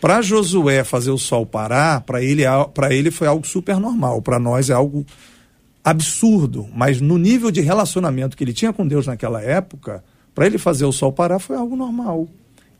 Para 0.00 0.20
Josué 0.20 0.84
fazer 0.84 1.10
o 1.10 1.18
sol 1.18 1.46
parar, 1.46 2.02
para 2.02 2.22
ele, 2.22 2.44
é 2.44 2.64
para 2.74 2.94
ele 2.94 3.10
foi 3.10 3.26
algo 3.26 3.46
super 3.46 3.78
normal, 3.78 4.20
para 4.20 4.38
nós 4.38 4.68
é 4.68 4.74
algo 4.74 5.06
absurdo, 5.82 6.68
mas 6.74 7.00
no 7.00 7.18
nível 7.18 7.50
de 7.50 7.60
relacionamento 7.60 8.36
que 8.36 8.44
ele 8.44 8.52
tinha 8.52 8.72
com 8.72 8.86
Deus 8.86 9.06
naquela 9.06 9.42
época, 9.42 10.04
para 10.34 10.46
ele 10.46 10.58
fazer 10.58 10.84
o 10.84 10.92
sol 10.92 11.12
parar 11.12 11.38
foi 11.38 11.56
algo 11.56 11.76
normal. 11.76 12.28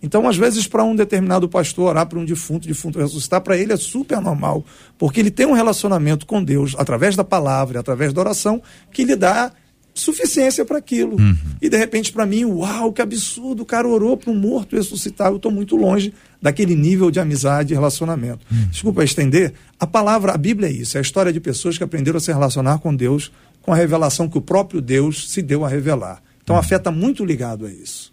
Então, 0.05 0.29
às 0.29 0.37
vezes, 0.37 0.67
para 0.67 0.85
um 0.85 0.95
determinado 0.95 1.49
pastor 1.49 1.89
orar 1.89 2.07
para 2.07 2.19
um 2.19 2.27
defunto, 2.27 2.69
defunto 2.69 2.99
ressuscitar, 2.99 3.41
para 3.41 3.57
ele 3.57 3.73
é 3.73 3.77
super 3.77 4.21
normal, 4.21 4.63
porque 4.99 5.19
ele 5.19 5.31
tem 5.31 5.47
um 5.47 5.55
relacionamento 5.55 6.27
com 6.27 6.45
Deus 6.45 6.77
através 6.79 7.17
da 7.17 7.25
palavra, 7.25 7.81
através 7.81 8.13
da 8.13 8.21
oração, 8.21 8.61
que 8.93 9.03
lhe 9.03 9.17
dá 9.17 9.51
suficiência 9.95 10.63
para 10.63 10.77
aquilo. 10.77 11.19
Uhum. 11.19 11.37
E 11.63 11.71
de 11.71 11.79
repente, 11.79 12.13
para 12.13 12.27
mim, 12.27 12.45
uau, 12.45 12.93
que 12.93 13.01
absurdo, 13.01 13.63
o 13.63 13.67
cara 13.67 13.89
orou 13.89 14.15
para 14.15 14.31
um 14.31 14.37
morto 14.37 14.77
ressuscitar. 14.77 15.29
Eu 15.29 15.37
estou 15.37 15.51
muito 15.51 15.75
longe 15.75 16.13
daquele 16.43 16.75
nível 16.75 17.11
de 17.11 17.19
amizade 17.19 17.73
e 17.73 17.75
relacionamento. 17.75 18.45
Uhum. 18.53 18.69
Desculpa 18.71 19.03
estender, 19.03 19.55
a 19.81 19.87
palavra, 19.87 20.33
a 20.33 20.37
Bíblia 20.37 20.69
é 20.69 20.73
isso, 20.73 20.99
é 20.99 21.01
a 21.01 21.03
história 21.03 21.33
de 21.33 21.41
pessoas 21.41 21.79
que 21.79 21.85
aprenderam 21.85 22.19
a 22.19 22.21
se 22.21 22.31
relacionar 22.31 22.79
com 22.79 22.95
Deus, 22.95 23.33
com 23.63 23.73
a 23.73 23.77
revelação 23.77 24.29
que 24.29 24.37
o 24.37 24.43
próprio 24.43 24.83
Deus 24.83 25.31
se 25.31 25.41
deu 25.41 25.65
a 25.65 25.69
revelar. 25.69 26.23
Então, 26.43 26.57
uhum. 26.57 26.61
a 26.61 26.63
fé 26.63 26.77
está 26.77 26.91
muito 26.91 27.25
ligado 27.25 27.65
a 27.65 27.71
isso. 27.73 28.13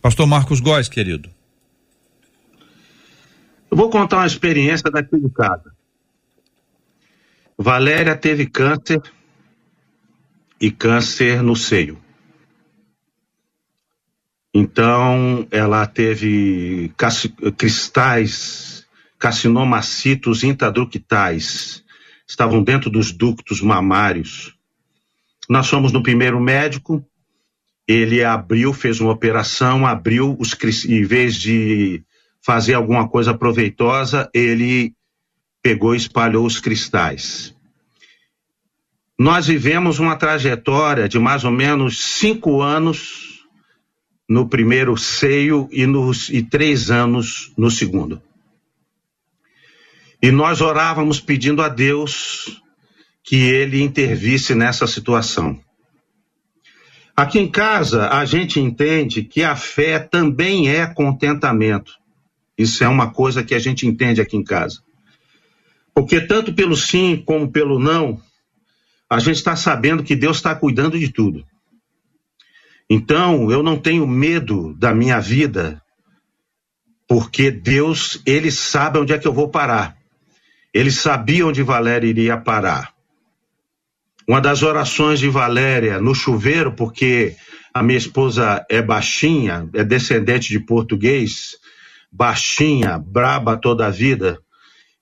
Pastor 0.00 0.26
Marcos 0.26 0.60
Góes, 0.60 0.88
querido. 0.88 1.30
Eu 3.70 3.76
vou 3.76 3.90
contar 3.90 4.18
uma 4.18 4.26
experiência 4.26 4.90
daqui 4.90 5.18
de 5.18 5.28
casa. 5.30 5.74
Valéria 7.58 8.16
teve 8.16 8.46
câncer 8.46 9.00
e 10.60 10.70
câncer 10.70 11.42
no 11.42 11.56
seio. 11.56 11.98
Então, 14.54 15.46
ela 15.50 15.86
teve 15.86 16.90
cristais, 17.58 18.86
carcinomacitos 19.18 20.42
intradructais, 20.42 21.84
estavam 22.26 22.62
dentro 22.62 22.88
dos 22.88 23.12
ductos 23.12 23.60
mamários. 23.60 24.56
Nós 25.48 25.68
fomos 25.68 25.92
no 25.92 26.02
primeiro 26.02 26.40
médico, 26.40 27.04
ele 27.86 28.24
abriu, 28.24 28.72
fez 28.72 29.00
uma 29.00 29.12
operação, 29.12 29.86
abriu 29.86 30.36
os 30.38 30.56
em 30.86 31.04
vez 31.04 31.36
de 31.36 32.02
fazer 32.42 32.74
alguma 32.74 33.08
coisa 33.08 33.32
proveitosa, 33.32 34.28
ele 34.34 34.94
pegou 35.62 35.94
e 35.94 35.98
espalhou 35.98 36.44
os 36.46 36.60
cristais. 36.60 37.54
Nós 39.18 39.46
vivemos 39.46 39.98
uma 39.98 40.16
trajetória 40.16 41.08
de 41.08 41.18
mais 41.18 41.44
ou 41.44 41.50
menos 41.50 41.98
cinco 41.98 42.60
anos 42.60 43.44
no 44.28 44.48
primeiro 44.48 44.96
seio 44.96 45.68
e, 45.72 45.86
nos, 45.86 46.28
e 46.28 46.42
três 46.42 46.90
anos 46.90 47.52
no 47.56 47.70
segundo. 47.70 48.20
E 50.20 50.30
nós 50.30 50.60
orávamos 50.60 51.20
pedindo 51.20 51.62
a 51.62 51.68
Deus 51.68 52.60
que 53.22 53.36
ele 53.36 53.82
intervisse 53.82 54.54
nessa 54.54 54.86
situação. 54.86 55.60
Aqui 57.16 57.38
em 57.38 57.50
casa, 57.50 58.10
a 58.10 58.26
gente 58.26 58.60
entende 58.60 59.22
que 59.22 59.42
a 59.42 59.56
fé 59.56 59.98
também 59.98 60.68
é 60.68 60.86
contentamento. 60.86 61.94
Isso 62.58 62.84
é 62.84 62.88
uma 62.88 63.10
coisa 63.10 63.42
que 63.42 63.54
a 63.54 63.58
gente 63.58 63.86
entende 63.86 64.20
aqui 64.20 64.36
em 64.36 64.44
casa. 64.44 64.82
Porque 65.94 66.20
tanto 66.20 66.52
pelo 66.52 66.76
sim 66.76 67.22
como 67.24 67.50
pelo 67.50 67.78
não, 67.78 68.20
a 69.08 69.18
gente 69.18 69.36
está 69.36 69.56
sabendo 69.56 70.04
que 70.04 70.14
Deus 70.14 70.36
está 70.36 70.54
cuidando 70.54 70.98
de 70.98 71.10
tudo. 71.10 71.42
Então, 72.88 73.50
eu 73.50 73.62
não 73.62 73.78
tenho 73.78 74.06
medo 74.06 74.74
da 74.74 74.94
minha 74.94 75.18
vida, 75.18 75.82
porque 77.08 77.50
Deus, 77.50 78.20
ele 78.26 78.50
sabe 78.50 78.98
onde 78.98 79.14
é 79.14 79.18
que 79.18 79.26
eu 79.26 79.32
vou 79.32 79.48
parar. 79.48 79.96
Ele 80.72 80.90
sabia 80.90 81.46
onde 81.46 81.62
Valéria 81.62 82.06
iria 82.06 82.36
parar. 82.36 82.95
Uma 84.28 84.40
das 84.40 84.62
orações 84.62 85.20
de 85.20 85.28
Valéria 85.28 86.00
no 86.00 86.14
chuveiro, 86.14 86.72
porque 86.72 87.36
a 87.72 87.82
minha 87.82 87.98
esposa 87.98 88.64
é 88.68 88.82
baixinha, 88.82 89.68
é 89.72 89.84
descendente 89.84 90.48
de 90.48 90.58
português, 90.58 91.56
baixinha, 92.10 92.98
braba 92.98 93.56
toda 93.56 93.86
a 93.86 93.90
vida. 93.90 94.40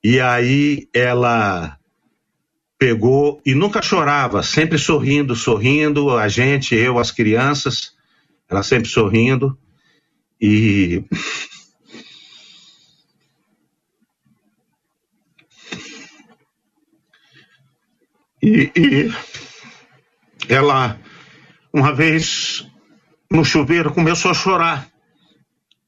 E 0.03 0.19
aí 0.19 0.87
ela 0.93 1.77
pegou 2.77 3.41
e 3.45 3.55
nunca 3.55 3.81
chorava, 3.81 4.43
sempre 4.43 4.77
sorrindo, 4.77 5.35
sorrindo, 5.35 6.11
a 6.15 6.27
gente, 6.27 6.75
eu, 6.75 6.99
as 6.99 7.09
crianças, 7.09 7.93
ela 8.47 8.61
sempre 8.61 8.89
sorrindo. 8.89 9.57
E 10.39 11.03
E, 18.45 18.71
e 18.75 19.11
ela 20.47 20.99
uma 21.73 21.91
vez 21.91 22.63
no 23.31 23.43
chuveiro 23.43 23.91
começou 23.91 24.29
a 24.29 24.35
chorar. 24.35 24.87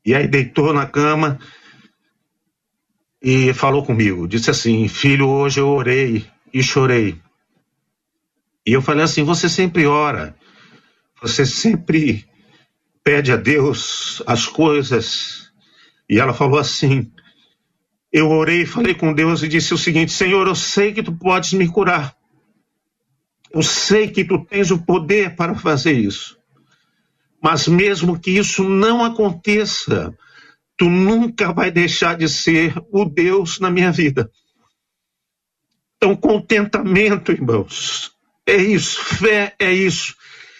E 0.03 0.15
aí 0.15 0.27
deitou 0.27 0.73
na 0.73 0.87
cama 0.87 1.37
e 3.21 3.53
falou 3.53 3.85
comigo. 3.85 4.27
Disse 4.27 4.49
assim: 4.49 4.87
Filho, 4.87 5.27
hoje 5.27 5.59
eu 5.59 5.67
orei 5.67 6.25
e 6.51 6.63
chorei. 6.63 7.21
E 8.65 8.73
eu 8.73 8.81
falei 8.81 9.03
assim: 9.03 9.23
Você 9.23 9.47
sempre 9.47 9.85
ora, 9.85 10.35
você 11.21 11.45
sempre 11.45 12.25
pede 13.03 13.31
a 13.31 13.35
Deus 13.35 14.23
as 14.25 14.47
coisas. 14.47 15.51
E 16.09 16.19
ela 16.19 16.33
falou 16.33 16.57
assim: 16.57 17.11
Eu 18.11 18.31
orei, 18.31 18.65
falei 18.65 18.95
com 18.95 19.13
Deus 19.13 19.43
e 19.43 19.47
disse 19.47 19.75
o 19.75 19.77
seguinte: 19.77 20.11
Senhor, 20.11 20.47
eu 20.47 20.55
sei 20.55 20.91
que 20.91 21.03
tu 21.03 21.11
podes 21.11 21.53
me 21.53 21.67
curar. 21.67 22.17
Eu 23.51 23.63
sei 23.63 24.09
que 24.09 24.25
tu 24.25 24.43
tens 24.45 24.71
o 24.71 24.79
poder 24.79 25.35
para 25.35 25.55
fazer 25.55 25.93
isso. 25.93 26.37
Mas 27.41 27.67
mesmo 27.67 28.19
que 28.19 28.31
isso 28.31 28.63
não 28.63 29.03
aconteça, 29.03 30.13
tu 30.75 30.89
nunca 30.89 31.53
vai 31.53 31.71
deixar 31.71 32.17
de 32.17 32.27
ser 32.27 32.73
o 32.91 33.05
Deus 33.05 33.59
na 33.59 33.69
minha 33.69 33.91
vida. 33.91 34.29
Então, 35.97 36.15
contentamento, 36.15 37.31
irmãos, 37.31 38.11
é 38.45 38.55
isso, 38.55 39.03
fé 39.03 39.55
é 39.59 39.71
isso. 39.73 40.15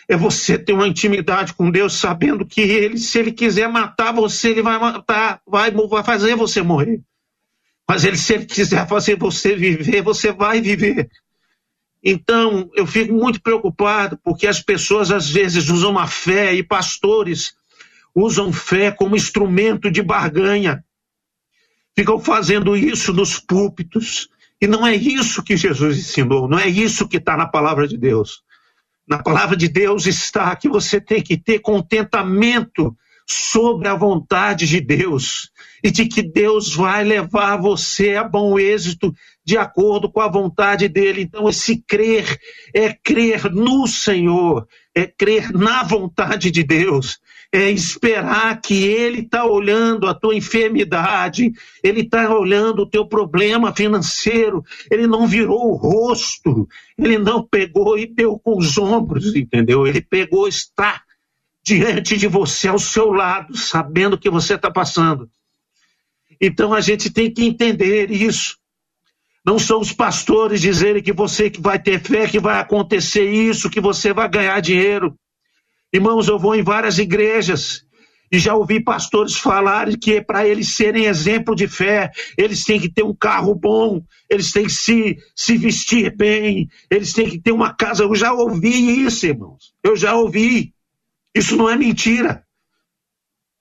É 0.10 0.16
você 0.16 0.58
ter 0.58 0.74
uma 0.74 0.88
intimidade 0.88 1.54
com 1.54 1.70
Deus, 1.70 1.94
sabendo 1.94 2.46
que 2.46 2.62
Ele, 2.62 2.98
se 2.98 3.20
Ele 3.20 3.32
quiser 3.32 3.68
matar 3.70 4.14
você, 4.14 4.50
Ele 4.50 4.62
vai 4.62 4.80
matar, 4.80 5.42
vai, 5.46 5.70
vai 5.72 6.04
fazer 6.04 6.36
você 6.36 6.62
morrer. 6.62 7.02
Mas 7.88 8.04
ele, 8.04 8.18
se 8.18 8.34
Ele 8.34 8.46
quiser 8.46 8.88
fazer 8.88 9.18
você 9.18 9.56
viver, 9.56 10.02
você 10.02 10.32
vai 10.32 10.62
viver. 10.62 11.10
Então, 12.10 12.70
eu 12.74 12.88
fico 12.88 13.14
muito 13.14 13.42
preocupado, 13.42 14.18
porque 14.24 14.48
as 14.48 14.62
pessoas 14.62 15.12
às 15.12 15.30
vezes 15.30 15.68
usam 15.68 16.00
a 16.00 16.08
fé 16.08 16.54
e 16.54 16.64
pastores 16.64 17.54
usam 18.16 18.54
fé 18.54 18.92
como 18.92 19.14
instrumento 19.14 19.92
de 19.92 20.02
barganha. 20.02 20.86
Ficam 21.94 22.18
fazendo 22.18 22.78
isso 22.78 23.12
nos 23.12 23.38
púlpitos. 23.38 24.30
E 24.62 24.66
não 24.66 24.88
é 24.88 24.96
isso 24.96 25.44
que 25.44 25.58
Jesus 25.58 25.98
ensinou, 25.98 26.48
não 26.48 26.58
é 26.58 26.70
isso 26.70 27.10
que 27.10 27.18
está 27.18 27.36
na 27.36 27.46
palavra 27.46 27.86
de 27.86 27.98
Deus. 27.98 28.42
Na 29.06 29.22
palavra 29.22 29.58
de 29.58 29.68
Deus 29.68 30.06
está 30.06 30.56
que 30.56 30.70
você 30.70 31.02
tem 31.02 31.22
que 31.22 31.36
ter 31.36 31.60
contentamento 31.60 32.96
sobre 33.30 33.90
a 33.90 33.96
vontade 33.96 34.66
de 34.66 34.80
Deus 34.80 35.52
e 35.84 35.92
de 35.92 36.06
que 36.06 36.24
Deus 36.24 36.74
vai 36.74 37.04
levar 37.04 37.58
você 37.58 38.16
a 38.16 38.24
bom 38.24 38.58
êxito 38.58 39.14
de 39.48 39.58
acordo 39.58 40.12
com 40.12 40.20
a 40.20 40.28
vontade 40.28 40.90
dele. 40.90 41.22
Então, 41.22 41.48
esse 41.48 41.82
crer 41.88 42.38
é 42.76 42.92
crer 42.92 43.50
no 43.50 43.88
Senhor, 43.88 44.68
é 44.94 45.08
crer 45.08 45.54
na 45.54 45.84
vontade 45.84 46.52
de 46.52 46.64
Deus, 46.64 47.18
é 47.50 47.72
esperar 47.72 48.60
que 48.60 48.84
Ele 48.84 49.22
está 49.22 49.46
olhando 49.46 50.06
a 50.06 50.14
tua 50.14 50.36
enfermidade, 50.36 51.54
Ele 51.82 52.02
está 52.02 52.30
olhando 52.30 52.82
o 52.82 52.90
teu 52.90 53.08
problema 53.08 53.74
financeiro, 53.74 54.66
Ele 54.92 55.08
não 55.08 55.26
virou 55.26 55.72
o 55.72 55.78
rosto, 55.78 56.68
Ele 56.98 57.18
não 57.18 57.42
pegou 57.42 57.98
e 57.98 58.06
deu 58.06 58.38
com 58.38 58.58
os 58.58 58.78
ombros, 58.78 59.34
entendeu? 59.34 59.88
Ele 59.88 60.02
pegou, 60.02 60.46
está 60.46 61.02
diante 61.64 62.18
de 62.18 62.28
você, 62.28 62.68
ao 62.68 62.80
seu 62.80 63.14
lado, 63.14 63.56
sabendo 63.56 64.16
o 64.16 64.20
que 64.20 64.30
você 64.30 64.56
está 64.56 64.70
passando. 64.70 65.30
Então 66.42 66.74
a 66.74 66.82
gente 66.82 67.10
tem 67.10 67.34
que 67.34 67.46
entender 67.46 68.12
isso. 68.12 68.58
Não 69.48 69.58
são 69.58 69.80
os 69.80 69.94
pastores 69.94 70.60
dizerem 70.60 71.02
que 71.02 71.14
você 71.14 71.50
que 71.50 71.62
vai 71.62 71.80
ter 71.80 72.02
fé, 72.02 72.28
que 72.28 72.38
vai 72.38 72.60
acontecer 72.60 73.32
isso, 73.32 73.70
que 73.70 73.80
você 73.80 74.12
vai 74.12 74.28
ganhar 74.28 74.60
dinheiro. 74.60 75.18
Irmãos, 75.94 76.28
eu 76.28 76.38
vou 76.38 76.54
em 76.54 76.62
várias 76.62 77.00
igrejas 77.00 77.86
e 78.30 78.38
já 78.38 78.54
ouvi 78.54 78.84
pastores 78.84 79.38
falarem 79.38 79.98
que 79.98 80.22
para 80.22 80.46
eles 80.46 80.76
serem 80.76 81.06
exemplo 81.06 81.56
de 81.56 81.66
fé, 81.66 82.12
eles 82.38 82.66
têm 82.66 82.78
que 82.78 82.90
ter 82.90 83.04
um 83.04 83.16
carro 83.16 83.56
bom, 83.56 84.04
eles 84.30 84.52
têm 84.52 84.66
que 84.66 84.74
se, 84.74 85.18
se 85.34 85.58
vestir 85.58 86.14
bem, 86.14 86.68
eles 86.92 87.14
têm 87.14 87.30
que 87.30 87.40
ter 87.40 87.54
uma 87.54 87.74
casa. 87.74 88.04
Eu 88.04 88.14
já 88.14 88.34
ouvi 88.34 89.06
isso, 89.06 89.28
irmãos. 89.28 89.74
Eu 89.82 89.96
já 89.96 90.14
ouvi. 90.14 90.74
Isso 91.34 91.56
não 91.56 91.70
é 91.70 91.78
mentira. 91.78 92.44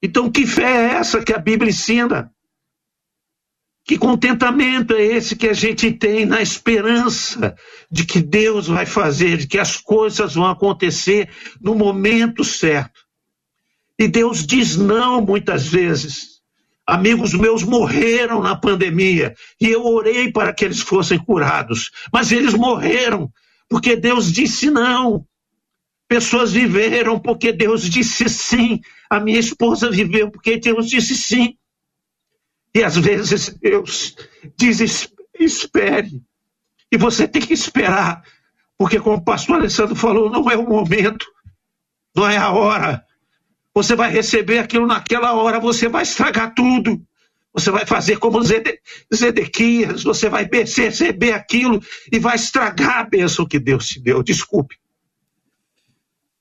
Então, 0.03 0.33
que 0.33 0.45
fé 0.49 0.65
é 0.65 0.95
essa 0.95 1.23
que 1.23 1.33
a 1.33 1.39
Bíblia 1.39 1.71
ensina? 1.71 2.33
Que 3.87 3.97
contentamento 3.97 4.95
é 4.95 5.03
esse 5.05 5.37
que 5.37 5.47
a 5.47 5.53
gente 5.53 5.93
tem 5.93 6.27
na 6.27 6.43
esperança 6.43 7.55
de 7.89 8.05
que 8.05 8.21
Deus 8.21 8.67
vai 8.67 8.85
fazer, 8.85 9.37
de 9.37 9.47
que 9.47 9.59
as 9.59 9.77
coisas 9.77 10.35
vão 10.35 10.47
acontecer 10.47 11.31
no 11.61 11.73
momento 11.73 12.43
certo? 12.43 13.01
E 13.97 14.09
Deus 14.09 14.45
diz 14.45 14.77
não 14.77 15.23
muitas 15.23 15.69
vezes. 15.69 16.41
Amigos 16.85 17.33
meus 17.33 17.63
morreram 17.63 18.43
na 18.43 18.57
pandemia 18.57 19.37
e 19.61 19.69
eu 19.69 19.85
orei 19.85 20.33
para 20.33 20.53
que 20.53 20.65
eles 20.65 20.81
fossem 20.81 21.19
curados, 21.19 21.93
mas 22.13 22.33
eles 22.33 22.55
morreram 22.55 23.31
porque 23.69 23.95
Deus 23.95 24.33
disse 24.33 24.69
não. 24.69 25.25
Pessoas 26.09 26.53
viveram 26.53 27.21
porque 27.21 27.53
Deus 27.53 27.89
disse 27.89 28.29
sim. 28.29 28.81
A 29.09 29.21
minha 29.21 29.39
esposa 29.39 29.89
viveu 29.91 30.29
porque 30.29 30.59
Deus 30.59 30.91
disse 30.91 31.15
sim. 31.15 31.57
E 32.77 32.85
às 32.85 32.95
vezes 32.95 33.49
Deus 33.59 34.15
diz: 34.55 35.09
espere. 35.41 36.23
E 36.93 36.99
você 36.99 37.27
tem 37.27 37.41
que 37.41 37.55
esperar. 37.55 38.23
Porque, 38.77 39.01
como 39.01 39.17
o 39.17 39.25
pastor 39.25 39.57
Alessandro 39.57 39.97
falou, 39.97 40.31
não 40.31 40.51
é 40.51 40.59
o 40.59 40.69
momento, 40.69 41.25
não 42.15 42.29
é 42.29 42.37
a 42.37 42.51
hora. 42.51 43.03
Você 43.75 43.97
vai 43.97 44.13
receber 44.13 44.59
aquilo 44.59 44.87
naquela 44.87 45.33
hora, 45.33 45.59
você 45.59 45.89
vai 45.89 46.03
estragar 46.03 46.55
tudo. 46.55 47.03
Você 47.55 47.71
vai 47.71 47.87
fazer 47.87 48.19
como 48.19 48.43
Zedequias, 49.15 50.03
você 50.03 50.29
vai 50.29 50.47
receber 50.47 51.33
aquilo 51.33 51.83
e 52.13 52.19
vai 52.19 52.37
estragar 52.37 52.99
a 52.99 53.05
bênção 53.05 53.47
que 53.47 53.59
Deus 53.59 53.87
te 53.87 53.99
deu. 53.99 54.23
Desculpe. 54.23 54.77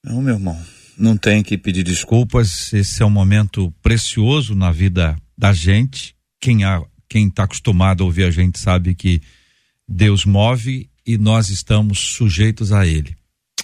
Não, 0.04 0.22
meu 0.22 0.34
irmão, 0.34 0.62
não 0.98 1.16
tem 1.16 1.42
que 1.42 1.58
pedir 1.58 1.84
desculpas. 1.84 2.74
Esse 2.74 3.02
é 3.02 3.06
um 3.06 3.10
momento 3.10 3.74
precioso 3.82 4.54
na 4.54 4.70
vida 4.70 5.16
da 5.38 5.54
gente. 5.54 6.14
Quem 6.46 6.60
quem 7.10 7.28
está 7.28 7.46
acostumado 7.46 8.04
a 8.04 8.06
ouvir 8.06 8.24
a 8.24 8.30
gente 8.30 8.60
sabe 8.60 8.94
que 8.94 9.20
Deus 9.90 10.26
move 10.26 10.88
e 11.04 11.18
nós 11.18 11.50
estamos 11.50 11.98
sujeitos 11.98 12.72
a 12.72 12.86
Ele. 12.86 13.16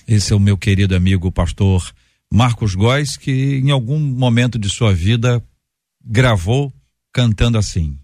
Esse 0.08 0.34
é 0.34 0.36
o 0.36 0.40
meu 0.40 0.58
querido 0.58 0.96
amigo 0.96 1.32
pastor 1.32 1.94
Marcos 2.34 2.74
Góes, 2.74 3.18
que 3.18 3.62
em 3.64 3.70
algum 3.70 4.00
momento 4.00 4.58
de 4.58 4.68
sua 4.68 4.96
vida 4.96 5.44
gravou 6.04 6.74
cantando 7.14 7.60
assim. 7.60 8.00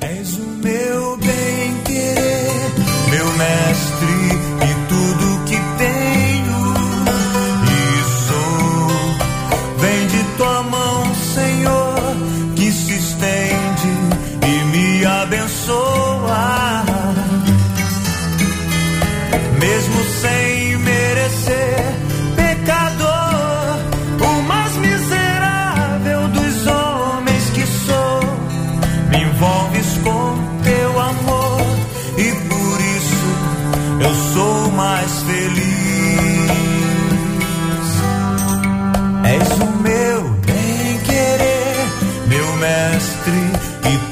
És 0.00 0.34
o 0.36 0.46
meu 0.62 1.16
bem 1.16 1.82
querer, 1.84 2.70
meu 3.10 3.36
mestre 3.36 4.23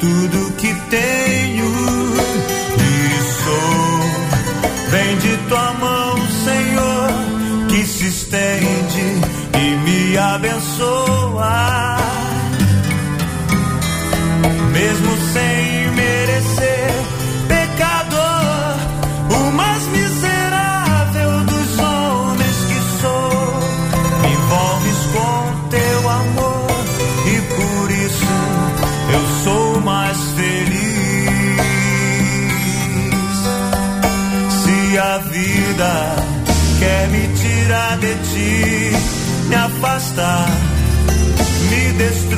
tudo 0.02 0.41
afastar, 40.12 40.46
me 41.70 41.92
destruir. 41.98 42.31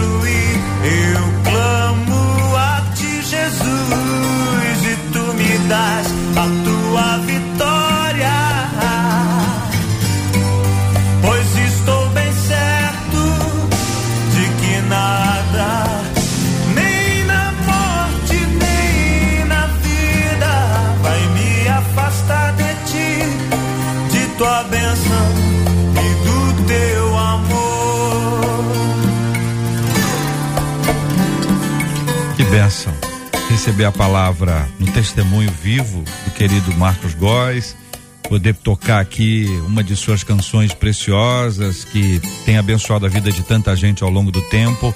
Receber 33.85 33.87
a 33.87 33.93
palavra 33.93 34.69
no 34.79 34.87
testemunho 34.93 35.51
vivo 35.63 36.03
do 36.25 36.31
querido 36.33 36.75
Marcos 36.77 37.13
Góes, 37.15 37.77
poder 38.23 38.55
tocar 38.55 39.01
aqui 39.01 39.47
uma 39.67 39.85
de 39.85 39.95
suas 39.95 40.25
canções 40.25 40.73
preciosas 40.73 41.85
que 41.85 42.21
tem 42.47 42.57
abençoado 42.57 43.05
a 43.05 43.09
vida 43.09 43.31
de 43.31 43.43
tanta 43.43 43.77
gente 43.77 44.03
ao 44.03 44.11
longo 44.11 44.31
do 44.31 44.41
tempo. 44.43 44.95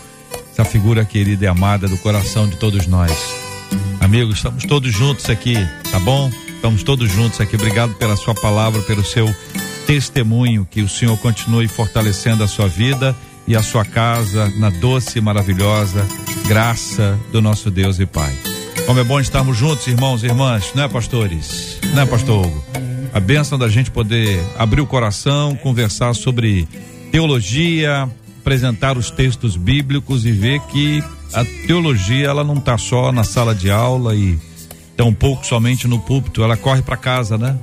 Essa 0.53 0.65
figura 0.65 1.05
querida 1.05 1.45
e 1.45 1.49
amada 1.49 1.87
do 1.87 1.99
coração 1.99 2.49
de 2.49 2.57
todos 2.57 2.87
nós. 2.87 3.13
Amigos, 4.01 4.37
estamos 4.37 4.65
todos 4.65 4.93
juntos 4.93 5.29
aqui, 5.29 5.55
tá 5.91 5.99
bom? 5.99 6.31
Estamos 6.49 6.83
todos 6.83 7.11
juntos 7.11 7.41
aqui. 7.41 7.57
Obrigado 7.57 7.95
pela 7.95 8.17
sua 8.17 8.35
palavra, 8.35 8.81
pelo 8.83 9.05
seu 9.05 9.35
testemunho. 9.87 10.67
Que 10.71 10.81
o 10.81 10.89
Senhor 10.89 11.17
continue 11.19 11.69
fortalecendo 11.69 12.43
a 12.43 12.49
sua 12.49 12.69
vida 12.69 13.15
e 13.47 13.55
a 13.55 13.63
sua 13.63 13.85
casa 13.85 14.51
na 14.57 14.71
doce 14.71 15.19
e 15.19 15.21
maravilhosa 15.21 16.07
graça 16.47 17.19
do 17.31 17.43
nosso 17.43 17.71
Deus 17.71 18.01
e 18.01 18.07
Pai. 18.07 18.58
Como 18.89 18.99
é 18.99 19.05
bom 19.05 19.21
estarmos 19.21 19.55
juntos, 19.55 19.87
irmãos 19.87 20.23
e 20.23 20.27
irmãs, 20.29 20.73
não 20.75 20.85
é, 20.85 20.89
pastores? 20.89 21.79
Não 21.93 22.05
é, 22.05 22.07
pastor 22.07 22.47
Hugo? 22.47 22.65
A 23.13 23.21
bênção 23.21 23.59
da 23.59 23.69
gente 23.69 23.91
poder 23.91 24.43
abrir 24.57 24.81
o 24.81 24.87
coração, 24.87 25.55
conversar 25.57 26.15
sobre 26.15 26.67
teologia, 27.13 28.09
apresentar 28.41 28.97
os 28.97 29.11
textos 29.11 29.59
bíblicos 29.59 30.25
e 30.25 30.33
ver 30.33 30.61
que 30.61 31.05
a 31.35 31.45
teologia 31.67 32.29
ela 32.29 32.43
não 32.43 32.55
está 32.55 32.79
só 32.79 33.13
na 33.13 33.25
sala 33.25 33.55
de 33.55 33.71
aula 33.71 34.17
e 34.17 34.39
tão 34.97 35.13
pouco 35.13 35.45
somente 35.45 35.87
no 35.87 35.99
púlpito, 35.99 36.43
ela 36.43 36.57
corre 36.57 36.81
para 36.81 36.97
casa, 36.97 37.37
né? 37.37 37.59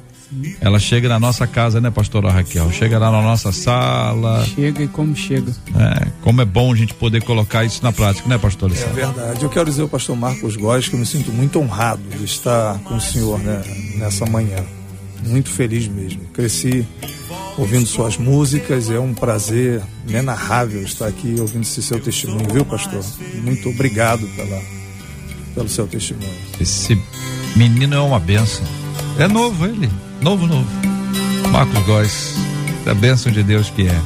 Ela 0.59 0.79
chega 0.79 1.07
na 1.07 1.19
nossa 1.19 1.45
casa, 1.47 1.79
né, 1.79 1.91
pastora 1.91 2.31
Raquel? 2.31 2.71
Chega 2.71 2.97
lá 2.97 3.11
na 3.11 3.21
nossa 3.21 3.51
sala. 3.51 4.45
Chega 4.45 4.83
e 4.83 4.87
como 4.87 5.15
chega. 5.15 5.51
É, 5.75 6.07
como 6.21 6.41
é 6.41 6.45
bom 6.45 6.71
a 6.71 6.75
gente 6.75 6.93
poder 6.93 7.23
colocar 7.23 7.63
isso 7.63 7.83
na 7.83 7.91
prática, 7.91 8.27
né, 8.27 8.37
pastor? 8.37 8.71
É 8.71 8.93
verdade. 8.93 9.43
Eu 9.43 9.49
quero 9.49 9.65
dizer 9.65 9.83
ao 9.83 9.89
pastor 9.89 10.15
Marcos 10.15 10.55
Góes 10.55 10.87
que 10.87 10.95
eu 10.95 10.99
me 10.99 11.05
sinto 11.05 11.31
muito 11.31 11.59
honrado 11.59 12.03
de 12.17 12.25
estar 12.25 12.79
com 12.79 12.95
o 12.95 13.01
senhor 13.01 13.39
né, 13.39 13.61
nessa 13.97 14.25
manhã. 14.25 14.63
Muito 15.25 15.49
feliz 15.49 15.87
mesmo. 15.87 16.21
Cresci 16.33 16.85
ouvindo 17.57 17.85
suas 17.85 18.17
músicas, 18.17 18.89
é 18.89 18.99
um 18.99 19.13
prazer 19.13 19.81
inenarrável 20.07 20.81
estar 20.83 21.07
aqui 21.07 21.35
ouvindo 21.39 21.63
esse 21.63 21.81
seu 21.81 21.99
testemunho, 21.99 22.47
viu, 22.51 22.65
pastor? 22.65 23.03
Muito 23.35 23.69
obrigado 23.69 24.27
pela, 24.35 24.61
pelo 25.55 25.69
seu 25.69 25.87
testemunho. 25.87 26.29
Esse 26.59 26.99
menino 27.55 27.95
é 27.95 27.99
uma 27.99 28.19
benção. 28.19 28.65
É 29.17 29.29
novo 29.29 29.65
ele, 29.65 29.89
novo, 30.21 30.45
novo. 30.45 30.67
Marcos 31.49 31.85
Góes, 31.85 32.35
a 32.85 32.93
bênção 32.93 33.31
de 33.31 33.41
Deus 33.43 33.69
que 33.69 33.87
é. 33.87 34.01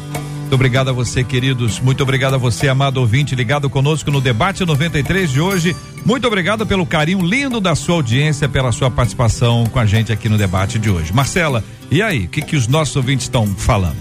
Muito 0.50 0.54
obrigado 0.54 0.90
a 0.90 0.92
você, 0.92 1.24
queridos. 1.24 1.80
Muito 1.80 2.04
obrigado 2.04 2.36
a 2.36 2.38
você, 2.38 2.68
amado 2.68 2.98
ouvinte, 2.98 3.34
ligado 3.34 3.70
conosco 3.72 4.12
no 4.12 4.22
debate 4.22 4.64
93 4.64 5.32
de 5.32 5.42
hoje. 5.42 5.76
Muito 6.06 6.28
obrigado 6.28 6.66
pelo 6.66 6.86
carinho 6.86 7.26
lindo 7.26 7.60
da 7.60 7.74
sua 7.76 7.96
audiência, 7.96 8.48
pela 8.48 8.72
sua 8.72 8.92
participação 8.92 9.66
com 9.66 9.80
a 9.80 9.86
gente 9.86 10.12
aqui 10.12 10.30
no 10.30 10.38
debate 10.38 10.78
de 10.78 10.92
hoje. 10.92 11.12
Marcela, 11.12 11.64
e 11.90 12.04
aí, 12.04 12.26
o 12.26 12.30
que, 12.30 12.42
que 12.44 12.56
os 12.56 12.68
nossos 12.68 12.96
ouvintes 12.96 13.26
estão 13.26 13.48
falando? 13.48 13.98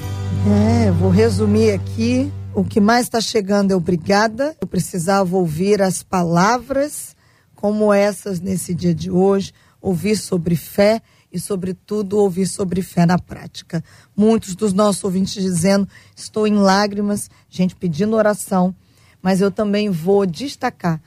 É, 0.47 0.91
vou 0.91 1.11
resumir 1.11 1.73
aqui. 1.73 2.31
O 2.55 2.63
que 2.65 2.81
mais 2.81 3.07
está 3.07 3.21
chegando 3.21 3.73
é 3.73 3.77
obrigada. 3.77 4.55
Eu 4.61 4.67
precisava 4.67 5.37
ouvir 5.37 5.81
as 5.81 6.03
palavras 6.03 7.17
como 7.55 7.93
essas 7.93 8.41
nesse 8.41 8.73
dia 8.73 8.95
de 8.95 9.11
hoje, 9.11 9.53
ouvir 9.81 10.17
sobre 10.17 10.57
fé 10.57 11.03
e, 11.33 11.39
sobretudo, 11.39 12.19
ouvir 12.19 12.47
sobre 12.47 12.83
fé 12.83 13.05
na 13.05 13.19
prática. 13.19 13.85
Muitos 14.17 14.55
dos 14.55 14.73
nossos 14.73 15.05
ouvintes 15.05 15.43
dizendo: 15.43 15.89
estou 16.17 16.47
em 16.47 16.55
lágrimas, 16.55 17.31
gente 17.49 17.77
pedindo 17.77 18.17
oração, 18.17 18.75
mas 19.23 19.41
eu 19.41 19.51
também 19.51 19.91
vou 19.91 20.25
destacar 20.27 21.01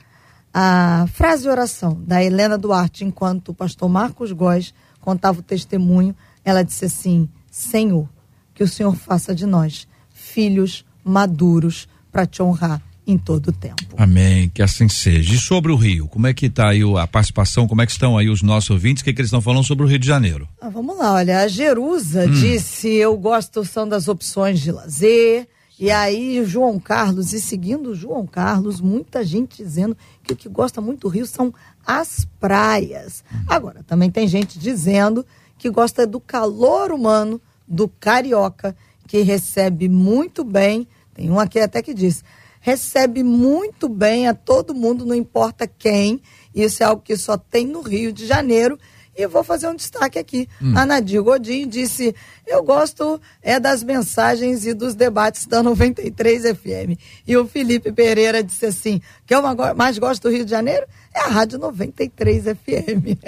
a 0.54 1.06
frase 1.14 1.48
oração 1.48 1.94
da 2.06 2.24
Helena 2.24 2.58
Duarte, 2.58 3.06
enquanto 3.06 3.50
o 3.50 3.54
pastor 3.54 3.90
Marcos 3.90 4.32
Góes 4.32 4.74
contava 5.00 5.40
o 5.40 5.44
testemunho. 5.44 6.16
Ela 6.44 6.64
disse 6.64 6.86
assim: 6.86 7.30
Senhor, 7.50 8.08
que 8.54 8.64
o 8.64 8.68
Senhor 8.68 8.96
faça 8.96 9.34
de 9.34 9.46
nós 9.46 9.88
filhos 10.10 10.86
maduros 11.04 11.88
para 12.12 12.26
te 12.26 12.44
honrar 12.44 12.82
em 13.06 13.18
todo 13.18 13.48
o 13.48 13.52
tempo. 13.52 13.96
Amém, 13.98 14.50
que 14.50 14.62
assim 14.62 14.88
seja. 14.88 15.34
E 15.34 15.38
sobre 15.38 15.72
o 15.72 15.76
Rio, 15.76 16.08
como 16.08 16.28
é 16.28 16.34
que 16.34 16.46
está 16.46 16.70
aí 16.70 16.82
a 16.98 17.08
participação, 17.08 17.68
como 17.68 17.82
é 17.82 17.86
que 17.86 17.92
estão 17.92 18.18
aí 18.18 18.30
os 18.30 18.42
nossos 18.42 18.70
ouvintes, 18.70 19.02
o 19.02 19.04
que, 19.04 19.14
que 19.14 19.22
eles 19.22 19.30
estão 19.30 19.42
falando 19.42 19.64
sobre 19.64 19.84
o 19.84 19.88
Rio 19.88 20.00
de 20.00 20.08
Janeiro? 20.08 20.48
Ah, 20.60 20.70
vamos 20.70 20.98
lá, 20.98 21.14
olha, 21.14 21.40
a 21.40 21.48
Jerusa 21.48 22.26
hum. 22.26 22.32
disse, 22.32 22.90
eu 22.90 23.18
gosto 23.18 23.66
são 23.66 23.88
das 23.88 24.08
opções 24.08 24.60
de 24.60 24.72
lazer, 24.72 25.48
e 25.80 25.90
aí 25.90 26.46
João 26.46 26.80
Carlos, 26.80 27.34
e 27.34 27.42
seguindo 27.42 27.96
João 27.96 28.28
Carlos, 28.28 28.80
muita 28.80 29.24
gente 29.24 29.58
dizendo 29.58 29.98
que 30.24 30.34
o 30.34 30.36
que 30.36 30.48
gosta 30.48 30.80
muito 30.80 31.02
do 31.02 31.08
Rio 31.08 31.26
são 31.26 31.52
as 31.86 32.28
praias. 32.40 33.24
Agora, 33.48 33.84
também 33.84 34.12
tem 34.12 34.28
gente 34.28 34.60
dizendo 34.60 35.26
que 35.58 35.70
gosta 35.70 36.06
do 36.06 36.20
calor 36.20 36.92
humano 36.92 37.42
do 37.68 37.88
carioca, 37.88 38.76
que 39.08 39.22
recebe 39.22 39.90
muito 39.90 40.44
bem, 40.44 40.88
tem 41.14 41.30
um 41.30 41.40
aqui 41.40 41.60
até 41.60 41.82
que 41.82 41.94
diz, 41.94 42.24
recebe 42.62 43.24
muito 43.24 43.90
bem 43.90 44.28
a 44.28 44.34
todo 44.34 44.74
mundo, 44.74 45.06
não 45.06 45.16
importa 45.16 45.68
quem. 45.68 46.22
Isso 46.54 46.84
é 46.84 46.86
algo 46.86 47.02
que 47.02 47.18
só 47.18 47.36
tem 47.36 47.66
no 47.66 47.82
Rio 47.82 48.14
de 48.14 48.26
Janeiro. 48.26 48.80
E 49.18 49.28
vou 49.28 49.44
fazer 49.44 49.68
um 49.68 49.76
destaque 49.76 50.18
aqui. 50.18 50.48
Hum. 50.62 50.74
A 50.76 50.86
Nadir 50.86 51.22
Godinho 51.22 51.68
disse: 51.68 52.16
Eu 52.48 52.64
gosto 52.64 53.20
é 53.42 53.60
das 53.60 53.84
mensagens 53.84 54.66
e 54.66 54.74
dos 54.74 54.96
debates 54.96 55.46
da 55.46 55.62
93 55.62 56.44
FM. 56.44 56.98
E 57.28 57.36
o 57.36 57.46
Felipe 57.46 57.92
Pereira 57.92 58.42
disse 58.42 58.66
assim: 58.66 59.02
que 59.28 59.36
eu 59.36 59.42
mais 59.76 59.98
gosto 59.98 60.24
do 60.24 60.30
Rio 60.30 60.46
de 60.46 60.52
Janeiro 60.52 60.86
é 61.14 61.20
a 61.22 61.28
Rádio 61.28 61.60
93 61.60 62.44
FM. 62.46 63.20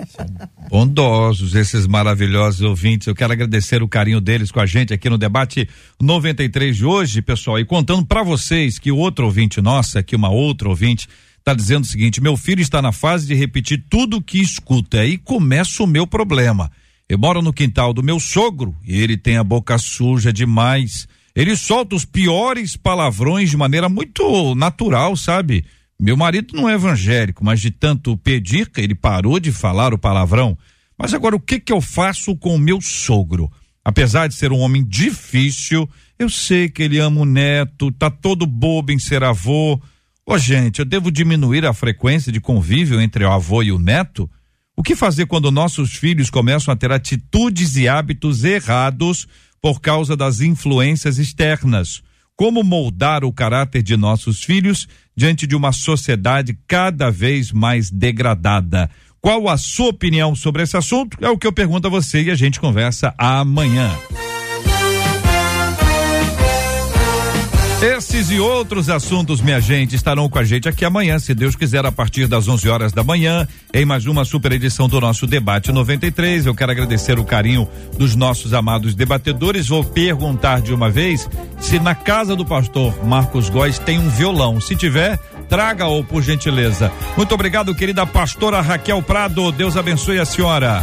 Bondosos, 0.70 1.54
esses 1.54 1.86
maravilhosos 1.86 2.62
ouvintes. 2.62 3.08
Eu 3.08 3.16
quero 3.16 3.34
agradecer 3.34 3.84
o 3.84 3.88
carinho 3.88 4.22
deles 4.22 4.52
com 4.52 4.60
a 4.60 4.66
gente 4.66 4.94
aqui 4.94 5.10
no 5.10 5.18
debate 5.18 5.68
93 6.02 6.78
de 6.78 6.86
hoje, 6.86 7.22
pessoal. 7.22 7.60
E 7.60 7.66
contando 7.66 8.06
para 8.06 8.24
vocês 8.24 8.80
que 8.80 8.92
o 8.92 8.98
outro 8.98 9.26
ouvinte 9.26 9.62
nossa, 9.62 10.02
que 10.02 10.16
uma 10.16 10.30
outra 10.30 10.70
ouvinte, 10.70 11.08
está 11.44 11.54
dizendo 11.54 11.84
o 11.84 11.88
seguinte: 11.88 12.22
meu 12.22 12.38
filho 12.38 12.62
está 12.62 12.82
na 12.82 12.92
fase 12.92 13.28
de 13.28 13.36
repetir 13.36 13.86
tudo 13.90 14.18
o 14.18 14.22
que 14.22 14.40
escuta. 14.40 15.02
Aí 15.02 15.18
começa 15.18 15.84
o 15.84 15.88
meu 15.88 16.08
problema. 16.08 16.72
Eu 17.08 17.20
moro 17.20 17.42
no 17.42 17.54
quintal 17.54 17.94
do 17.94 18.02
meu 18.02 18.20
sogro 18.20 18.74
e 18.84 19.00
ele 19.02 19.18
tem 19.18 19.38
a 19.38 19.44
boca 19.44 19.78
suja 19.78 20.32
demais. 20.32 21.08
Ele 21.36 21.56
solta 21.56 21.96
os 21.96 22.06
piores 22.06 22.78
palavrões 22.78 23.50
de 23.50 23.58
maneira 23.58 23.90
muito 23.90 24.56
natural, 24.56 25.16
sabe? 25.16 25.66
Meu 26.00 26.16
marido 26.16 26.56
não 26.56 26.70
é 26.70 26.74
evangélico, 26.74 27.44
mas 27.44 27.60
de 27.60 27.72
tanto 27.72 28.18
pedir, 28.18 28.70
ele 28.78 28.96
parou 28.96 29.40
de 29.40 29.52
falar 29.52 29.94
o 29.94 29.98
palavrão. 29.98 30.58
Mas 30.98 31.14
agora 31.14 31.36
o 31.36 31.40
que 31.40 31.60
que 31.60 31.74
eu 31.74 31.82
faço 31.82 32.36
com 32.36 32.56
o 32.56 32.60
meu 32.60 32.80
sogro? 32.82 33.52
Apesar 33.84 34.28
de 34.28 34.36
ser 34.36 34.52
um 34.52 34.60
homem 34.60 34.84
difícil, 34.84 35.90
eu 36.18 36.30
sei 36.30 36.70
que 36.70 36.84
ele 36.84 37.00
ama 37.00 37.22
o 37.22 37.26
neto, 37.26 37.92
tá 37.92 38.10
todo 38.10 38.46
bobo 38.46 38.92
em 38.92 39.00
ser 39.00 39.24
avô. 39.24 39.82
Ô, 40.26 40.38
gente, 40.38 40.80
eu 40.80 40.86
devo 40.86 41.12
diminuir 41.12 41.66
a 41.66 41.74
frequência 41.74 42.32
de 42.32 42.40
convívio 42.40 43.02
entre 43.02 43.26
o 43.26 43.32
avô 43.32 43.62
e 43.62 43.74
o 43.74 43.80
neto? 43.80 44.30
O 44.76 44.82
que 44.82 44.96
fazer 44.96 45.26
quando 45.26 45.52
nossos 45.52 45.94
filhos 45.94 46.30
começam 46.30 46.74
a 46.74 46.78
ter 46.78 46.92
atitudes 46.92 47.76
e 47.76 47.88
hábitos 47.88 48.44
errados 48.44 49.28
por 49.62 49.82
causa 49.82 50.16
das 50.16 50.40
influências 50.40 51.18
externas? 51.18 52.02
Como 52.38 52.64
moldar 52.64 53.26
o 53.26 53.34
caráter 53.34 53.84
de 53.84 53.98
nossos 53.98 54.42
filhos 54.42 54.88
diante 55.16 55.46
de 55.46 55.56
uma 55.56 55.74
sociedade 55.74 56.58
cada 56.68 57.12
vez 57.12 57.52
mais 57.52 57.92
degradada? 57.92 58.90
Qual 59.22 59.48
a 59.50 59.58
sua 59.58 59.90
opinião 59.90 60.36
sobre 60.36 60.64
esse 60.64 60.76
assunto? 60.78 61.18
É 61.22 61.30
o 61.30 61.38
que 61.38 61.46
eu 61.46 61.54
pergunto 61.54 61.88
a 61.88 61.92
você 61.92 62.24
e 62.24 62.32
a 62.32 62.36
gente 62.36 62.60
conversa 62.60 63.14
amanhã. 63.18 63.92
Esses 67.84 68.32
e 68.32 68.40
outros 68.40 68.90
assuntos, 68.90 69.42
minha 69.42 69.60
gente, 69.60 69.94
estarão 69.94 70.30
com 70.30 70.40
a 70.40 70.44
gente 70.46 70.70
aqui 70.70 70.86
amanhã, 70.86 71.20
se 71.20 71.36
Deus 71.36 71.54
quiser, 71.54 71.86
a 71.86 71.92
partir 71.92 72.28
das 72.28 72.48
11 72.48 72.70
horas 72.70 72.94
da 72.94 73.04
manhã, 73.04 73.46
em 73.74 73.84
mais 73.84 74.06
uma 74.06 74.24
super 74.24 74.54
edição 74.54 74.88
do 74.88 75.02
nosso 75.02 75.28
debate 75.28 75.70
93. 75.70 76.46
Eu 76.46 76.56
quero 76.56 76.72
agradecer 76.72 77.20
o 77.20 77.26
carinho 77.26 77.68
dos 77.98 78.16
nossos 78.16 78.54
amados 78.54 78.96
debatedores. 78.96 79.68
Vou 79.68 79.84
perguntar 79.84 80.62
de 80.62 80.74
uma 80.74 80.90
vez 80.90 81.30
se 81.60 81.78
na 81.78 81.94
casa 81.94 82.38
do 82.38 82.46
pastor 82.46 83.06
Marcos 83.06 83.50
Góes 83.50 83.78
tem 83.80 84.00
um 84.00 84.08
violão. 84.08 84.62
Se 84.62 84.78
tiver, 84.78 85.20
traga-o 85.50 86.06
por 86.06 86.24
gentileza. 86.24 86.90
Muito 87.18 87.36
obrigado, 87.36 87.76
querida 87.76 88.08
pastora 88.08 88.62
Raquel 88.62 89.02
Prado. 89.02 89.52
Deus 89.52 89.76
abençoe 89.76 90.20
a 90.20 90.26
senhora. 90.26 90.82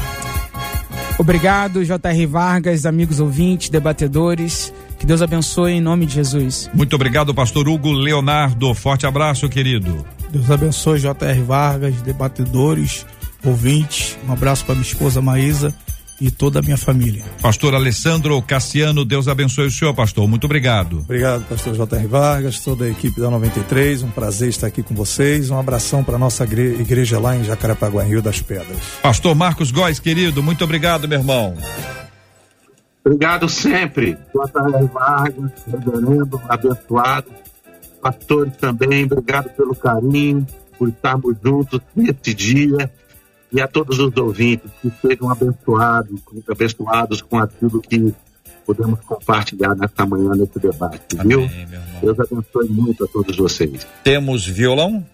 Obrigado, 1.18 1.82
J.R. 1.82 2.26
Vargas, 2.26 2.84
amigos 2.84 3.20
ouvintes, 3.20 3.70
debatedores. 3.70 4.70
Que 5.00 5.06
Deus 5.06 5.22
abençoe 5.22 5.72
em 5.72 5.80
nome 5.80 6.04
de 6.04 6.14
Jesus. 6.14 6.70
Muito 6.74 6.94
obrigado, 6.94 7.34
pastor 7.34 7.66
Hugo 7.66 7.90
Leonardo. 7.90 8.74
Forte 8.74 9.06
abraço, 9.06 9.48
querido. 9.48 10.04
Deus 10.30 10.50
abençoe 10.50 11.00
J.R. 11.00 11.40
Vargas, 11.40 12.02
debatedores, 12.02 13.06
ouvintes. 13.42 14.18
Um 14.28 14.32
abraço 14.32 14.62
para 14.66 14.74
minha 14.74 14.86
esposa 14.86 15.22
Maísa 15.22 15.74
e 16.20 16.30
toda 16.30 16.58
a 16.58 16.62
minha 16.62 16.76
família. 16.76 17.24
Pastor 17.40 17.74
Alessandro 17.74 18.40
Cassiano, 18.42 19.02
Deus 19.02 19.26
abençoe 19.26 19.68
o 19.68 19.70
senhor, 19.70 19.94
pastor. 19.94 20.28
Muito 20.28 20.44
obrigado. 20.44 20.98
Obrigado, 20.98 21.44
pastor 21.48 21.74
J.R. 21.74 22.06
Vargas, 22.06 22.60
toda 22.60 22.84
a 22.84 22.90
equipe 22.90 23.18
da 23.18 23.30
93. 23.30 24.02
Um 24.02 24.10
prazer 24.10 24.50
estar 24.50 24.66
aqui 24.66 24.82
com 24.82 24.94
vocês. 24.94 25.50
Um 25.50 25.58
abração 25.58 26.04
para 26.04 26.18
nossa 26.18 26.44
igreja 26.44 27.18
lá 27.18 27.34
em 27.34 27.42
Jacarepaguá, 27.42 28.02
Rio 28.02 28.20
das 28.20 28.42
Pedras. 28.42 28.76
Pastor 29.02 29.34
Marcos 29.34 29.70
Góes, 29.70 29.98
querido, 29.98 30.42
muito 30.42 30.62
obrigado, 30.62 31.08
meu 31.08 31.18
irmão. 31.18 31.56
Obrigado 33.10 33.48
sempre, 33.48 34.16
J.R. 34.32 34.86
Vargas, 34.86 35.50
reverendo, 35.66 36.40
abençoado, 36.48 37.28
pastores 38.00 38.56
também, 38.56 39.04
obrigado 39.04 39.50
pelo 39.50 39.74
carinho, 39.74 40.46
por 40.78 40.88
estarmos 40.88 41.36
juntos 41.42 41.80
nesse 41.96 42.32
dia 42.32 42.88
e 43.50 43.60
a 43.60 43.66
todos 43.66 43.98
os 43.98 44.16
ouvintes 44.16 44.70
que 44.80 44.92
sejam 45.02 45.28
abençoados, 45.28 46.20
abençoados 46.48 47.20
com 47.20 47.36
aquilo 47.40 47.80
que 47.80 48.14
podemos 48.64 49.00
compartilhar 49.00 49.74
nesta 49.74 50.06
manhã, 50.06 50.30
nesse 50.36 50.60
debate, 50.60 51.16
viu? 51.24 51.40
Amém, 51.40 51.66
Deus 52.00 52.20
abençoe 52.20 52.68
muito 52.68 53.04
a 53.06 53.08
todos 53.08 53.36
vocês. 53.36 53.84
Temos 54.04 54.46
violão? 54.46 55.04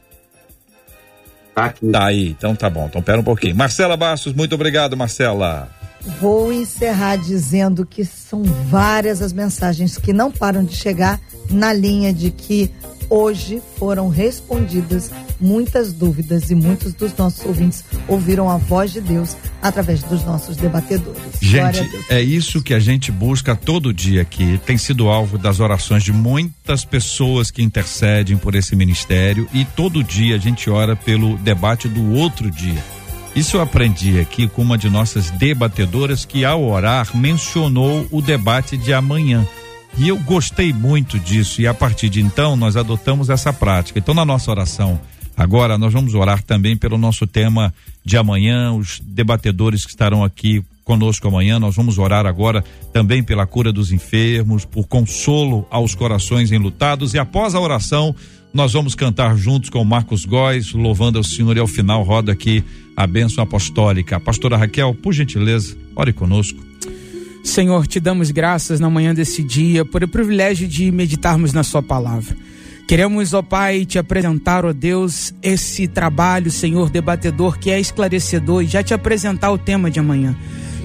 Tá 1.54 1.64
aqui. 1.64 1.90
Tá 1.90 2.04
aí, 2.04 2.28
então 2.28 2.54
tá 2.54 2.68
bom. 2.68 2.84
Então 2.84 3.00
pera 3.00 3.18
um 3.18 3.24
pouquinho. 3.24 3.56
Marcela 3.56 3.96
Bastos, 3.96 4.34
muito 4.34 4.54
obrigado, 4.54 4.94
Marcela. 4.98 5.70
Vou 6.20 6.52
encerrar 6.52 7.16
dizendo 7.16 7.84
que 7.84 8.04
são 8.04 8.42
várias 8.42 9.20
as 9.20 9.32
mensagens 9.32 9.98
que 9.98 10.12
não 10.12 10.30
param 10.30 10.64
de 10.64 10.74
chegar 10.74 11.20
na 11.50 11.72
linha 11.72 12.12
de 12.12 12.30
que 12.30 12.70
hoje 13.08 13.62
foram 13.78 14.08
respondidas 14.08 15.10
muitas 15.40 15.92
dúvidas 15.92 16.50
e 16.50 16.54
muitos 16.54 16.94
dos 16.94 17.14
nossos 17.16 17.44
ouvintes 17.44 17.84
ouviram 18.08 18.50
a 18.50 18.56
voz 18.56 18.92
de 18.92 19.00
Deus 19.00 19.36
através 19.62 20.02
dos 20.02 20.24
nossos 20.24 20.56
debatedores. 20.56 21.20
Gente, 21.40 21.88
é 22.08 22.20
isso 22.20 22.62
que 22.62 22.74
a 22.74 22.78
gente 22.78 23.12
busca 23.12 23.54
todo 23.54 23.92
dia 23.92 24.22
aqui. 24.22 24.60
Tem 24.64 24.78
sido 24.78 25.08
alvo 25.08 25.38
das 25.38 25.60
orações 25.60 26.02
de 26.02 26.12
muitas 26.12 26.84
pessoas 26.84 27.50
que 27.50 27.62
intercedem 27.62 28.36
por 28.36 28.54
esse 28.54 28.74
ministério 28.74 29.48
e 29.52 29.64
todo 29.64 30.02
dia 30.02 30.36
a 30.36 30.38
gente 30.38 30.70
ora 30.70 30.96
pelo 30.96 31.36
debate 31.38 31.88
do 31.88 32.12
outro 32.12 32.50
dia. 32.50 32.82
Isso 33.36 33.58
eu 33.58 33.60
aprendi 33.60 34.18
aqui 34.18 34.48
com 34.48 34.62
uma 34.62 34.78
de 34.78 34.88
nossas 34.88 35.30
debatedoras 35.30 36.24
que, 36.24 36.42
ao 36.42 36.64
orar, 36.64 37.14
mencionou 37.14 38.08
o 38.10 38.22
debate 38.22 38.78
de 38.78 38.94
amanhã. 38.94 39.46
E 39.98 40.08
eu 40.08 40.18
gostei 40.18 40.72
muito 40.72 41.18
disso, 41.18 41.60
e 41.60 41.66
a 41.66 41.74
partir 41.74 42.08
de 42.08 42.22
então 42.22 42.56
nós 42.56 42.78
adotamos 42.78 43.28
essa 43.28 43.52
prática. 43.52 43.98
Então, 43.98 44.14
na 44.14 44.24
nossa 44.24 44.50
oração, 44.50 44.98
agora 45.36 45.76
nós 45.76 45.92
vamos 45.92 46.14
orar 46.14 46.42
também 46.42 46.78
pelo 46.78 46.96
nosso 46.96 47.26
tema 47.26 47.74
de 48.02 48.16
amanhã, 48.16 48.72
os 48.72 49.02
debatedores 49.04 49.84
que 49.84 49.90
estarão 49.90 50.24
aqui 50.24 50.64
conosco 50.82 51.28
amanhã. 51.28 51.58
Nós 51.58 51.76
vamos 51.76 51.98
orar 51.98 52.24
agora 52.24 52.64
também 52.90 53.22
pela 53.22 53.46
cura 53.46 53.70
dos 53.70 53.92
enfermos, 53.92 54.64
por 54.64 54.86
consolo 54.86 55.66
aos 55.70 55.94
corações 55.94 56.52
enlutados, 56.52 57.12
e 57.12 57.18
após 57.18 57.54
a 57.54 57.60
oração, 57.60 58.16
nós 58.56 58.72
vamos 58.72 58.94
cantar 58.94 59.36
juntos 59.36 59.68
com 59.68 59.84
Marcos 59.84 60.24
Góes, 60.24 60.72
louvando 60.72 61.18
ao 61.18 61.24
Senhor, 61.24 61.54
e 61.54 61.60
ao 61.60 61.66
final 61.66 62.02
roda 62.02 62.32
aqui 62.32 62.64
a 62.96 63.06
bênção 63.06 63.44
apostólica. 63.44 64.18
Pastora 64.18 64.56
Raquel, 64.56 64.94
por 64.94 65.12
gentileza, 65.12 65.76
ore 65.94 66.10
conosco. 66.10 66.58
Senhor, 67.44 67.86
te 67.86 68.00
damos 68.00 68.30
graças 68.30 68.80
na 68.80 68.88
manhã 68.88 69.14
desse 69.14 69.42
dia 69.42 69.84
por 69.84 70.02
o 70.02 70.08
privilégio 70.08 70.66
de 70.66 70.90
meditarmos 70.90 71.52
na 71.52 71.62
Sua 71.62 71.82
palavra. 71.82 72.34
Queremos, 72.88 73.34
ó 73.34 73.42
Pai, 73.42 73.84
te 73.84 73.98
apresentar, 73.98 74.64
ó 74.64 74.72
Deus, 74.72 75.34
esse 75.42 75.86
trabalho, 75.86 76.50
Senhor, 76.50 76.88
debatedor 76.88 77.58
que 77.58 77.70
é 77.70 77.78
esclarecedor 77.78 78.62
e 78.62 78.66
já 78.66 78.82
te 78.82 78.94
apresentar 78.94 79.50
o 79.50 79.58
tema 79.58 79.90
de 79.90 80.00
amanhã. 80.00 80.34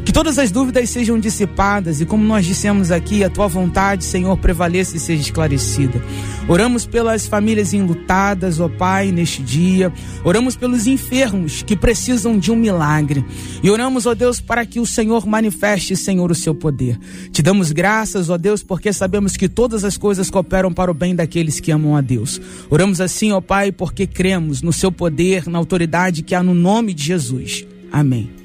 Que 0.03 0.11
todas 0.11 0.39
as 0.39 0.51
dúvidas 0.51 0.89
sejam 0.89 1.19
dissipadas 1.19 2.01
e, 2.01 2.05
como 2.05 2.23
nós 2.23 2.45
dissemos 2.45 2.91
aqui, 2.91 3.23
a 3.23 3.29
tua 3.29 3.47
vontade, 3.47 4.03
Senhor, 4.03 4.35
prevaleça 4.37 4.97
e 4.97 4.99
seja 4.99 5.21
esclarecida. 5.21 6.03
Oramos 6.47 6.85
pelas 6.85 7.27
famílias 7.27 7.73
enlutadas, 7.73 8.59
ó 8.59 8.67
Pai, 8.67 9.11
neste 9.11 9.43
dia. 9.43 9.93
Oramos 10.23 10.55
pelos 10.55 10.87
enfermos 10.87 11.61
que 11.61 11.75
precisam 11.75 12.37
de 12.37 12.51
um 12.51 12.55
milagre. 12.55 13.23
E 13.61 13.69
oramos, 13.69 14.05
ó 14.05 14.15
Deus, 14.15 14.41
para 14.41 14.65
que 14.65 14.79
o 14.79 14.85
Senhor 14.85 15.25
manifeste, 15.27 15.95
Senhor, 15.95 16.31
o 16.31 16.35
seu 16.35 16.55
poder. 16.55 16.99
Te 17.31 17.43
damos 17.43 17.71
graças, 17.71 18.29
ó 18.29 18.37
Deus, 18.37 18.63
porque 18.63 18.91
sabemos 18.91 19.37
que 19.37 19.47
todas 19.47 19.83
as 19.83 19.97
coisas 19.97 20.29
cooperam 20.29 20.73
para 20.73 20.89
o 20.89 20.95
bem 20.95 21.15
daqueles 21.15 21.59
que 21.59 21.71
amam 21.71 21.95
a 21.95 22.01
Deus. 22.01 22.41
Oramos 22.69 22.99
assim, 22.99 23.31
ó 23.31 23.39
Pai, 23.39 23.71
porque 23.71 24.07
cremos 24.07 24.63
no 24.63 24.73
seu 24.73 24.91
poder, 24.91 25.47
na 25.47 25.59
autoridade 25.59 26.23
que 26.23 26.33
há 26.33 26.41
no 26.41 26.55
nome 26.55 26.93
de 26.93 27.03
Jesus. 27.03 27.65
Amém. 27.91 28.40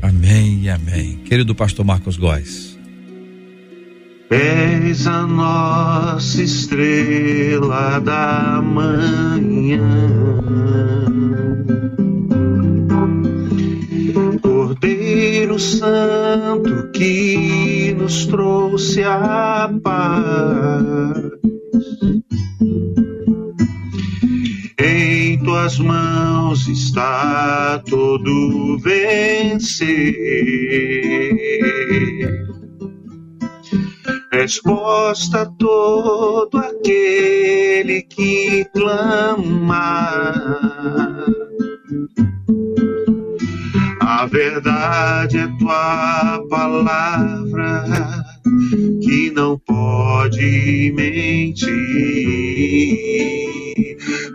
Amém 0.00 0.62
e 0.62 0.70
amém. 0.70 1.16
Querido 1.24 1.54
pastor 1.54 1.84
Marcos 1.84 2.16
Góes. 2.16 2.78
És 4.30 5.06
a 5.06 5.26
nossa 5.26 6.42
estrela 6.42 7.98
da 7.98 8.60
manhã. 8.62 9.80
Cordeiro 14.42 15.58
Santo 15.58 16.90
que 16.92 17.94
nos 17.98 18.26
trouxe 18.26 19.02
a 19.02 19.70
paz. 19.82 21.18
Em 24.88 25.38
tuas 25.40 25.78
mãos 25.78 26.66
está 26.66 27.78
todo 27.90 28.78
vencer. 28.78 30.14
Resposta 34.32 35.42
a 35.42 35.46
todo 35.46 36.56
aquele 36.56 38.00
que 38.00 38.64
clama. 38.72 40.08
A 44.00 44.24
verdade 44.24 45.36
é 45.36 45.48
tua 45.58 46.42
palavra 46.48 47.84
que 49.02 49.30
não 49.30 49.58
pode 49.58 50.92
mentir. 50.94 51.68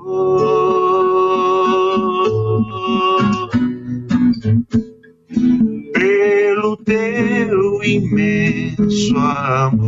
Pelo 5.94 6.78
teu 6.78 7.84
imenso 7.84 8.43
amor 8.94 9.83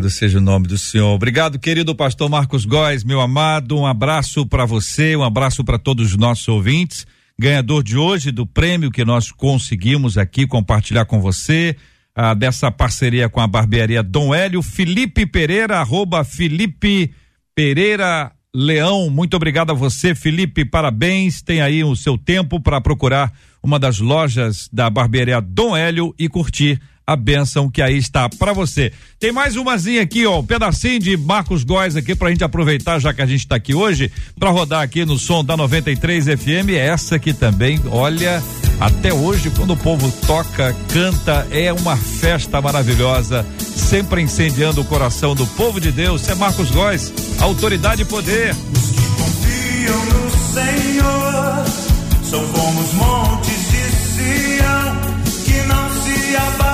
Louvado 0.00 0.10
seja 0.10 0.38
o 0.38 0.40
nome 0.40 0.66
do 0.66 0.78
Senhor. 0.78 1.12
Obrigado, 1.12 1.58
querido 1.58 1.94
pastor 1.94 2.30
Marcos 2.30 2.64
Góes, 2.64 3.04
meu 3.04 3.20
amado. 3.20 3.76
Um 3.76 3.86
abraço 3.86 4.46
para 4.46 4.64
você, 4.64 5.14
um 5.14 5.22
abraço 5.22 5.62
para 5.62 5.78
todos 5.78 6.12
os 6.12 6.16
nossos 6.16 6.48
ouvintes. 6.48 7.06
Ganhador 7.38 7.82
de 7.82 7.98
hoje 7.98 8.30
do 8.30 8.46
prêmio 8.46 8.90
que 8.90 9.04
nós 9.04 9.30
conseguimos 9.30 10.16
aqui 10.16 10.46
compartilhar 10.46 11.04
com 11.04 11.20
você, 11.20 11.76
ah, 12.14 12.32
dessa 12.32 12.70
parceria 12.70 13.28
com 13.28 13.40
a 13.40 13.46
barbearia 13.46 14.02
Dom 14.02 14.34
Hélio, 14.34 14.62
Felipe 14.62 15.26
Pereira, 15.26 15.78
arroba 15.78 16.24
Felipe 16.24 17.12
Pereira 17.54 18.32
Leão. 18.54 19.10
Muito 19.10 19.36
obrigado 19.36 19.70
a 19.70 19.74
você, 19.74 20.14
Felipe. 20.14 20.64
Parabéns. 20.64 21.42
Tem 21.42 21.60
aí 21.60 21.84
o 21.84 21.94
seu 21.94 22.16
tempo 22.16 22.58
para 22.58 22.80
procurar 22.80 23.32
uma 23.62 23.78
das 23.78 23.98
lojas 23.98 24.66
da 24.72 24.88
barbearia 24.88 25.42
Dom 25.42 25.76
Hélio 25.76 26.14
e 26.18 26.26
curtir 26.26 26.80
a 27.10 27.16
bênção 27.16 27.68
que 27.68 27.82
aí 27.82 27.96
está 27.96 28.28
para 28.28 28.52
você. 28.52 28.92
Tem 29.18 29.32
mais 29.32 29.56
umazinha 29.56 30.00
aqui, 30.00 30.24
ó, 30.26 30.38
um 30.38 30.46
pedacinho 30.46 31.00
de 31.00 31.16
Marcos 31.16 31.64
Góes 31.64 31.96
aqui 31.96 32.14
pra 32.14 32.30
gente 32.30 32.44
aproveitar, 32.44 33.00
já 33.00 33.12
que 33.12 33.20
a 33.20 33.26
gente 33.26 33.48
tá 33.48 33.56
aqui 33.56 33.74
hoje, 33.74 34.12
para 34.38 34.50
rodar 34.50 34.82
aqui 34.82 35.04
no 35.04 35.18
som 35.18 35.44
da 35.44 35.56
93 35.56 36.26
FM. 36.26 36.70
Essa 36.78 37.16
aqui 37.16 37.32
também, 37.32 37.80
olha, 37.90 38.40
até 38.78 39.12
hoje, 39.12 39.50
quando 39.50 39.72
o 39.72 39.76
povo 39.76 40.08
toca, 40.24 40.72
canta, 40.92 41.48
é 41.50 41.72
uma 41.72 41.96
festa 41.96 42.60
maravilhosa, 42.60 43.44
sempre 43.58 44.22
incendiando 44.22 44.80
o 44.80 44.84
coração 44.84 45.34
do 45.34 45.46
povo 45.48 45.80
de 45.80 45.90
Deus. 45.90 46.28
É 46.28 46.34
Marcos 46.36 46.70
Góes, 46.70 47.12
autoridade 47.40 48.02
e 48.02 48.04
poder. 48.04 48.54
Os 48.72 48.90
que 48.90 49.06
confiam 49.16 50.04
no 50.06 50.30
Senhor 50.54 51.64
são 52.22 52.46
como 52.52 52.80
os 52.80 52.92
montes 52.92 53.70
de 53.70 53.90
Sião 54.14 55.10
que 55.44 55.66
não 55.66 55.90
se 56.02 56.36
abalam, 56.36 56.69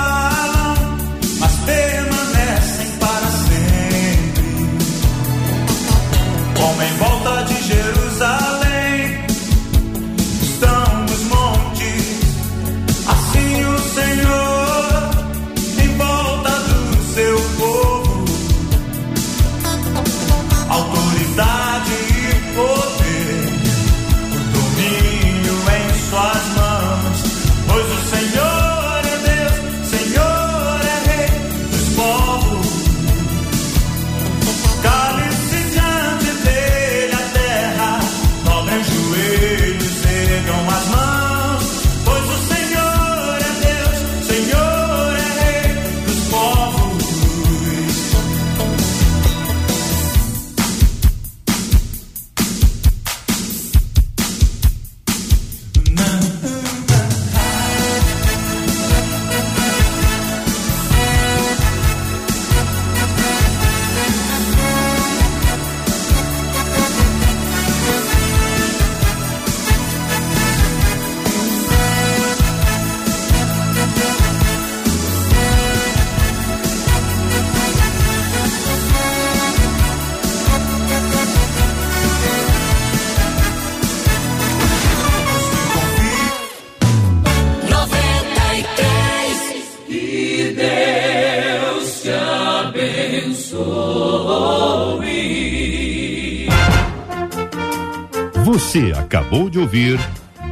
ouvir 99.77 100.01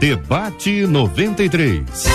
Debate 0.00 0.86
93. 0.86 2.13